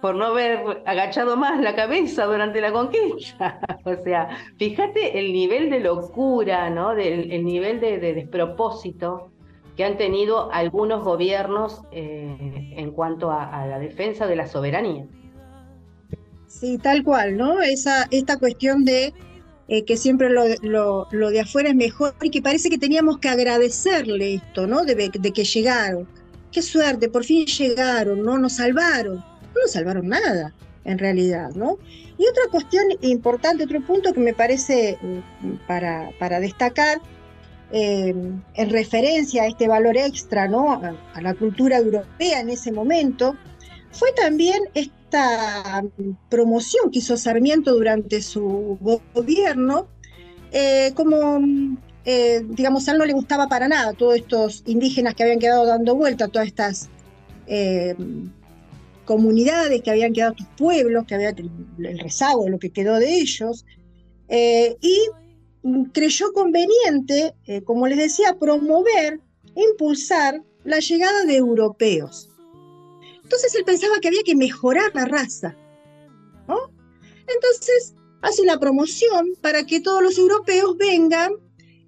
por 0.00 0.14
no 0.14 0.26
haber 0.26 0.82
agachado 0.86 1.36
más 1.36 1.60
la 1.60 1.74
cabeza 1.74 2.24
durante 2.24 2.60
la 2.60 2.72
conquista. 2.72 3.60
o 3.84 3.96
sea, 4.02 4.28
fíjate 4.56 5.18
el 5.18 5.32
nivel 5.32 5.70
de 5.70 5.80
locura, 5.80 6.70
¿no? 6.70 6.94
Del, 6.94 7.30
el 7.32 7.44
nivel 7.44 7.80
de, 7.80 7.98
de 7.98 8.14
despropósito 8.14 9.30
que 9.80 9.84
han 9.84 9.96
tenido 9.96 10.52
algunos 10.52 11.02
gobiernos 11.02 11.80
eh, 11.90 12.74
en 12.76 12.90
cuanto 12.90 13.30
a, 13.30 13.66
la 13.66 13.78
defensa 13.78 14.26
de 14.26 14.36
la 14.36 14.46
soberanía. 14.46 15.06
Sí, 16.46 16.76
tal 16.76 17.02
cual, 17.02 17.38
¿no? 17.38 17.62
Esa, 17.62 18.06
esta 18.10 18.38
cuestión 18.38 18.84
de 18.84 19.14
eh, 19.68 19.84
que 19.86 19.96
siempre 19.96 20.28
lo, 20.28 21.06
de 21.30 21.40
afuera 21.40 21.70
es 21.70 21.74
mejor 21.74 22.14
y 22.20 22.28
que 22.28 22.42
parece 22.42 22.68
que 22.68 22.76
teníamos 22.76 23.20
que 23.20 23.30
agradecerle 23.30 24.34
esto, 24.34 24.66
¿no? 24.66 24.84
De, 24.84 25.10
que 25.10 25.44
llegaron. 25.44 26.06
Qué 26.52 26.60
suerte, 26.60 27.08
por 27.08 27.24
fin 27.24 27.46
llegaron, 27.46 28.22
¿no? 28.22 28.36
Nos 28.36 28.56
salvaron. 28.56 29.24
No 29.60 29.68
salvaron 29.68 30.08
nada, 30.08 30.54
en 30.84 30.98
realidad, 30.98 31.50
¿no? 31.54 31.78
Y 32.18 32.26
otra 32.26 32.44
cuestión 32.50 32.84
importante, 33.02 33.64
otro 33.64 33.80
punto 33.84 34.12
que 34.12 34.20
me 34.20 34.34
parece 34.34 34.98
para, 35.66 36.10
para 36.18 36.40
destacar, 36.40 37.00
eh, 37.72 38.14
en 38.54 38.70
referencia 38.70 39.44
a 39.44 39.46
este 39.46 39.68
valor 39.68 39.96
extra, 39.96 40.48
¿no? 40.48 40.72
A, 40.72 40.96
a, 41.14 41.20
la 41.20 41.34
cultura 41.34 41.78
europea 41.78 42.40
en 42.40 42.50
ese 42.50 42.72
momento, 42.72 43.36
fue 43.92 44.12
también 44.12 44.58
esta 44.74 45.84
promoción 46.28 46.90
que 46.90 46.98
hizo 46.98 47.16
Sarmiento 47.16 47.72
durante 47.72 48.22
su 48.22 48.78
gobierno, 49.14 49.86
eh, 50.52 50.92
como, 50.94 51.40
eh, 52.04 52.42
digamos, 52.48 52.88
a 52.88 52.92
él 52.92 52.98
no 52.98 53.04
le 53.04 53.12
gustaba 53.12 53.46
para 53.48 53.68
nada 53.68 53.92
todos 53.92 54.16
estos 54.16 54.62
indígenas 54.66 55.14
que 55.14 55.22
habían 55.22 55.38
quedado 55.38 55.64
dando 55.64 55.94
vuelta, 55.94 56.28
todas 56.28 56.48
estas 56.48 56.88
comunidades 59.10 59.82
que 59.82 59.90
habían 59.90 60.12
quedado, 60.12 60.34
estos 60.38 60.46
pueblos, 60.56 61.04
que 61.04 61.16
había 61.16 61.30
el 61.30 61.98
rezago 61.98 62.48
lo 62.48 62.60
que 62.60 62.70
quedó 62.70 62.94
de 63.00 63.12
ellos, 63.12 63.66
y 64.28 64.96
creyó 65.92 66.32
conveniente, 66.32 67.34
eh, 67.46 67.62
como 67.62 67.88
les 67.88 67.98
decía, 67.98 68.38
promover, 68.38 69.20
impulsar 69.56 70.40
la 70.62 70.78
llegada 70.78 71.24
de 71.24 71.36
europeos. 71.36 72.28
Entonces 73.24 73.52
él 73.56 73.64
pensaba 73.64 73.94
que 74.00 74.06
había 74.08 74.22
que 74.22 74.36
mejorar 74.36 74.92
la 74.94 75.06
raza. 75.06 75.56
Entonces 77.26 77.94
hace 78.22 78.42
una 78.42 78.60
promoción 78.60 79.34
para 79.40 79.64
que 79.64 79.80
todos 79.80 80.04
los 80.04 80.18
europeos 80.18 80.76
vengan, 80.76 81.32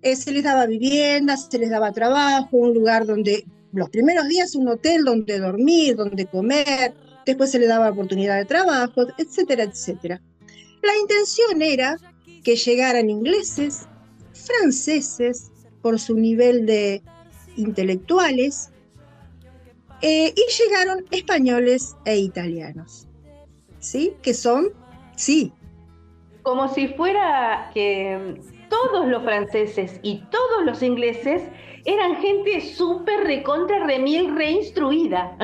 eh, 0.02 0.16
se 0.16 0.32
les 0.32 0.42
daba 0.42 0.66
vivienda, 0.66 1.36
se 1.36 1.56
les 1.56 1.70
daba 1.70 1.92
trabajo, 1.92 2.56
un 2.56 2.74
lugar 2.74 3.06
donde, 3.06 3.44
los 3.72 3.90
primeros 3.90 4.26
días 4.26 4.56
un 4.56 4.68
hotel 4.68 5.04
donde 5.04 5.38
dormir, 5.38 5.94
donde 5.94 6.26
comer, 6.26 6.94
después 7.24 7.50
se 7.50 7.58
les 7.58 7.68
daba 7.68 7.90
oportunidad 7.90 8.36
de 8.36 8.44
trabajo, 8.44 9.06
etcétera, 9.18 9.64
etcétera. 9.64 10.20
La 10.82 10.96
intención 10.98 11.62
era 11.62 11.96
que 12.42 12.56
llegaran 12.56 13.08
ingleses, 13.08 13.86
franceses, 14.32 15.50
por 15.80 15.98
su 15.98 16.16
nivel 16.16 16.66
de 16.66 17.02
intelectuales, 17.56 18.70
eh, 20.00 20.34
y 20.34 20.62
llegaron 20.62 21.04
españoles 21.10 21.96
e 22.04 22.18
italianos, 22.18 23.06
¿sí? 23.78 24.14
Que 24.22 24.34
son, 24.34 24.70
sí. 25.14 25.52
Como 26.42 26.72
si 26.74 26.88
fuera 26.88 27.70
que 27.72 28.40
todos 28.68 29.06
los 29.06 29.22
franceses 29.22 30.00
y 30.02 30.24
todos 30.30 30.64
los 30.64 30.82
ingleses 30.82 31.42
eran 31.84 32.16
gente 32.16 32.60
súper 32.74 33.20
recontra 33.24 33.86
remil 33.86 34.34
reinstruida. 34.34 35.36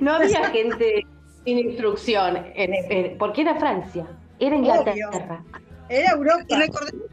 No 0.00 0.14
había 0.14 0.44
gente 0.52 1.06
sin 1.44 1.58
instrucción, 1.58 2.36
en, 2.54 2.74
en, 2.90 3.18
porque 3.18 3.42
era 3.42 3.56
Francia, 3.56 4.06
era 4.38 4.56
Inglaterra. 4.56 5.44
Obvio. 5.48 5.68
Era 5.88 6.10
Europa. 6.12 6.44
Y 6.48 6.54
recordemos, 6.54 7.06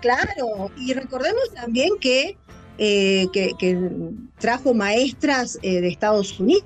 claro, 0.00 0.70
y 0.76 0.92
recordemos 0.92 1.54
también 1.54 1.90
que, 2.00 2.36
eh, 2.78 3.26
que, 3.32 3.52
que, 3.58 3.78
trajo 4.38 4.74
maestras 4.74 5.58
eh, 5.62 5.80
de 5.80 5.88
Estados 5.88 6.38
Unidos 6.38 6.64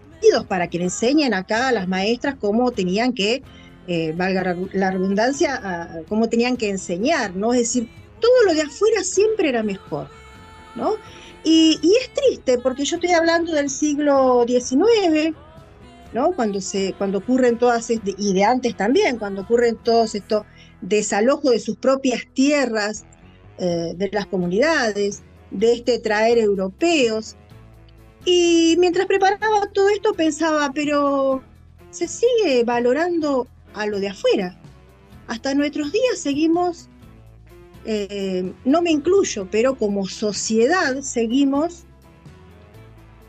para 0.49 0.69
que 0.69 0.79
le 0.79 0.85
enseñen 0.85 1.35
acá 1.35 1.69
a 1.69 1.73
las 1.73 1.87
maestras 1.87 2.35
cómo 2.41 2.73
tenían 2.73 3.13
que, 3.13 3.43
eh, 3.87 4.13
valga 4.17 4.57
la 4.73 4.91
redundancia, 4.91 5.61
a, 5.63 6.03
cómo 6.09 6.29
tenían 6.29 6.57
que 6.57 6.69
enseñar, 6.69 7.37
¿no? 7.37 7.53
Es 7.53 7.61
decir, 7.61 7.89
todo 8.21 8.43
lo 8.47 8.55
de 8.55 8.63
afuera 8.63 9.05
siempre 9.05 9.49
era 9.49 9.63
mejor. 9.63 10.09
¿no? 10.77 10.97
Y, 11.47 11.79
y 11.81 11.93
es 11.95 12.13
triste 12.13 12.59
porque 12.59 12.85
yo 12.85 12.97
estoy 12.97 13.13
hablando 13.13 13.53
del 13.53 13.71
siglo 13.71 14.45
XIX, 14.49 15.33
¿no? 16.13 16.33
Cuando, 16.33 16.61
se, 16.61 16.93
cuando 16.99 17.19
ocurren 17.19 17.57
todas, 17.57 17.89
y 17.89 18.35
de 18.35 18.45
antes 18.45 18.77
también, 18.77 19.17
cuando 19.17 19.43
ocurren 19.43 19.77
todos 19.77 20.17
estos 20.17 20.43
desalojos 20.81 21.53
de 21.53 21.61
sus 21.61 21.77
propias 21.77 22.23
tierras, 22.35 23.05
eh, 23.59 23.95
de 23.97 24.11
las 24.13 24.27
comunidades, 24.27 25.23
de 25.53 25.75
este 25.75 26.01
traer 26.01 26.39
europeos. 26.39 27.37
Y 28.25 28.75
mientras 28.81 29.07
preparaba 29.07 29.71
todo 29.73 29.89
esto 29.89 30.15
pensaba, 30.15 30.73
pero 30.75 31.45
se 31.91 32.09
sigue 32.09 32.65
valorando 32.65 33.47
a 33.75 33.87
lo 33.87 34.01
de 34.01 34.09
afuera. 34.09 34.59
Hasta 35.29 35.55
nuestros 35.55 35.93
días 35.93 36.19
seguimos, 36.19 36.89
eh, 37.87 38.53
no 38.65 38.83
me 38.83 38.91
incluyo, 38.91 39.49
pero 39.51 39.77
como 39.77 40.07
sociedad 40.07 41.01
seguimos 41.03 41.85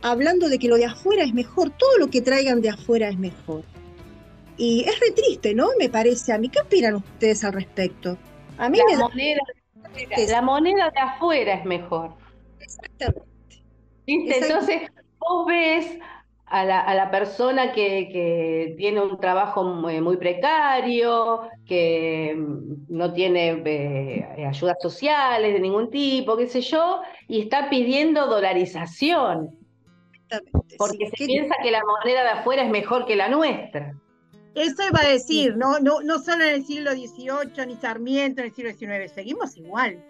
hablando 0.02 0.50
de 0.50 0.58
que 0.58 0.68
lo 0.68 0.78
de 0.78 0.86
afuera 0.86 1.24
es 1.24 1.34
mejor, 1.34 1.70
todo 1.72 1.98
lo 2.00 2.08
que 2.08 2.22
traigan 2.22 2.62
de 2.62 2.70
afuera 2.70 3.10
es 3.10 3.18
mejor. 3.18 3.64
Y 4.58 4.84
es 4.88 5.00
re 5.00 5.12
triste, 5.12 5.54
¿no? 5.54 5.68
Me 5.78 5.90
parece 5.90 6.34
a 6.34 6.40
mí. 6.40 6.50
¿Qué 6.50 6.60
opinan 6.60 6.96
ustedes 6.96 7.44
al 7.44 7.54
respecto? 7.54 8.18
A 8.58 8.70
mí 8.70 8.80
la, 8.80 8.86
me 8.86 8.94
da 8.94 9.08
moneda, 9.08 9.42
la 10.28 10.42
moneda 10.42 10.90
de 10.90 11.00
afuera 11.00 11.54
es 11.54 11.66
mejor. 11.66 12.16
Exactamente. 12.60 13.28
Exacto. 14.08 14.46
Entonces, 14.46 14.92
vos 15.20 15.46
ves 15.46 16.00
a 16.50 16.64
la, 16.64 16.80
a 16.80 16.96
la 16.96 17.12
persona 17.12 17.74
que, 17.74 18.08
que 18.10 18.76
tiene 18.78 19.02
un 19.02 19.20
trabajo 19.20 19.64
muy, 19.66 20.00
muy 20.00 20.16
precario, 20.16 21.42
que 21.66 22.34
mm, 22.38 22.86
no 22.88 23.12
tiene 23.12 23.62
eh, 23.66 24.46
ayudas 24.48 24.78
sociales 24.82 25.54
de 25.54 25.60
ningún 25.60 25.90
tipo, 25.90 26.38
qué 26.38 26.48
sé 26.48 26.62
yo, 26.62 27.02
y 27.28 27.42
está 27.42 27.70
pidiendo 27.70 28.28
dolarización, 28.28 29.58
porque 30.78 31.10
se 31.10 31.26
piensa 31.26 31.56
que 31.62 31.72
la 31.72 31.82
moneda 31.84 32.24
de 32.24 32.30
afuera 32.30 32.64
es 32.64 32.70
mejor 32.70 33.06
que 33.06 33.18
la 33.18 33.28
nuestra. 33.28 33.94
Eso 34.56 34.84
iba 34.90 35.02
a 35.02 35.10
decir, 35.10 35.56
no, 35.58 35.80
no, 35.80 36.02
no 36.02 36.18
solo 36.20 36.46
en 36.46 36.56
el 36.56 36.66
siglo 36.66 36.92
XVIII, 36.92 37.68
ni 37.68 37.76
Sarmiento 37.76 38.42
en 38.42 38.48
el 38.48 38.54
siglo 38.54 38.72
XIX, 38.72 39.12
seguimos 39.14 39.58
igual. 39.58 40.04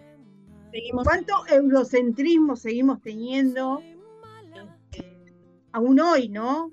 Seguimos. 0.70 1.04
¿Cuánto 1.04 1.34
eurocentrismo 1.48 2.56
seguimos 2.56 3.00
teniendo 3.02 3.80
eh, 3.80 3.97
aún 5.72 6.00
hoy, 6.00 6.28
no? 6.28 6.70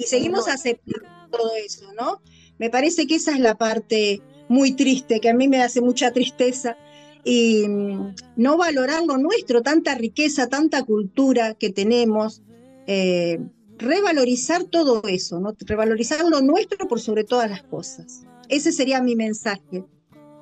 y 0.00 0.04
seguimos 0.04 0.46
No. 0.46 0.52
aceptando 0.52 1.08
todo 1.30 1.50
eso, 1.56 1.92
¿no? 1.98 2.20
Me 2.58 2.70
parece 2.70 3.06
que 3.08 3.16
esa 3.16 3.32
es 3.32 3.40
la 3.40 3.56
parte 3.56 4.22
muy 4.48 4.72
triste, 4.72 5.18
que 5.20 5.28
a 5.28 5.34
mí 5.34 5.48
me 5.48 5.60
hace 5.60 5.80
mucha 5.80 6.12
tristeza, 6.12 6.76
y 7.24 7.66
mm, 7.66 8.14
no 8.36 8.56
valorar 8.56 9.02
lo 9.04 9.18
nuestro, 9.18 9.60
tanta 9.62 9.96
riqueza, 9.96 10.48
tanta 10.48 10.84
cultura 10.84 11.54
que 11.54 11.70
tenemos, 11.70 12.42
eh, 12.86 13.40
revalorizar 13.76 14.64
todo 14.64 15.02
eso, 15.08 15.40
¿no? 15.40 15.52
Revalorizar 15.66 16.24
lo 16.24 16.40
nuestro 16.40 16.86
por 16.86 17.00
sobre 17.00 17.24
todas 17.24 17.50
las 17.50 17.64
cosas. 17.64 18.24
Ese 18.48 18.70
sería 18.72 19.02
mi 19.02 19.16
mensaje 19.16 19.84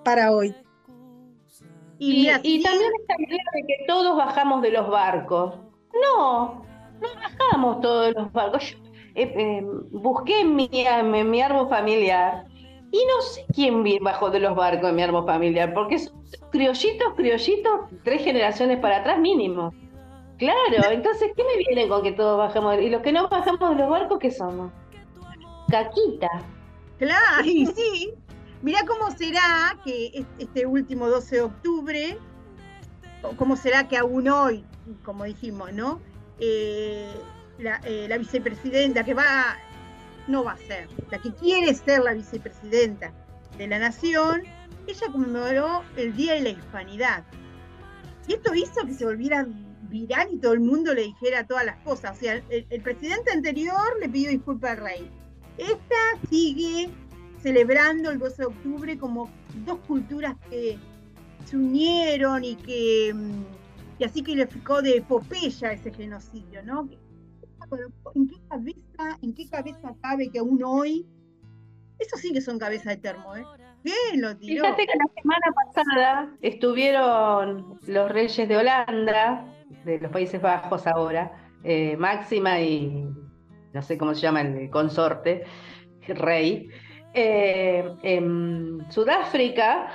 para 0.05 0.33
hoy. 0.33 0.55
Y, 1.99 2.29
Y, 2.43 2.63
también 2.63 2.91
esta 3.01 3.15
idea 3.19 3.45
de 3.55 3.63
que 3.67 3.85
todos 3.89 4.17
bajamos 4.19 4.61
de 4.63 4.71
los 4.71 4.89
barcos. 4.89 5.55
No, 6.03 6.63
no 7.01 7.09
bajamos 7.15 7.81
todos 7.81 8.15
los 8.15 8.33
barcos. 8.33 8.71
Yo, 8.71 8.79
eh, 9.15 9.33
eh, 9.37 9.65
busqué 9.91 10.41
en 10.41 10.55
mi, 10.57 10.69
en 10.73 11.31
mi 11.31 11.41
árbol 11.41 11.69
familiar 11.69 12.45
y 12.91 12.99
no 12.99 13.23
sé 13.23 13.47
quién 13.55 13.83
bajó 14.03 14.31
de 14.31 14.41
los 14.41 14.55
barcos 14.55 14.91
en 14.91 14.97
mi 14.97 15.03
árbol 15.03 15.25
familiar, 15.27 15.73
porque 15.75 15.99
son 15.99 16.23
criollitos, 16.51 17.15
criollitos, 17.17 17.81
tres 18.05 18.23
generaciones 18.23 18.79
para 18.81 18.99
atrás 18.99 19.19
mínimo. 19.19 19.73
Claro, 20.39 20.57
entonces, 20.91 21.31
¿qué 21.37 21.43
me 21.45 21.57
vienen 21.65 21.89
con 21.89 22.03
que 22.03 22.13
todos 22.13 22.39
bajamos? 22.39 22.79
Y 22.81 22.91
los 22.91 23.03
que 23.03 23.13
no 23.13 23.29
bajamos 23.29 23.71
de 23.71 23.77
los 23.77 23.91
barcos, 23.91 24.19
¿qué 24.19 24.31
somos? 24.31 24.71
Caquita. 25.69 26.29
Claro, 26.99 27.45
y 27.45 27.67
sí. 27.67 28.13
Mirá 28.63 28.81
cómo 28.87 29.11
será 29.11 29.77
que 29.85 30.07
es- 30.15 30.27
este 30.39 30.67
último 30.67 31.09
12 31.09 31.37
de 31.37 31.43
octubre, 31.43 32.19
cómo 33.37 33.57
será 33.57 33.87
que 33.89 33.97
aún 33.99 34.29
hoy, 34.29 34.65
como 35.05 35.25
dijimos, 35.25 35.73
¿no? 35.73 36.01
Eh, 36.41 37.13
la, 37.59 37.81
eh, 37.85 38.07
la 38.09 38.19
vicepresidenta 38.19 39.05
que 39.05 39.15
va, 39.15 39.57
no 40.29 40.45
va 40.45 40.53
a 40.53 40.59
ser, 40.59 40.89
la 41.11 41.19
que 41.19 41.33
quiere 41.33 41.73
ser 41.75 42.01
la 42.01 42.13
vicepresidenta 42.13 43.13
de 43.57 43.67
la 43.67 43.79
nación, 43.79 44.43
ella 44.87 45.07
conmemoró 45.11 45.83
el 45.97 46.15
Día 46.15 46.35
de 46.35 46.41
la 46.43 46.49
Hispanidad. 46.51 47.25
Y 48.29 48.35
esto 48.35 48.55
hizo 48.55 48.85
que 48.87 48.95
se 48.95 49.05
volviera 49.05 49.47
viral 49.89 50.29
y 50.33 50.39
todo 50.39 50.53
el 50.53 50.61
mundo 50.61 50.93
le 50.93 51.03
dijera 51.03 51.47
todas 51.47 51.65
las 51.65 51.77
cosas. 51.79 52.17
O 52.17 52.21
sea, 52.21 52.35
el, 52.51 52.67
el 52.69 52.83
presidente 52.83 53.33
anterior 53.33 53.99
le 54.01 54.09
pidió 54.09 54.31
disculpas 54.31 54.73
al 54.73 54.85
rey. 54.85 55.11
Esta 55.57 56.29
sigue 56.29 56.91
celebrando 57.43 58.11
el 58.11 58.19
12 58.19 58.37
de 58.37 58.47
octubre 58.47 58.99
como 58.99 59.31
dos 59.65 59.79
culturas 59.87 60.35
que 60.51 60.79
se 61.45 61.57
unieron 61.57 62.45
y 62.45 62.57
que 62.57 63.13
mm, 63.15 63.45
y 63.99 64.05
así 64.05 64.23
que 64.23 64.35
le 64.35 64.47
ficó 64.47 64.83
de 64.83 64.99
epopeya 64.99 65.73
ese 65.73 65.93
genocidio, 65.93 66.63
¿no? 66.63 66.89
¿En 68.15 68.29
qué 68.29 68.37
cabeza, 68.49 69.19
en 69.23 69.97
cabe 70.01 70.31
que 70.31 70.39
aún 70.39 70.63
hoy 70.63 71.07
eso 71.99 72.17
sí 72.17 72.33
que 72.33 72.41
son 72.41 72.59
cabezas 72.59 72.95
de 72.95 72.97
termo, 72.97 73.35
¿eh? 73.37 73.45
¿Qué 73.83 74.19
lo 74.19 74.37
tiró? 74.37 74.65
Fíjate 74.65 74.87
que 74.87 74.99
la 74.99 75.23
semana 75.23 75.47
pasada 75.65 76.37
estuvieron 76.43 77.79
los 77.87 78.11
reyes 78.11 78.49
de 78.49 78.57
Holanda, 78.57 79.47
de 79.85 80.01
los 80.01 80.11
Países 80.11 80.43
Bajos 80.43 80.87
ahora, 80.87 81.33
eh, 81.65 81.97
Máxima 81.97 82.61
y 82.61 83.09
no 83.73 83.83
sé 83.83 83.97
cómo 83.97 84.15
se 84.15 84.23
llama 84.23 84.43
el 84.43 84.71
consorte, 84.71 85.45
rey, 86.09 86.69
eh, 87.15 87.89
en 88.03 88.85
Sudáfrica, 88.91 89.89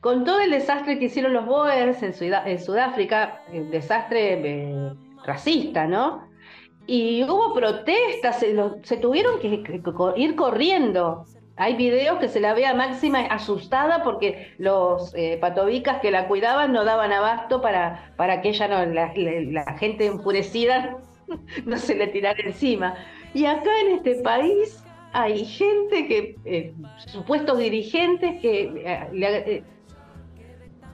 con 0.00 0.24
todo 0.24 0.40
el 0.40 0.50
desastre 0.50 0.98
que 0.98 1.06
hicieron 1.06 1.32
los 1.32 1.46
Boers 1.46 2.02
en, 2.02 2.12
Sudá- 2.12 2.44
en 2.46 2.58
Sudáfrica, 2.58 3.42
el 3.52 3.70
desastre 3.70 4.40
eh, 4.42 4.92
racista, 5.24 5.86
¿no? 5.86 6.28
Y 6.86 7.22
hubo 7.24 7.54
protestas, 7.54 8.40
se, 8.82 8.96
tuvieron 8.96 9.38
que, 9.38 9.62
ir 10.16 10.34
corriendo. 10.34 11.24
Hay 11.56 11.76
videos 11.76 12.18
que 12.18 12.28
se 12.28 12.40
la 12.40 12.54
ve 12.54 12.66
a 12.66 12.74
Máxima 12.74 13.20
asustada 13.26 14.02
porque 14.02 14.54
los 14.58 15.14
eh, 15.14 15.38
que 16.00 16.10
la 16.10 16.26
cuidaban 16.26 16.72
no 16.72 16.84
daban 16.84 17.12
abasto 17.12 17.60
para, 17.60 18.14
para 18.16 18.40
que 18.40 18.48
ella 18.48 18.66
no, 18.66 18.86
la 18.86 19.76
gente 19.78 20.06
enfurecida 20.06 20.96
no 21.66 21.76
se 21.76 21.94
le 21.94 22.06
tirara 22.08 22.40
encima. 22.44 22.94
Y 23.34 23.44
acá 23.44 23.70
en 23.84 23.96
este 23.96 24.16
país 24.22 24.82
hay 25.12 25.44
gente 25.44 26.06
que, 26.06 26.36
eh, 26.44 26.74
supuestos 26.98 27.58
dirigentes 27.58 28.40
que 28.40 28.72
eh, 28.84 29.08
le, 29.12 29.56
eh, 29.56 29.64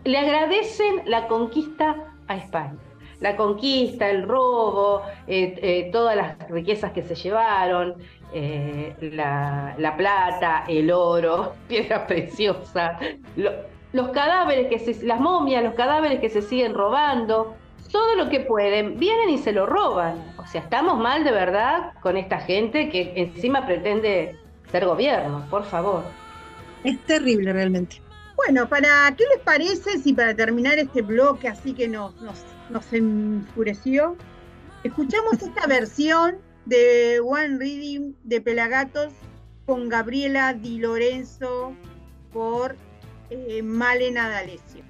le 0.07 0.19
agradecen 0.19 1.03
la 1.07 1.27
conquista 1.29 1.97
a 2.29 2.37
España. 2.37 2.77
La 3.21 3.35
conquista, 3.37 4.11
el 4.11 4.25
robo, 4.25 5.03
eh, 5.27 5.59
eh, 5.63 5.91
todas 5.91 6.17
las 6.17 6.37
riquezas 6.51 6.93
que 6.93 7.03
se 7.03 7.15
llevaron, 7.15 7.95
eh, 8.33 8.95
la, 9.01 9.75
la 9.79 9.97
plata, 9.97 10.65
el 10.69 10.91
oro, 10.93 11.55
piedras 11.69 12.03
preciosas, 12.07 13.01
lo- 13.37 13.53
los 13.93 14.11
cadáveres 14.11 14.67
que 14.69 14.79
se, 14.79 15.05
las 15.07 15.21
momias, 15.21 15.63
los 15.65 15.75
cadáveres 15.75 16.21
que 16.21 16.29
se 16.29 16.43
siguen 16.43 16.75
robando, 16.75 17.63
todo 17.91 18.17
lo 18.17 18.29
que 18.29 18.41
pueden, 18.41 18.99
vienen 18.99 19.31
y 19.31 19.39
se 19.39 19.53
lo 19.53 19.65
roban. 19.65 20.35
O 20.37 20.45
sea, 20.47 20.61
estamos 20.63 20.99
mal 20.99 21.25
de 21.25 21.31
verdad 21.33 21.93
con 22.01 22.17
esta 22.19 22.41
gente 22.41 22.91
que 22.91 23.13
encima 23.17 23.65
pretende 23.65 24.43
ser 24.71 24.85
gobierno, 24.85 25.47
por 25.49 25.65
favor. 25.65 26.15
Es 26.83 27.05
terrible 27.05 27.53
realmente. 27.53 28.06
Bueno, 28.37 28.69
para 28.69 29.15
¿qué 29.17 29.25
les 29.35 29.43
parece 29.43 29.99
si 29.99 30.13
para 30.13 30.35
terminar 30.37 30.79
este 30.79 31.03
bloque 31.03 31.49
así 31.49 31.73
que 31.73 31.89
nos, 31.89 32.15
nos, 32.21 32.45
nos 32.71 32.93
enfureció, 32.93 34.17
escuchamos 34.85 35.43
esta 35.43 35.67
versión 35.69 36.39
de 36.67 37.21
One 37.21 37.59
Reading 37.59 38.13
de 38.25 38.41
Pelagatos 38.41 39.13
con 39.65 39.89
Gabriela 39.89 40.53
Di 40.53 40.79
Lorenzo 40.79 41.75
por 42.33 42.77
eh, 43.31 43.63
Malena 43.63 44.29
D'Alessio. 44.29 44.85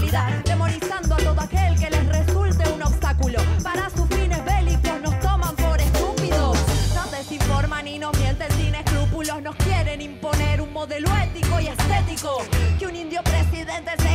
Realidad 0.00 0.44
demonizando 0.44 1.14
a 1.14 1.18
todo 1.18 1.40
aquel 1.40 1.78
que 1.78 1.90
les 1.90 2.06
resulte 2.06 2.68
un 2.70 2.82
obstáculo. 2.82 3.38
Para 3.62 3.90
sus 3.90 4.08
fines 4.08 4.42
bélicos 4.44 5.00
nos 5.02 5.18
toman 5.20 5.54
por 5.56 5.78
estúpidos. 5.80 6.56
Nos 6.94 7.10
desinforman 7.10 7.86
y 7.86 7.98
nos 7.98 8.16
mienten 8.18 8.50
sin 8.52 8.74
escrúpulos. 8.74 9.42
Nos 9.42 9.54
quieren 9.56 10.00
imponer 10.00 10.60
un 10.62 10.72
modelo 10.72 11.08
ético 11.22 11.60
y 11.60 11.68
estético. 11.68 12.38
Que 12.78 12.86
un 12.86 12.96
indio 12.96 13.22
presidente 13.22 13.90
se 13.98 14.09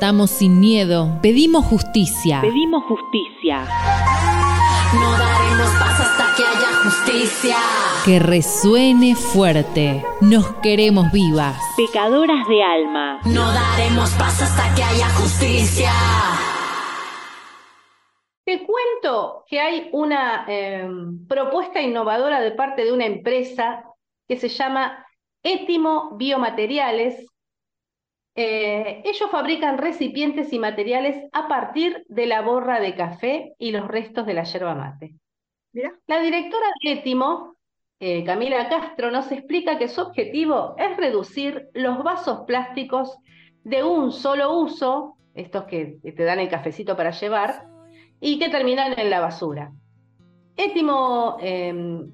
Cantamos 0.00 0.30
sin 0.30 0.60
miedo, 0.60 1.18
pedimos 1.20 1.66
justicia. 1.66 2.40
Pedimos 2.40 2.84
justicia. 2.84 3.66
No 4.94 5.10
daremos 5.10 5.68
paz 5.78 6.00
hasta 6.00 6.34
que 6.34 6.42
haya 6.42 6.72
justicia. 6.84 7.56
Que 8.06 8.18
resuene 8.18 9.14
fuerte. 9.14 10.02
Nos 10.22 10.52
queremos 10.62 11.12
vivas. 11.12 11.54
Pecadoras 11.76 12.48
de 12.48 12.62
alma. 12.62 13.20
No 13.26 13.52
daremos 13.52 14.08
paz 14.12 14.40
hasta 14.40 14.74
que 14.74 14.82
haya 14.82 15.06
justicia. 15.10 15.92
Te 18.46 18.64
cuento 18.64 19.44
que 19.46 19.60
hay 19.60 19.90
una 19.92 20.46
eh, 20.48 20.88
propuesta 21.28 21.82
innovadora 21.82 22.40
de 22.40 22.52
parte 22.52 22.86
de 22.86 22.92
una 22.94 23.04
empresa 23.04 23.84
que 24.26 24.38
se 24.38 24.48
llama 24.48 25.06
Etimo 25.42 26.16
Biomateriales. 26.16 27.26
Eh, 28.42 29.02
ellos 29.04 29.30
fabrican 29.30 29.76
recipientes 29.76 30.50
y 30.54 30.58
materiales 30.58 31.28
a 31.30 31.46
partir 31.46 32.06
de 32.08 32.24
la 32.24 32.40
borra 32.40 32.80
de 32.80 32.94
café 32.94 33.52
y 33.58 33.70
los 33.70 33.86
restos 33.86 34.24
de 34.24 34.32
la 34.32 34.44
yerba 34.44 34.74
mate. 34.74 35.14
La 36.06 36.22
directora 36.22 36.66
de 36.82 36.92
Etimo, 36.92 37.56
eh, 37.98 38.24
Camila 38.24 38.66
Castro, 38.70 39.10
nos 39.10 39.30
explica 39.30 39.76
que 39.76 39.88
su 39.88 40.00
objetivo 40.00 40.74
es 40.78 40.96
reducir 40.96 41.68
los 41.74 42.02
vasos 42.02 42.46
plásticos 42.46 43.14
de 43.62 43.84
un 43.84 44.10
solo 44.10 44.58
uso, 44.58 45.16
estos 45.34 45.64
que 45.64 45.98
te 46.02 46.24
dan 46.24 46.40
el 46.40 46.48
cafecito 46.48 46.96
para 46.96 47.10
llevar, 47.10 47.66
y 48.22 48.38
que 48.38 48.48
terminan 48.48 48.98
en 48.98 49.10
la 49.10 49.20
basura. 49.20 49.70
Etimo, 50.56 51.36
eh, 51.42 52.08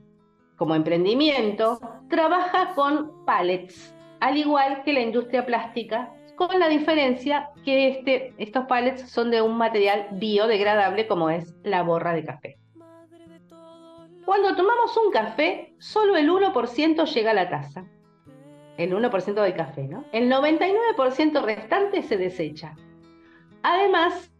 como 0.56 0.74
emprendimiento, 0.74 1.78
trabaja 2.10 2.74
con 2.74 3.24
pallets, 3.24 3.94
al 4.18 4.36
igual 4.36 4.82
que 4.82 4.92
la 4.92 5.02
industria 5.02 5.46
plástica, 5.46 6.12
con 6.36 6.58
la 6.60 6.68
diferencia 6.68 7.50
que 7.64 7.88
este, 7.88 8.34
estos 8.38 8.66
pallets 8.66 9.10
son 9.10 9.30
de 9.30 9.42
un 9.42 9.56
material 9.56 10.08
biodegradable 10.12 11.06
como 11.06 11.30
es 11.30 11.54
la 11.62 11.82
borra 11.82 12.12
de 12.12 12.24
café. 12.24 12.58
Cuando 14.24 14.54
tomamos 14.56 14.96
un 14.96 15.12
café, 15.12 15.74
solo 15.78 16.16
el 16.16 16.28
1% 16.28 17.04
llega 17.06 17.30
a 17.30 17.34
la 17.34 17.48
taza. 17.48 17.84
El 18.76 18.92
1% 18.92 19.34
del 19.42 19.54
café. 19.54 19.88
El 20.12 20.30
99% 20.30 21.42
restante 21.42 22.02
se 22.02 22.16
desecha. 22.16 22.74
Además, 23.62 24.32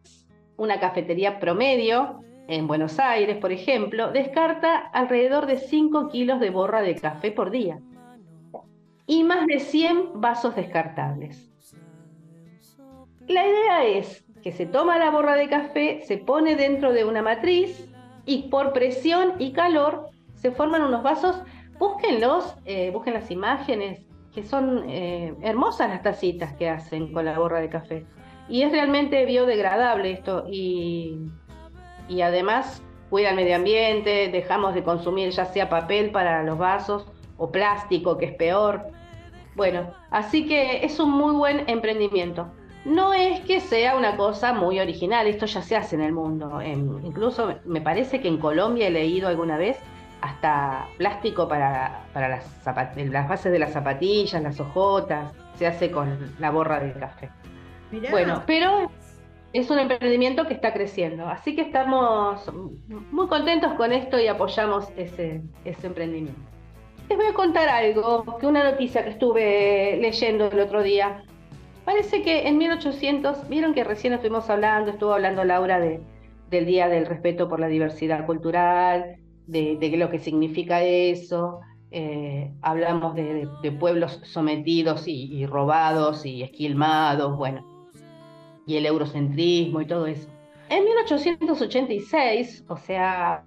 una 0.57 0.79
cafetería 0.81 1.39
promedio, 1.39 2.21
en 2.49 2.67
Buenos 2.67 2.99
Aires, 2.99 3.39
por 3.39 3.53
ejemplo, 3.53 4.13
descarta 4.13 4.77
alrededor 4.77 5.47
de 5.47 5.59
5 5.59 6.09
kilos 6.09 6.41
de 6.41 6.51
borra 6.51 6.83
de 6.83 6.95
café 6.95 7.33
por 7.33 7.51
día 7.51 7.81
y 9.07 9.25
más 9.25 9.47
de 9.47 9.61
100 9.61 10.21
vasos 10.21 10.55
descartables. 10.57 11.51
La 13.29 13.47
idea 13.47 13.85
es 13.85 14.25
que 14.43 14.53
se 14.53 14.67
toma 14.67 14.99
la 14.99 15.11
borra 15.11 15.35
de 15.35 15.49
café, 15.49 16.03
se 16.07 16.19
pone 16.19 16.55
dentro 16.55 16.93
de 16.93 17.05
una 17.05 17.23
matriz 17.23 17.93
y 18.25 18.49
por 18.49 18.73
presión 18.73 19.35
y 19.39 19.53
calor 19.53 20.11
se 20.35 20.53
forman 20.53 20.83
unos 20.83 21.03
vasos 21.03 21.43
búsquenlos, 21.79 22.57
eh, 22.65 22.91
busquen 22.91 23.15
las 23.15 23.31
imágenes, 23.31 24.07
que 24.35 24.45
son 24.45 24.85
eh, 24.89 25.35
hermosas 25.43 25.89
las 25.89 26.03
tacitas 26.03 26.55
que 26.55 26.69
hacen 26.69 27.13
con 27.13 27.25
la 27.25 27.39
borra 27.39 27.61
de 27.61 27.69
café. 27.69 28.07
Y 28.49 28.63
es 28.63 28.71
realmente 28.71 29.25
biodegradable 29.25 30.13
esto 30.13 30.45
y, 30.49 31.19
y 32.09 32.21
además 32.21 32.83
cuida 33.11 33.31
el 33.31 33.37
medio 33.37 33.57
ambiente, 33.57 34.29
dejamos 34.29 34.75
de 34.75 34.85
consumir 34.85 35.31
ya 35.31 35.47
sea 35.47 35.69
papel 35.69 36.11
para 36.11 36.43
los 36.43 36.59
vasos 36.59 37.07
o 37.39 37.51
plástico, 37.51 38.19
que 38.19 38.27
es 38.27 38.35
peor. 38.35 38.87
Bueno, 39.55 39.93
así 40.11 40.47
que 40.47 40.85
es 40.85 41.01
un 41.01 41.11
muy 41.11 41.35
buen 41.35 41.69
emprendimiento. 41.69 42.53
No 42.87 43.13
es 43.15 43.41
que 43.41 43.61
sea 43.61 43.97
una 43.97 44.17
cosa 44.17 44.53
muy 44.53 44.79
original, 44.79 45.27
esto 45.27 45.47
ya 45.47 45.61
se 45.61 45.77
hace 45.77 45.97
en 45.97 46.03
el 46.03 46.13
mundo. 46.13 46.61
En- 46.61 47.05
incluso 47.05 47.53
me 47.65 47.81
parece 47.81 48.21
que 48.21 48.29
en 48.29 48.39
Colombia 48.39 48.87
he 48.87 48.91
leído 48.91 49.29
alguna 49.29 49.59
vez 49.59 49.77
hasta 50.21 50.87
plástico 50.97 51.49
para, 51.49 52.05
para 52.13 52.29
las, 52.29 52.45
las 52.97 53.29
bases 53.29 53.53
de 53.53 53.59
las 53.59 53.73
zapatillas, 53.73 54.41
las 54.43 54.59
hojotas, 54.61 55.33
se 55.57 55.67
hace 55.67 55.91
con 55.91 56.35
la 56.39 56.51
borra 56.51 56.79
del 56.81 56.95
café. 56.95 57.29
Mirá. 57.91 58.11
Bueno, 58.11 58.43
pero 58.47 58.91
es 59.53 59.69
un 59.71 59.79
emprendimiento 59.79 60.47
que 60.47 60.55
está 60.55 60.73
creciendo, 60.73 61.27
así 61.29 61.55
que 61.57 61.63
estamos 61.63 62.51
muy 63.11 63.27
contentos 63.27 63.73
con 63.75 63.93
esto 63.93 64.19
y 64.19 64.27
apoyamos 64.29 64.89
ese, 64.97 65.43
ese 65.65 65.87
emprendimiento. 65.87 66.41
Les 67.09 67.17
voy 67.19 67.27
a 67.27 67.35
contar 67.35 67.69
algo, 67.69 68.37
que 68.39 68.47
una 68.47 68.65
noticia 68.71 69.03
que 69.05 69.11
estuve 69.11 69.99
leyendo 70.01 70.47
el 70.51 70.61
otro 70.61 70.83
día. 70.83 71.23
Parece 71.87 72.21
que 72.23 72.49
en 72.49 72.59
1800, 72.59 73.49
vieron 73.49 73.73
que 73.73 73.85
recién 73.85 74.13
estuvimos 74.13 74.51
hablando, 74.51 74.91
estuvo 74.91 75.15
hablando 75.15 75.45
Laura 75.45 75.81
de, 75.81 76.01
del 76.51 76.67
Día 76.67 76.89
del 76.89 77.07
Respeto 77.07 77.49
por 77.49 77.61
la 77.61 77.69
Diversidad 77.69 78.27
Cultural, 78.27 79.17
de, 79.47 79.77
de 79.77 79.97
lo 79.97 80.11
que 80.11 80.19
significa 80.19 80.83
eso, 80.83 81.61
eh, 81.93 82.51
hablamos 82.63 83.15
de, 83.15 83.49
pueblos 83.79 84.21
sometidos 84.25 85.07
y, 85.07 85.47
robados 85.47 86.27
y 86.27 86.43
esquilmados, 86.43 87.37
bueno, 87.37 87.65
y 88.67 88.77
el 88.77 88.87
eurocentrismo 88.87 89.81
y 89.81 89.87
todo 89.87 90.07
eso. 90.09 90.29
En 90.69 90.85
1886, 90.85 92.65
o 92.67 92.77
sea, 92.77 93.45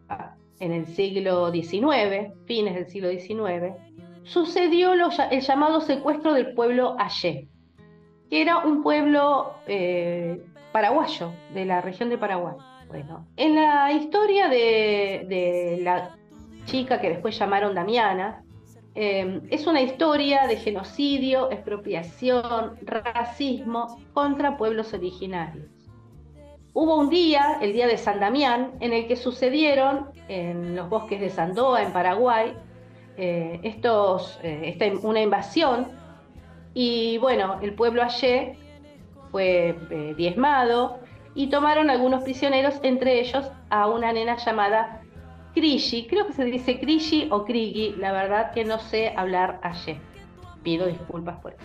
en 0.62 0.72
el 0.72 0.86
siglo 0.86 1.52
XIX, 1.52 2.32
fines 2.46 2.76
del 2.76 2.88
siglo 2.88 3.10
XIX, 3.10 3.76
sucedió 4.24 4.96
lo 4.96 5.10
el 5.30 5.42
llamado 5.42 5.82
secuestro 5.82 6.34
del 6.34 6.54
pueblo 6.54 6.96
Ayé, 6.98 7.50
que 8.30 8.42
era 8.42 8.60
un 8.60 8.84
pueblo 8.84 9.54
eh, 9.68 10.44
paraguayo, 10.72 11.32
de 11.54 11.66
la 11.66 11.82
región 11.82 12.10
de 12.10 12.18
Paraguay. 12.18 12.56
Bueno, 12.88 13.28
en 13.38 13.56
la 13.56 13.92
historia 13.92 14.48
de, 14.48 15.80
la 15.82 16.16
chica 16.66 17.00
que 17.00 17.10
después 17.10 17.38
llamaron 17.38 17.76
Damiana, 17.76 18.44
eh, 18.96 19.42
es 19.50 19.68
una 19.68 19.82
historia 19.82 20.48
de 20.48 20.58
genocidio, 20.58 21.52
expropiación, 21.52 22.78
racismo 22.82 24.00
contra 24.14 24.58
pueblos 24.58 24.94
originarios. 24.94 25.68
Hubo 26.74 26.98
un 26.98 27.10
día, 27.10 27.58
el 27.62 27.74
día 27.74 27.88
de 27.88 27.98
San 27.98 28.20
Damián, 28.20 28.74
en 28.80 28.94
el 28.94 29.08
que 29.08 29.16
sucedieron 29.16 30.12
en 30.28 30.76
los 30.76 30.90
bosques 30.90 31.20
de 31.20 31.30
Sandoa, 31.30 31.84
en 31.84 31.92
Paraguay, 31.92 32.54
eh, 33.18 33.60
eh, 33.64 34.62
esta, 34.64 35.08
una 35.08 35.22
invasión 35.22 35.99
y 36.82 37.18
bueno, 37.18 37.60
el 37.62 37.74
pueblo 37.74 38.02
Ayé 38.02 38.58
fue 39.32 39.76
eh, 39.90 40.14
diezmado 40.16 41.00
y 41.36 41.48
tomaron 41.48 41.90
algunos 41.90 42.24
prisioneros, 42.24 42.76
entre 42.84 43.20
ellos 43.20 43.52
a 43.70 43.88
una 43.88 44.14
nena 44.14 44.38
llamada 44.38 45.02
Krishi, 45.54 46.08
creo 46.08 46.26
que 46.28 46.32
se 46.32 46.46
dice 46.46 46.80
Krishi 46.80 47.28
o 47.32 47.44
Krigi, 47.44 47.96
la 47.98 48.14
verdad 48.14 48.54
que 48.54 48.64
no 48.64 48.80
sé 48.80 49.12
hablar 49.18 49.60
Ayé, 49.62 50.00
pido 50.64 50.88
disculpas 50.88 51.36
por 51.42 51.52
eso. 51.52 51.64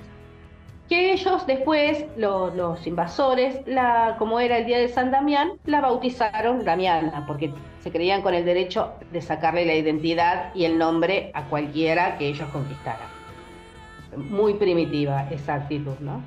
Que 0.88 1.12
ellos 1.12 1.46
después, 1.46 2.06
lo- 2.16 2.50
los 2.52 2.84
invasores, 2.84 3.60
la, 3.66 4.16
como 4.18 4.40
era 4.40 4.58
el 4.58 4.66
día 4.66 4.78
de 4.78 4.88
San 4.88 5.12
Damián, 5.12 5.52
la 5.64 5.80
bautizaron 5.80 6.64
Damiana, 6.64 7.24
porque 7.28 7.52
se 7.78 7.92
creían 7.92 8.20
con 8.20 8.34
el 8.34 8.44
derecho 8.44 8.94
de 9.12 9.22
sacarle 9.22 9.64
la 9.64 9.74
identidad 9.76 10.52
y 10.56 10.64
el 10.64 10.76
nombre 10.76 11.30
a 11.34 11.44
cualquiera 11.44 12.18
que 12.18 12.26
ellos 12.26 12.48
conquistaran 12.52 13.13
muy 14.16 14.54
primitiva 14.54 15.28
esa 15.30 15.54
actitud, 15.54 15.98
¿no? 16.00 16.22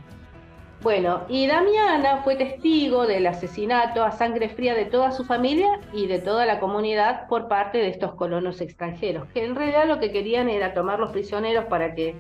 Bueno, 0.81 1.21
y 1.27 1.47
Damiana 1.47 2.17
fue 2.17 2.35
testigo 2.35 3.07
del 3.07 3.25
asesinato 3.25 4.03
a 4.03 4.11
sangre 4.11 4.47
fría 4.49 4.75
de 4.75 4.85
toda 4.85 5.11
su 5.11 5.25
familia 5.25 5.79
y 5.91 6.05
de 6.05 6.19
toda 6.19 6.45
la 6.45 6.59
comunidad 6.59 7.27
por 7.27 7.47
parte 7.47 7.79
de 7.79 7.89
estos 7.89 8.13
colonos 8.13 8.61
extranjeros, 8.61 9.27
que 9.33 9.43
en 9.43 9.55
realidad 9.55 9.88
lo 9.88 9.99
que 9.99 10.11
querían 10.11 10.49
era 10.49 10.75
tomar 10.75 10.99
los 10.99 11.11
prisioneros 11.11 11.65
para 11.65 11.95
que 11.95 12.15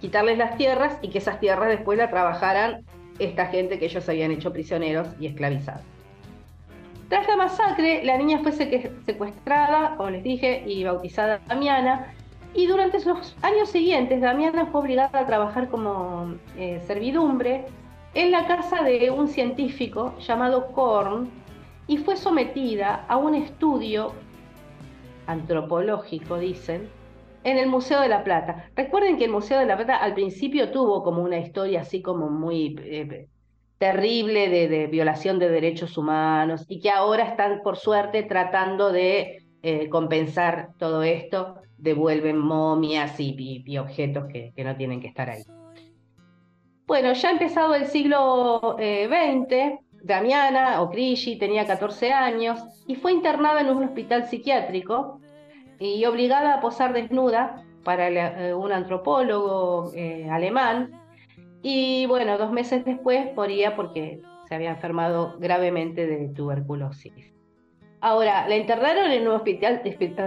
quitarles 0.00 0.38
las 0.38 0.56
tierras 0.56 0.98
y 1.02 1.08
que 1.08 1.18
esas 1.18 1.40
tierras 1.40 1.68
después 1.68 1.98
la 1.98 2.08
trabajaran 2.08 2.84
esta 3.18 3.46
gente 3.46 3.78
que 3.78 3.84
ellos 3.84 4.08
habían 4.08 4.30
hecho 4.30 4.52
prisioneros 4.52 5.08
y 5.20 5.26
esclavizados. 5.26 5.82
Tras 7.08 7.28
la 7.28 7.36
masacre, 7.36 8.02
la 8.02 8.16
niña 8.16 8.40
fue 8.42 8.52
secuestrada, 8.52 9.94
como 9.96 10.10
les 10.10 10.24
dije, 10.24 10.64
y 10.66 10.84
bautizada 10.84 11.38
Damiana, 11.46 12.14
y 12.54 12.66
durante 12.66 13.04
los 13.04 13.36
años 13.42 13.68
siguientes, 13.68 14.20
Damiana 14.20 14.66
fue 14.66 14.82
obligada 14.82 15.18
a 15.18 15.26
trabajar 15.26 15.68
como 15.68 16.34
eh, 16.56 16.80
servidumbre 16.86 17.64
en 18.14 18.30
la 18.30 18.46
casa 18.46 18.82
de 18.82 19.10
un 19.10 19.26
científico 19.28 20.14
llamado 20.20 20.68
Korn 20.68 21.28
y 21.88 21.98
fue 21.98 22.16
sometida 22.16 23.04
a 23.08 23.16
un 23.16 23.34
estudio 23.34 24.12
antropológico, 25.26 26.38
dicen, 26.38 26.88
en 27.42 27.58
el 27.58 27.68
Museo 27.68 28.00
de 28.00 28.08
la 28.08 28.22
Plata. 28.22 28.70
Recuerden 28.76 29.18
que 29.18 29.24
el 29.24 29.32
Museo 29.32 29.58
de 29.58 29.66
la 29.66 29.76
Plata 29.76 29.96
al 29.96 30.14
principio 30.14 30.70
tuvo 30.70 31.02
como 31.02 31.22
una 31.22 31.38
historia 31.38 31.80
así 31.80 32.02
como 32.02 32.30
muy 32.30 32.76
eh, 32.84 33.26
terrible 33.78 34.48
de, 34.48 34.68
de 34.68 34.86
violación 34.86 35.40
de 35.40 35.48
derechos 35.48 35.98
humanos 35.98 36.64
y 36.68 36.80
que 36.80 36.90
ahora 36.90 37.24
están, 37.24 37.62
por 37.62 37.76
suerte, 37.76 38.22
tratando 38.22 38.92
de 38.92 39.43
eh, 39.64 39.88
compensar 39.88 40.70
todo 40.78 41.02
esto, 41.02 41.56
devuelven 41.78 42.38
momias 42.38 43.18
y, 43.18 43.78
objetos 43.78 44.26
que, 44.26 44.52
no 44.62 44.76
tienen 44.76 45.00
que 45.00 45.08
estar 45.08 45.30
ahí. 45.30 45.42
Bueno, 46.86 47.14
ya 47.14 47.30
empezado 47.30 47.74
el 47.74 47.86
siglo 47.86 48.76
eh, 48.78 49.08
XX, 49.08 49.80
Damiana 50.04 50.82
o 50.82 50.90
tenía 50.90 51.66
14 51.66 52.12
años 52.12 52.62
y 52.86 52.94
fue 52.94 53.12
internada 53.12 53.62
en 53.62 53.70
un 53.70 53.84
hospital 53.84 54.26
psiquiátrico 54.26 55.18
y 55.78 56.04
obligada 56.04 56.54
a 56.54 56.60
posar 56.60 56.92
desnuda 56.92 57.64
para 57.84 58.08
eh, 58.08 58.54
un 58.54 58.70
antropólogo 58.70 59.92
eh, 59.94 60.28
alemán. 60.30 60.92
Y 61.62 62.04
bueno, 62.06 62.36
dos 62.36 62.52
meses 62.52 62.84
después 62.84 63.34
moría 63.34 63.76
porque 63.76 64.20
se 64.46 64.54
había 64.54 64.70
enfermado 64.70 65.36
gravemente 65.38 66.06
de 66.06 66.28
tuberculosis. 66.28 67.33
Ahora, 68.06 68.46
la 68.46 68.56
internaron 68.58 69.10
en 69.12 69.26
un 69.26 69.34
hospital, 69.34 69.80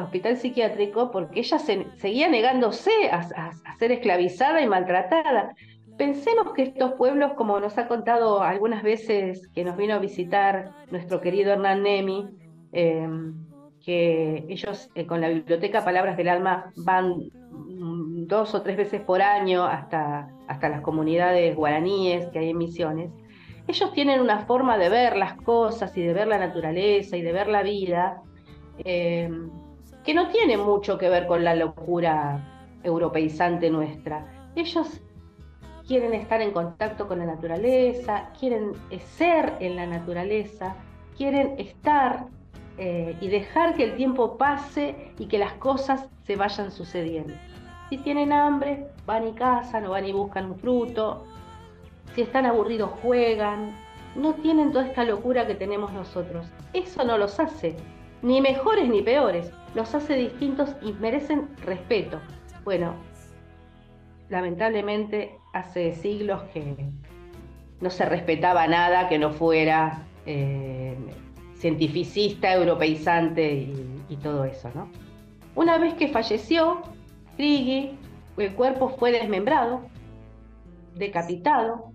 hospital 0.03 0.37
psiquiátrico 0.37 1.11
porque 1.11 1.41
ella 1.41 1.59
se- 1.59 1.85
seguía 1.97 2.27
negándose 2.27 2.89
a, 3.11 3.51
ser 3.77 3.91
esclavizada 3.91 4.63
y 4.63 4.67
maltratada. 4.67 5.53
Pensemos 5.95 6.53
que 6.55 6.63
estos 6.63 6.93
pueblos, 6.93 7.33
como 7.33 7.59
nos 7.59 7.77
ha 7.77 7.87
contado 7.87 8.41
algunas 8.41 8.81
veces 8.81 9.47
que 9.53 9.63
nos 9.63 9.77
vino 9.77 9.93
a 9.93 9.99
visitar 9.99 10.71
nuestro 10.89 11.21
querido 11.21 11.53
Hernán 11.53 11.83
Nemi, 11.83 12.27
eh, 12.71 13.07
que 13.85 14.43
ellos 14.49 14.89
eh, 14.95 15.05
con 15.05 15.21
la 15.21 15.29
biblioteca 15.29 15.85
Palabras 15.85 16.17
del 16.17 16.29
Alma 16.29 16.71
van 16.77 17.09
mm, 17.51 18.25
dos 18.25 18.55
o 18.55 18.63
tres 18.63 18.75
veces 18.75 19.01
por 19.01 19.21
año 19.21 19.65
hasta, 19.65 20.29
hasta 20.47 20.69
las 20.69 20.81
comunidades 20.81 21.55
guaraníes 21.55 22.25
que 22.29 22.39
hay 22.39 22.49
en 22.49 22.57
Misiones, 22.57 23.11
ellos 23.67 23.91
tienen 23.93 24.21
una 24.21 24.39
forma 24.45 24.77
de 24.77 24.89
ver 24.89 25.17
las 25.17 25.33
cosas 25.41 25.95
y 25.97 26.01
de 26.01 26.13
ver 26.13 26.27
la 26.27 26.37
naturaleza 26.37 27.17
y 27.17 27.21
de 27.21 27.31
ver 27.33 27.47
la 27.47 27.63
vida 27.63 28.21
eh, 28.79 29.29
que 30.03 30.13
no 30.13 30.29
tiene 30.29 30.57
mucho 30.57 30.97
que 30.97 31.09
ver 31.09 31.27
con 31.27 31.43
la 31.43 31.53
locura 31.53 32.41
europeizante 32.83 33.69
nuestra. 33.69 34.25
Ellos 34.55 35.01
quieren 35.85 36.13
estar 36.13 36.41
en 36.41 36.51
contacto 36.51 37.07
con 37.07 37.19
la 37.19 37.25
naturaleza, 37.25 38.29
quieren 38.39 38.71
ser 39.17 39.53
en 39.59 39.75
la 39.75 39.85
naturaleza, 39.85 40.75
quieren 41.17 41.55
estar 41.57 42.25
eh, 42.77 43.17
y 43.19 43.27
dejar 43.27 43.75
que 43.75 43.83
el 43.83 43.95
tiempo 43.95 44.37
pase 44.37 45.11
y 45.17 45.25
que 45.25 45.39
las 45.39 45.53
cosas 45.53 46.07
se 46.23 46.35
vayan 46.35 46.71
sucediendo. 46.71 47.33
Si 47.89 47.97
tienen 47.97 48.31
hambre, 48.31 48.87
van 49.05 49.27
y 49.27 49.33
cazan 49.33 49.85
o 49.85 49.91
van 49.91 50.05
y 50.05 50.11
buscan 50.11 50.51
un 50.51 50.59
fruto. 50.59 51.25
Si 52.17 52.23
están 52.23 52.47
aburridos, 52.47 52.89
juegan. 53.03 53.77
No 54.15 54.33
tienen 54.33 54.71
toda 54.71 54.87
esta 54.87 55.03
locura 55.03 55.45
que 55.45 55.53
tenemos 55.53 55.93
nosotros. 55.93 56.47
Eso 56.73 57.03
no 57.03 57.15
los 57.15 57.39
hace 57.39 57.75
ni 58.23 58.41
mejores 58.41 58.89
ni 58.89 59.03
peores. 59.03 59.51
Los 59.75 59.93
hace 59.93 60.15
distintos 60.15 60.75
y 60.81 60.93
merecen 60.93 61.47
respeto. 61.57 62.19
Bueno, 62.63 62.95
lamentablemente 64.29 65.37
hace 65.53 65.93
siglos 65.93 66.41
que 66.55 66.87
no 67.81 67.91
se 67.91 68.03
respetaba 68.05 68.65
nada 68.65 69.09
que 69.09 69.19
no 69.19 69.29
fuera 69.29 70.03
eh, 70.25 70.97
cientificista, 71.57 72.51
europeizante 72.51 73.69
y, 74.09 74.15
todo 74.23 74.43
eso, 74.43 74.71
¿no? 74.73 74.89
Una 75.53 75.77
vez 75.77 75.93
que 75.93 76.07
falleció, 76.07 76.81
Krigi, 77.35 77.91
el 78.37 78.55
cuerpo 78.55 78.89
fue 78.89 79.11
desmembrado, 79.11 79.81
decapitado, 80.95 81.93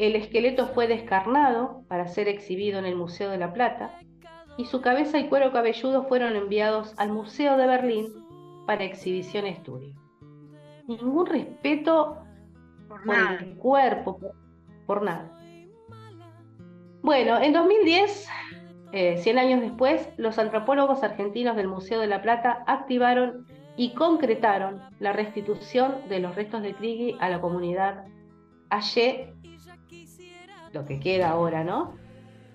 el 0.00 0.16
esqueleto 0.16 0.68
fue 0.68 0.86
descarnado 0.86 1.84
para 1.86 2.08
ser 2.08 2.26
exhibido 2.26 2.78
en 2.78 2.86
el 2.86 2.96
Museo 2.96 3.28
de 3.28 3.36
la 3.36 3.52
Plata 3.52 3.98
y 4.56 4.64
su 4.64 4.80
cabeza 4.80 5.18
y 5.18 5.28
cuero 5.28 5.52
cabelludo 5.52 6.04
fueron 6.04 6.36
enviados 6.36 6.94
al 6.96 7.12
Museo 7.12 7.58
de 7.58 7.66
Berlín 7.66 8.06
para 8.66 8.84
exhibición 8.84 9.44
estudio. 9.44 9.94
Ningún 10.88 11.26
respeto 11.26 12.16
por, 12.88 13.00
el 13.14 13.56
cuerpo, 13.56 14.18
por, 14.18 14.34
por 14.86 15.02
nada. 15.02 15.30
Bueno, 17.02 17.38
en 17.38 17.52
2010, 17.52 18.28
eh, 18.92 19.18
100 19.18 19.38
años 19.38 19.60
después, 19.60 20.08
los 20.16 20.38
antropólogos 20.38 21.02
argentinos 21.02 21.56
del 21.56 21.68
Museo 21.68 22.00
de 22.00 22.06
la 22.06 22.22
Plata 22.22 22.64
activaron 22.66 23.46
y 23.76 23.92
concretaron 23.92 24.80
la 24.98 25.12
restitución 25.12 25.96
de 26.08 26.20
los 26.20 26.34
restos 26.36 26.62
de 26.62 26.74
Krigi 26.74 27.18
a 27.20 27.28
la 27.28 27.42
comunidad 27.42 28.06
Aye, 28.70 29.34
lo 30.72 30.86
que 30.86 31.00
queda 31.00 31.30
ahora, 31.30 31.64
¿no? 31.64 31.94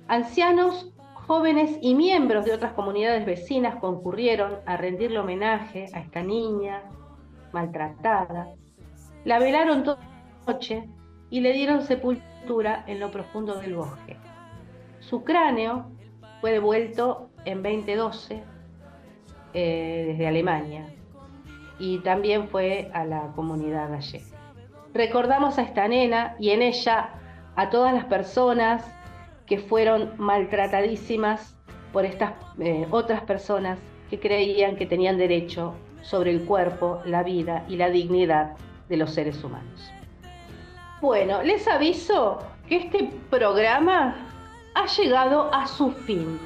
Ancianos, 0.08 0.92
jóvenes 1.14 1.78
y 1.82 1.96
miembros 1.96 2.46
de 2.46 2.54
otras 2.54 2.74
comunidades 2.74 3.26
vecinas 3.26 3.78
concurrieron 3.78 4.60
a 4.66 4.78
rendirle 4.78 5.20
homenaje 5.20 5.88
a 5.94 6.00
esta 6.00 6.22
niña 6.22 6.84
maltratada. 7.52 8.50
La 9.24 9.40
velaron 9.40 9.84
toda 9.84 10.00
la 10.00 10.54
noche 10.54 10.88
y 11.30 11.42
le 11.42 11.54
dieron 11.54 11.82
sepultura 11.82 12.84
en 12.88 13.00
lo 13.00 13.10
profundo 13.10 13.56
del 13.60 13.76
bosque. 13.76 14.18
Su 15.00 15.24
cráneo 15.24 15.88
fue 16.42 16.52
devuelto 16.52 17.30
en 17.46 17.64
2012 17.64 18.44
eh, 19.54 20.06
desde 20.08 20.28
Alemania 20.28 20.86
y 21.80 22.00
también 22.00 22.50
fue 22.50 22.92
a 22.94 23.04
la 23.06 23.32
comunidad 23.36 23.90
gallega. 23.90 24.26
Recordamos 24.94 25.58
a 25.58 25.64
esta 25.64 25.88
nena 25.88 26.36
y 26.40 26.52
en 26.52 26.62
ella 26.62 27.10
a 27.56 27.70
todas 27.70 27.94
las 27.94 28.06
personas 28.06 28.84
que 29.46 29.60
fueron 29.60 30.14
maltratadísimas 30.18 31.56
por 31.94 32.06
estas 32.06 32.34
eh, 32.60 32.88
otras 32.92 33.22
personas 33.22 33.80
que 34.10 34.20
creían 34.20 34.76
que 34.76 34.86
tenían 34.86 35.18
derecho 35.18 35.74
sobre 36.02 36.32
el 36.32 36.46
cuerpo, 36.46 37.02
la 37.06 37.24
vida 37.24 37.66
y 37.68 37.78
la 37.78 37.90
dignidad 37.90 38.54
de 38.90 38.98
los 38.98 39.12
seres 39.12 39.44
humanos. 39.44 39.92
Bueno, 41.02 41.42
les 41.44 41.68
aviso 41.68 42.40
que 42.68 42.78
este 42.78 43.12
programa 43.30 44.16
ha 44.74 44.86
llegado 44.88 45.54
a 45.54 45.68
su 45.68 45.92
fin. 45.92 46.40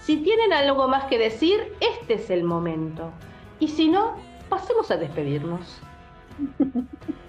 Si 0.00 0.18
tienen 0.18 0.52
algo 0.52 0.86
más 0.88 1.04
que 1.04 1.18
decir, 1.18 1.72
este 1.80 2.14
es 2.14 2.30
el 2.30 2.44
momento. 2.44 3.10
Y 3.58 3.68
si 3.68 3.88
no, 3.88 4.16
pasemos 4.48 4.90
a 4.90 4.96
despedirnos. 4.96 5.80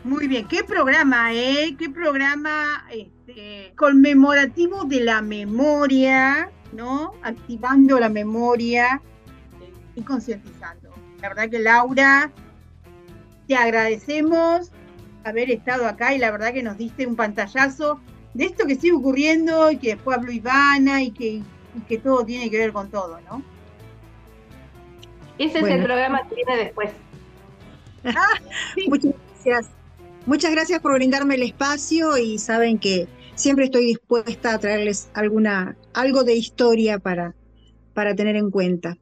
Muy 0.03 0.27
bien, 0.27 0.47
qué 0.47 0.63
programa, 0.63 1.33
¿eh? 1.33 1.75
Qué 1.79 1.89
programa 1.89 2.85
este, 2.91 3.73
conmemorativo 3.75 4.85
de 4.85 4.99
la 5.01 5.21
memoria, 5.21 6.51
¿no? 6.73 7.13
Activando 7.23 7.99
la 7.99 8.09
memoria 8.09 9.01
y 9.95 10.01
concientizando. 10.01 10.91
La 11.21 11.29
verdad 11.29 11.49
que 11.49 11.59
Laura, 11.59 12.31
te 13.47 13.55
agradecemos 13.55 14.71
haber 15.23 15.49
estado 15.49 15.87
acá 15.87 16.13
y 16.13 16.19
la 16.19 16.29
verdad 16.29 16.53
que 16.53 16.61
nos 16.61 16.77
diste 16.77 17.07
un 17.07 17.15
pantallazo 17.15 17.99
de 18.35 18.45
esto 18.45 18.67
que 18.67 18.75
sigue 18.75 18.93
ocurriendo 18.93 19.71
y 19.71 19.77
que 19.77 19.95
después 19.95 20.17
habló 20.17 20.31
Ivana 20.31 21.01
y 21.01 21.11
que, 21.11 21.27
y 21.27 21.81
que 21.87 21.97
todo 21.97 22.23
tiene 22.25 22.49
que 22.51 22.57
ver 22.59 22.73
con 22.73 22.91
todo, 22.91 23.19
¿no? 23.21 23.41
Ese 25.37 25.59
es 25.59 25.65
el 25.65 25.83
programa 25.83 26.27
que 26.27 26.35
viene 26.35 26.57
después. 26.57 26.91
Muchas 28.87 29.13
gracias. 29.43 29.71
Muchas 30.25 30.51
gracias 30.51 30.79
por 30.79 30.93
brindarme 30.93 31.35
el 31.35 31.43
espacio 31.43 32.17
y 32.17 32.39
saben 32.39 32.79
que 32.79 33.07
siempre 33.35 33.65
estoy 33.65 33.85
dispuesta 33.85 34.53
a 34.53 34.59
traerles 34.59 35.09
alguna, 35.13 35.77
algo 35.93 36.23
de 36.23 36.35
historia 36.35 36.97
para, 36.97 37.35
para 37.93 38.15
tener 38.15 38.35
en 38.35 38.49
cuenta. 38.49 38.97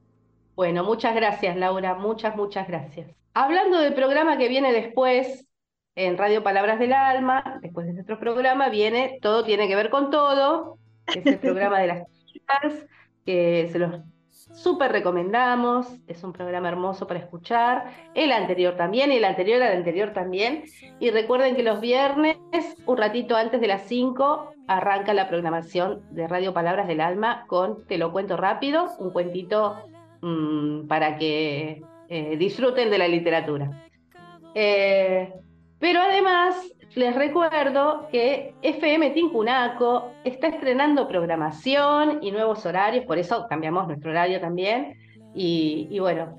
Bueno, 0.56 0.84
muchas 0.84 1.16
gracias, 1.16 1.56
Laura. 1.56 1.95
Muchas, 1.95 2.36
muchas 2.36 2.68
gracias. 2.68 3.10
Hablando 3.34 3.80
del 3.80 3.93
programa 3.93 4.38
que 4.38 4.49
viene 4.49 4.74
después, 4.74 5.47
en 5.95 6.18
Radio 6.18 6.43
Palabras 6.43 6.80
del 6.80 6.93
Alma, 6.93 7.60
después 7.62 7.86
de 7.86 7.93
nuestro 7.93 8.20
programa, 8.20 8.70
viene 8.70 9.20
Todo 9.22 9.43
tiene 9.43 9.68
que 9.68 9.76
ver 9.76 9.89
con 9.89 10.10
todo, 10.10 10.78
que 11.06 11.20
es 11.20 11.26
el 11.26 11.39
programa 11.39 11.80
de 11.80 11.88
las 11.88 12.26
chicas, 12.26 12.86
que 13.26 13.70
se 13.72 13.80
los 13.80 14.01
súper 14.54 14.91
recomendamos, 14.91 15.88
es 16.08 16.24
un 16.24 16.32
programa 16.32 16.70
hermoso 16.70 17.08
para 17.08 17.20
escuchar, 17.20 17.86
el 18.14 18.32
anterior 18.32 18.76
también, 18.76 19.12
y 19.12 19.18
el 19.18 19.26
anterior 19.26 19.62
al 19.62 19.78
anterior 19.78 20.14
también, 20.14 20.64
y 20.99 21.10
recuerden 21.10 21.56
que 21.56 21.64
los 21.64 21.82
viernes, 21.82 22.38
un 22.86 22.97
ratito 22.97 23.36
antes 23.36 23.60
de 23.60 23.68
las 23.68 23.84
5, 23.84 24.54
arranca 24.68 25.14
la 25.14 25.28
programación 25.28 26.04
de 26.12 26.28
Radio 26.28 26.54
Palabras 26.54 26.88
del 26.88 27.01
Alma 27.01 27.45
con 27.47 27.86
Te 27.88 27.97
lo 27.97 28.12
cuento 28.12 28.38
rápido, 28.38 28.91
un 28.99 29.12
cuentito 29.12 29.78
mmm, 30.22 30.88
para 30.88 31.18
que 31.18 31.84
eh, 32.08 32.38
disfruten 32.38 32.89
de 32.89 32.97
la 32.97 33.08
literatura. 33.08 33.89
Eh, 34.54 35.34
pero 35.80 35.99
además, 36.01 36.56
les 36.96 37.16
recuerdo 37.16 38.08
que 38.12 38.54
FM 38.62 39.12
Tincunaco 39.12 40.12
está 40.24 40.48
estrenando 40.48 41.08
programación 41.08 42.20
y 42.22 42.32
nuevos 42.32 42.66
horarios, 42.66 43.06
por 43.06 43.18
eso 43.18 43.48
cambiamos 43.50 43.88
nuestro 43.88 44.12
horario 44.12 44.39
también. 44.39 44.98
Y, 45.34 45.88
y 45.89 46.00
bueno, 46.00 46.38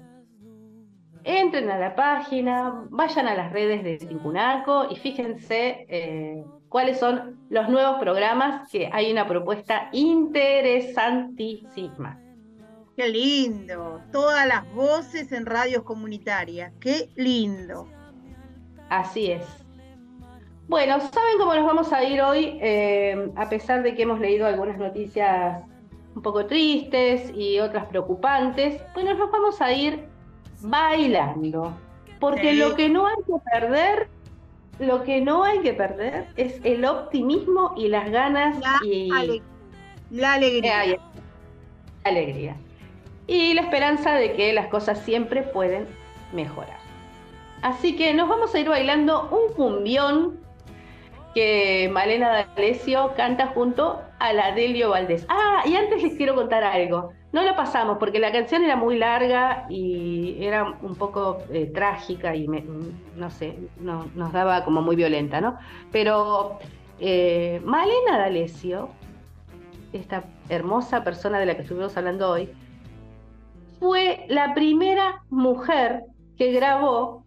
entren 1.24 1.68
a 1.70 1.78
la 1.78 1.96
página, 1.96 2.84
vayan 2.90 3.26
a 3.26 3.34
las 3.34 3.52
redes 3.52 3.82
de 3.82 3.96
Tincunaco 3.96 4.86
y 4.90 4.96
fíjense 4.96 5.86
eh, 5.88 6.44
cuáles 6.68 7.00
son 7.00 7.40
los 7.50 7.68
nuevos 7.68 8.00
programas, 8.00 8.70
que 8.70 8.88
hay 8.92 9.10
una 9.10 9.26
propuesta 9.26 9.88
interesantísima. 9.92 12.20
Qué 12.96 13.08
lindo, 13.08 14.00
todas 14.12 14.46
las 14.46 14.72
voces 14.72 15.32
en 15.32 15.46
radios 15.46 15.82
comunitarias, 15.82 16.72
qué 16.78 17.10
lindo. 17.16 17.88
Así 18.88 19.32
es. 19.32 19.63
Bueno, 20.66 20.98
¿saben 21.00 21.38
cómo 21.38 21.54
nos 21.54 21.66
vamos 21.66 21.92
a 21.92 22.02
ir 22.04 22.20
hoy? 22.22 22.58
Eh, 22.60 23.30
a 23.36 23.48
pesar 23.48 23.82
de 23.82 23.94
que 23.94 24.02
hemos 24.02 24.18
leído 24.20 24.46
algunas 24.46 24.78
noticias 24.78 25.62
un 26.14 26.22
poco 26.22 26.46
tristes 26.46 27.30
y 27.34 27.58
otras 27.60 27.86
preocupantes, 27.86 28.80
bueno, 28.94 29.14
nos 29.14 29.30
vamos 29.30 29.60
a 29.60 29.72
ir 29.72 30.04
bailando. 30.62 31.72
Porque 32.18 32.52
Sí. 32.52 32.56
lo 32.58 32.74
que 32.76 32.88
no 32.88 33.06
hay 33.06 33.16
que 33.26 33.34
perder, 33.52 34.08
lo 34.78 35.02
que 35.02 35.20
no 35.20 35.44
hay 35.44 35.58
que 35.60 35.74
perder 35.74 36.28
es 36.36 36.60
el 36.64 36.84
optimismo 36.86 37.74
y 37.76 37.88
las 37.88 38.10
ganas 38.10 38.56
y 38.84 39.10
ale- 39.14 39.42
la 40.10 40.34
alegría. 40.34 40.84
Eh. 40.86 40.98
La 42.04 42.10
alegría. 42.10 42.56
Y 43.26 43.52
la 43.54 43.62
esperanza 43.62 44.14
de 44.14 44.32
que 44.32 44.52
las 44.52 44.68
cosas 44.68 44.98
siempre 45.00 45.42
pueden 45.42 45.86
mejorar. 46.32 46.78
Así 47.62 47.96
que 47.96 48.12
nos 48.14 48.28
vamos 48.28 48.54
a 48.54 48.58
ir 48.60 48.68
bailando 48.68 49.28
un 49.30 49.54
cumbión 49.54 50.38
que 51.34 51.90
Malena 51.92 52.46
D'Alessio 52.56 53.12
canta 53.16 53.48
junto 53.48 54.00
a 54.18 54.32
la 54.32 54.52
Delio 54.52 54.90
Valdés. 54.90 55.26
Ah, 55.28 55.62
y 55.66 55.74
antes 55.74 56.02
les 56.02 56.14
quiero 56.14 56.34
contar 56.34 56.62
algo. 56.64 57.12
No 57.32 57.42
lo 57.42 57.56
pasamos 57.56 57.98
porque 57.98 58.20
la 58.20 58.30
canción 58.30 58.62
era 58.62 58.76
muy 58.76 58.96
larga 58.96 59.66
y 59.68 60.36
era 60.44 60.64
un 60.80 60.94
poco 60.94 61.38
eh, 61.52 61.66
trágica 61.74 62.34
y 62.36 62.46
no 62.46 63.30
sé, 63.30 63.58
no- 63.80 64.06
nos 64.14 64.32
daba 64.32 64.64
como 64.64 64.82
muy 64.82 64.94
violenta, 64.94 65.40
¿no? 65.40 65.58
Pero 65.90 66.58
eh, 67.00 67.60
Malena 67.64 68.18
D'Alessio, 68.18 68.88
esta 69.92 70.22
hermosa 70.48 71.02
persona 71.02 71.40
de 71.40 71.46
la 71.46 71.56
que 71.56 71.62
estuvimos 71.62 71.96
hablando 71.96 72.30
hoy, 72.30 72.48
fue 73.80 74.24
la 74.28 74.54
primera 74.54 75.22
mujer 75.28 76.04
que 76.38 76.52
grabó 76.52 77.23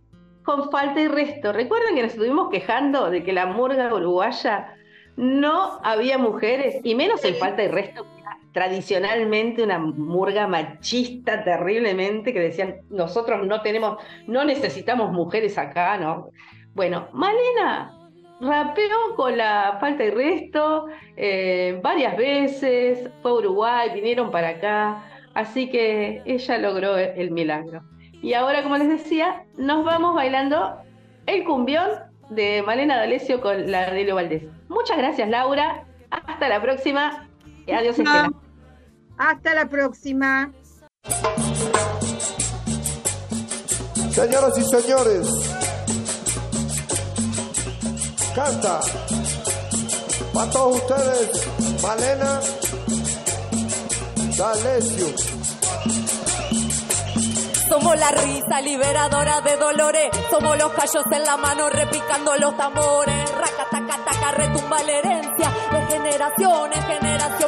con 0.48 0.72
falta 0.72 1.02
y 1.02 1.10
resto. 1.10 1.52
Recuerden 1.52 1.94
que 1.94 2.04
nos 2.04 2.14
estuvimos 2.14 2.50
quejando 2.50 3.10
de 3.10 3.22
que 3.22 3.34
la 3.34 3.48
murga 3.48 3.94
uruguaya 3.94 4.74
no 5.18 5.82
había 5.84 6.18
mujeres, 6.18 6.80
y 6.84 6.96
menos 6.96 7.26
en 7.26 7.36
falta 7.36 7.64
y 7.64 7.68
resto, 7.68 8.06
que 8.06 8.22
era 8.22 8.38
tradicionalmente 8.54 9.62
una 9.62 9.78
murga 9.78 10.48
machista 10.48 11.44
terriblemente, 11.44 12.32
que 12.32 12.40
decían, 12.40 12.78
nosotros 12.90 13.46
no 13.46 13.62
tenemos, 13.62 13.98
no 14.26 14.46
necesitamos 14.46 15.12
mujeres 15.12 15.58
acá, 15.58 15.98
¿no? 15.98 16.30
Bueno, 16.74 17.10
Malena 17.12 17.94
rapeó 18.40 19.18
con 19.18 19.38
la 19.38 19.76
falta 19.82 20.06
y 20.06 20.12
resto 20.12 20.86
eh, 21.18 21.78
varias 21.84 22.16
veces, 22.16 23.10
fue 23.22 23.32
a 23.32 23.34
Uruguay, 23.34 23.90
vinieron 23.94 24.32
para 24.32 24.50
acá, 24.50 25.04
así 25.34 25.70
que 25.70 26.22
ella 26.26 26.58
logró 26.58 26.98
el 26.98 27.32
milagro. 27.32 27.82
Y 28.22 28.34
ahora, 28.34 28.64
como 28.64 28.78
les 28.78 28.90
decía, 28.90 29.44
nos 29.58 29.86
vamos 29.86 30.16
bailando 30.16 30.78
el 31.26 31.44
cumbión 31.44 31.90
de 32.30 32.64
Malena 32.66 32.98
D'Alessio 32.98 33.42
con 33.42 33.72
la 33.72 33.92
de 33.92 34.04
Leo 34.04 34.16
Valdés. 34.16 34.44
Muchas 34.70 34.98
gracias, 34.98 35.30
Laura. 35.30 35.86
Hasta 36.10 36.50
la 36.50 36.62
próxima. 36.62 37.28
Y 37.66 37.72
adiós, 37.72 37.98
Estela. 38.00 38.32
Hasta 39.18 39.54
la 39.54 39.68
próxima. 39.68 40.52
Señoras 44.12 44.58
y 44.58 44.64
señores, 44.64 45.28
canta 48.34 48.80
para 50.34 50.50
todos 50.50 50.82
ustedes, 50.82 51.48
Malena 51.84 52.40
D'Alessio. 54.38 55.37
Somos 57.70 57.98
la 57.98 58.12
risa 58.12 58.62
liberadora 58.62 59.42
de 59.42 59.58
dolores. 59.58 60.10
Somos 60.30 60.58
los 60.58 60.72
callos 60.72 61.04
en 61.12 61.24
la 61.24 61.38
mano 61.38 61.70
repicando 61.70 62.36
los 62.38 62.56
tambores. 62.56 63.32
Raca, 63.32 63.68
taca, 64.06 64.32
retumba 64.32 64.82
la 64.84 64.92
herencia. 64.92 65.52
De 65.72 65.82
generación 65.88 66.74
en 66.74 66.84
generación. 66.84 67.47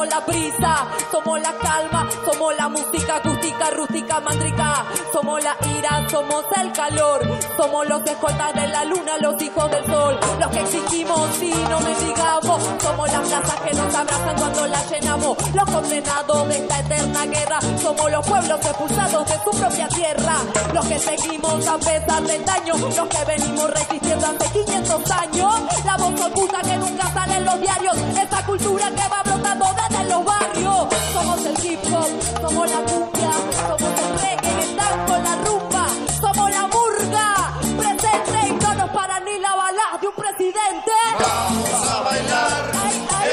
Somos 0.00 0.14
la 0.14 0.20
brisa, 0.20 0.86
somos 1.10 1.40
la 1.42 1.52
calma. 1.58 2.08
Somos 2.24 2.56
la 2.56 2.68
música 2.70 3.16
acústica, 3.16 3.68
rústica, 3.68 4.18
mandrica. 4.20 4.86
Somos 5.12 5.44
la 5.44 5.54
ira, 5.76 6.08
somos 6.08 6.42
el 6.56 6.72
calor. 6.72 7.20
Somos 7.54 7.86
los 7.86 8.06
escoltas 8.06 8.54
de 8.54 8.66
la 8.68 8.84
luna, 8.86 9.18
los 9.18 9.42
hijos 9.42 9.70
del 9.70 9.84
sol. 9.84 10.18
Los 10.40 10.50
que 10.52 10.60
exigimos 10.60 11.42
y 11.42 11.50
no 11.68 11.80
mendigamos. 11.80 12.62
Somos 12.82 13.12
las 13.12 13.28
plazas 13.28 13.60
que 13.60 13.74
nos 13.74 13.94
abrazan 13.94 14.36
cuando 14.38 14.66
las 14.68 14.90
llenamos. 14.90 15.54
Los 15.54 15.70
condenados 15.70 16.48
de 16.48 16.56
esta 16.56 16.80
eterna 16.80 17.26
guerra. 17.26 17.60
Somos 17.82 18.10
los 18.10 18.26
pueblos 18.26 18.58
expulsados 18.58 19.28
de 19.28 19.34
su 19.44 19.50
propia 19.50 19.88
tierra. 19.88 20.36
Los 20.72 20.86
que 20.86 20.98
seguimos 20.98 21.66
a 21.68 21.76
pesar 21.76 22.22
del 22.22 22.42
daño. 22.46 22.74
Los 22.78 23.08
que 23.08 23.24
venimos 23.26 23.70
resistiendo 23.70 24.26
hace 24.26 24.50
500 24.64 25.10
años. 25.10 25.54
La 25.84 25.96
voz 25.98 26.20
oculta 26.22 26.62
que 26.62 26.76
nunca 26.78 27.06
sale 27.12 27.36
en 27.36 27.44
los 27.44 27.60
diarios. 27.60 27.96
Esa 28.16 28.46
cultura 28.46 28.90
que 28.92 29.08
va 29.10 29.22
brotando 29.24 29.89
desde 29.90 30.04
los 30.08 30.24
barrios. 30.24 30.86
Somos 31.12 31.44
el 31.46 31.64
hip 31.64 31.80
hop, 31.92 32.08
somos 32.40 32.70
la 32.70 32.80
cumbia, 32.90 33.30
somos 33.68 33.92
el 34.02 34.10
reggae, 34.20 34.62
el 34.62 34.76
tango, 34.76 35.16
la 35.26 35.34
rumba. 35.44 35.86
Somos 36.20 36.50
la 36.50 36.66
murga, 36.74 37.52
presente 37.78 38.38
y 38.48 38.52
no 38.52 38.74
nos 38.74 38.90
para 38.90 39.20
ni 39.20 39.38
la 39.38 39.54
bala 39.54 39.86
de 40.00 40.06
un 40.08 40.14
presidente. 40.14 40.92
Vamos 41.18 41.90
a 41.90 42.00
bailar 42.02 42.62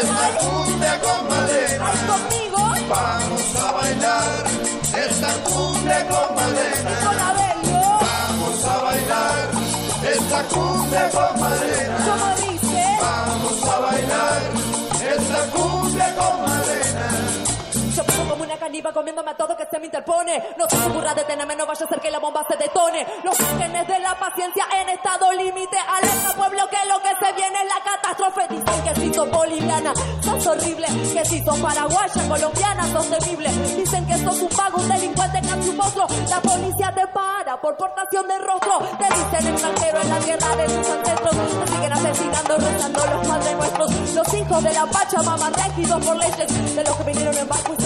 esta 0.01 0.27
cumbia 0.39 0.99
con 1.01 1.27
madera. 1.29 1.85
Conmigo, 2.07 2.57
Vamos 2.89 3.55
a 3.55 3.71
bailar 3.71 4.43
esta 5.07 5.31
cumbia 5.43 6.07
con 6.07 6.35
madera. 6.35 6.91
con 7.05 7.15
la 7.17 7.33
Belio, 7.33 7.81
Vamos 8.07 8.65
a 8.65 8.77
bailar 8.83 9.49
esta 10.13 10.43
cumbia 10.43 11.09
con 11.11 11.39
madera. 11.39 11.97
como 12.07 12.51
dice. 12.51 12.97
Vamos 13.01 13.63
a 13.63 13.79
bailar 13.79 14.41
esta 15.17 15.39
cumbia 15.51 15.76
caníbal 18.67 18.93
comiéndome 18.93 19.31
a 19.31 19.37
todo 19.37 19.55
que 19.55 19.65
se 19.65 19.79
me 19.79 19.85
interpone. 19.85 20.43
No 20.57 20.67
se 20.67 20.75
ocurra 20.75 21.13
detenerme, 21.13 21.55
no 21.55 21.65
vaya 21.65 21.85
a 21.85 21.87
ser 21.87 22.01
que 22.01 22.11
la 22.11 22.19
bomba 22.19 22.45
se 22.49 22.57
detone. 22.57 23.07
Los 23.23 23.39
ángeles 23.39 23.87
de 23.87 23.99
la 23.99 24.13
paciencia 24.19 24.65
en 24.81 24.89
estado 24.89 25.31
límite. 25.31 25.77
Alerta 25.77 26.33
pueblo 26.35 26.67
que 26.69 26.77
lo 26.91 26.99
que 26.99 27.13
se 27.15 27.33
viene 27.33 27.59
es 27.63 27.69
la 27.71 27.79
catástrofe. 27.91 28.41
Dicen 28.49 28.83
que 28.83 28.95
si 28.99 29.13
sos 29.13 29.31
boliviana, 29.31 29.93
sos 30.21 30.47
horrible. 30.47 30.87
Que 31.13 31.23
si 31.23 31.41
sos 31.45 31.57
paraguaya, 31.59 32.27
colombiana, 32.27 32.83
sos 32.91 33.09
temible. 33.09 33.49
Dicen 33.77 34.05
que 34.05 34.17
sos 34.17 34.41
un 34.41 34.49
vago, 34.57 34.81
un 34.81 34.89
delincuente, 34.89 35.41
casi 35.47 35.69
un 35.69 35.77
monstruo. 35.77 36.07
La 36.29 36.41
policía 36.41 36.91
te 36.93 37.07
para 37.07 37.61
por 37.61 37.77
portación 37.77 38.27
de 38.27 38.37
rostro. 38.39 38.79
Te 38.99 39.05
dicen 39.15 39.53
extranjero 39.53 40.01
en 40.01 40.09
la 40.09 40.19
tierra 40.19 40.55
de 40.57 40.65
tus 40.65 40.89
ancestros. 40.89 41.35
Te 41.37 41.67
siguen 41.71 41.93
asesinando, 41.93 42.57
rezando 42.57 43.05
los 43.05 43.27
padres 43.27 43.55
nuestros. 43.55 43.91
Los 44.13 44.33
hijos 44.33 44.63
de 44.63 44.73
la 44.73 44.85
Pachamama, 44.87 45.49
regidos 45.51 46.05
por 46.05 46.17
leyes. 46.17 46.75
De 46.75 46.83
los 46.83 46.95
que 46.97 47.03
vinieron 47.05 47.37
en 47.37 47.47
barco 47.47 47.73
y 47.73 47.77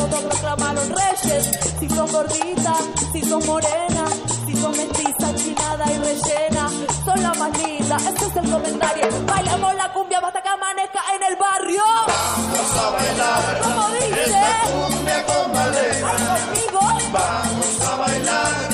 proclamaron 0.74 0.90
reyes. 0.90 1.50
Si 1.80 1.90
sos 1.90 2.12
gordita, 2.12 2.74
si 3.12 3.22
sos 3.24 3.46
morena, 3.46 4.06
si 4.46 4.56
sos 4.56 4.78
mestiza, 4.78 5.36
chinada 5.36 5.86
y 5.92 5.98
rellena. 5.98 6.70
Son 7.06 7.22
la 7.22 7.34
más 7.34 7.58
linda, 7.58 7.98
este 7.98 8.26
es 8.26 8.36
el 8.36 8.52
comentario. 8.52 9.08
Bailamos 9.26 9.76
la 9.76 9.94
cumbia 9.94 10.20
hasta 10.20 10.42
que 10.42 10.50
amanezca 10.50 11.00
en 11.16 11.24
el 11.32 11.36
barrio. 11.38 11.84
Vamos 12.08 12.78
a 12.78 12.90
bailar 12.92 13.62
Como 13.62 13.88
dice, 13.96 14.24
esta 14.24 14.62
cumbia 14.72 15.26
con 15.26 15.54
madera. 15.54 16.12
ay, 16.12 16.42
conmigo, 16.42 16.80
Vamos 17.12 17.88
a 17.88 17.96
bailar 17.96 18.70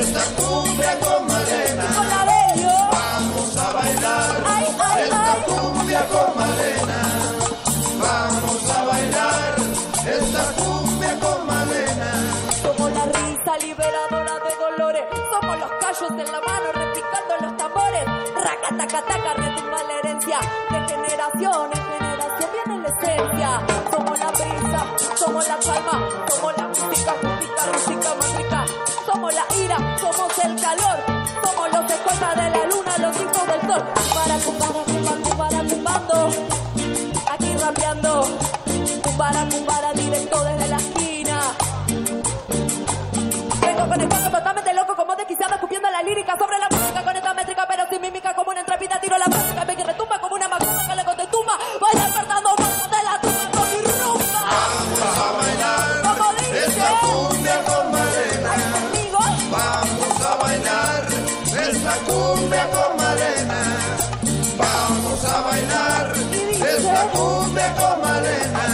esta 0.00 0.24
cumbia 0.36 0.98
con 1.00 1.26
madera. 1.26 1.84
con 1.94 2.08
la. 2.08 2.18
Vamos 2.90 3.56
a 3.56 3.72
bailar 3.72 4.44
Ay, 4.46 4.64
ay, 4.78 5.02
esta 5.04 5.32
ay. 5.32 5.42
cumbia 5.46 6.06
con 6.08 6.37
Somos 15.98 16.10
los 16.10 16.20
callos 16.20 16.28
en 16.28 16.32
la 16.32 16.40
mano 16.40 16.72
repicando 16.72 17.34
los 17.40 17.56
tambores. 17.56 18.04
Raca, 18.34 18.76
taca, 18.76 19.02
taca, 19.02 19.34
retumba 19.34 19.82
la 19.82 19.94
herencia. 19.98 20.38
De 20.70 20.80
generación 20.88 21.70
en 21.72 21.82
generación 21.82 22.50
viene 22.52 22.82
la 22.82 22.88
esencia. 22.88 23.60
Somos 23.90 24.18
la 24.18 24.30
brisa, 24.30 24.86
somos 25.16 25.48
la 25.48 25.58
calma. 25.58 26.08
Somos 26.28 26.56
la 26.56 26.68
música, 26.68 27.14
música, 27.22 27.62
música, 27.72 28.14
mágica. 28.14 28.64
Somos 29.06 29.34
la 29.34 29.44
ira, 29.56 29.98
somos 29.98 30.38
el 30.44 30.60
calor. 30.60 30.98
Somos 31.42 31.72
los 31.72 31.90
escoltas 31.90 32.36
de 32.36 32.50
la 32.50 32.64
luna, 32.66 32.98
los 32.98 33.16
hijos 33.16 33.46
del 33.48 33.60
sol. 33.68 33.84
Para 34.14 34.38
cumbara, 34.38 34.82
cumbando, 34.84 35.30
para 35.36 35.58
cumbando. 35.64 36.30
Aquí 37.32 37.56
rapeando. 37.56 38.28
Cumbara, 39.02 39.48
cumbara, 39.50 39.92
directo 39.94 40.44
desde 40.44 40.68
la 40.68 40.76
esquina. 40.76 41.40
Vengo 43.60 43.88
con 43.88 44.00
el 44.00 44.08
desquiciado 45.28 45.56
escupiendo 45.56 45.90
la 45.90 46.02
lírica 46.02 46.34
sobre 46.38 46.58
la 46.58 46.68
música 46.70 47.04
con 47.04 47.14
esta 47.14 47.34
métrica 47.34 47.66
pero 47.68 47.84
sin 47.90 48.00
mímica 48.00 48.34
como 48.34 48.50
una 48.50 48.60
intrépida 48.60 48.98
tiro 48.98 49.18
la 49.18 49.26
música 49.26 49.62
ve 49.62 49.76
que 49.76 49.84
retumba 49.84 50.18
como 50.18 50.34
una 50.36 50.48
macumba 50.48 50.86
que 50.88 50.94
luego 50.94 51.14
te 51.16 51.26
tumba 51.26 51.58
vaya 51.78 52.04
despertando 52.06 52.50
de 52.56 53.02
la 53.04 53.20
tumba 53.20 53.44
con 53.52 53.68
mi 53.68 53.90
rumba. 54.00 54.40
Vamos 54.48 55.18
a 55.20 55.32
bailar 55.36 56.02
como 56.02 56.32
dice 56.32 56.86
cumbia 57.02 57.56
con 57.68 57.92
conmigo 57.92 59.18
Vamos 59.50 60.20
a 60.24 60.34
bailar. 60.36 61.06
Esta 61.68 61.94
cumbia 62.08 62.64
con 62.70 62.96
madera. 62.96 63.60
Vamos 64.56 65.24
a 65.24 65.40
bailar. 65.42 66.12
Esta 66.72 67.02
cumbia 67.12 67.74
con 67.74 68.00
madera. 68.00 68.66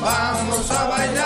Vamos 0.00 0.70
a 0.70 0.84
bailar 0.88 1.17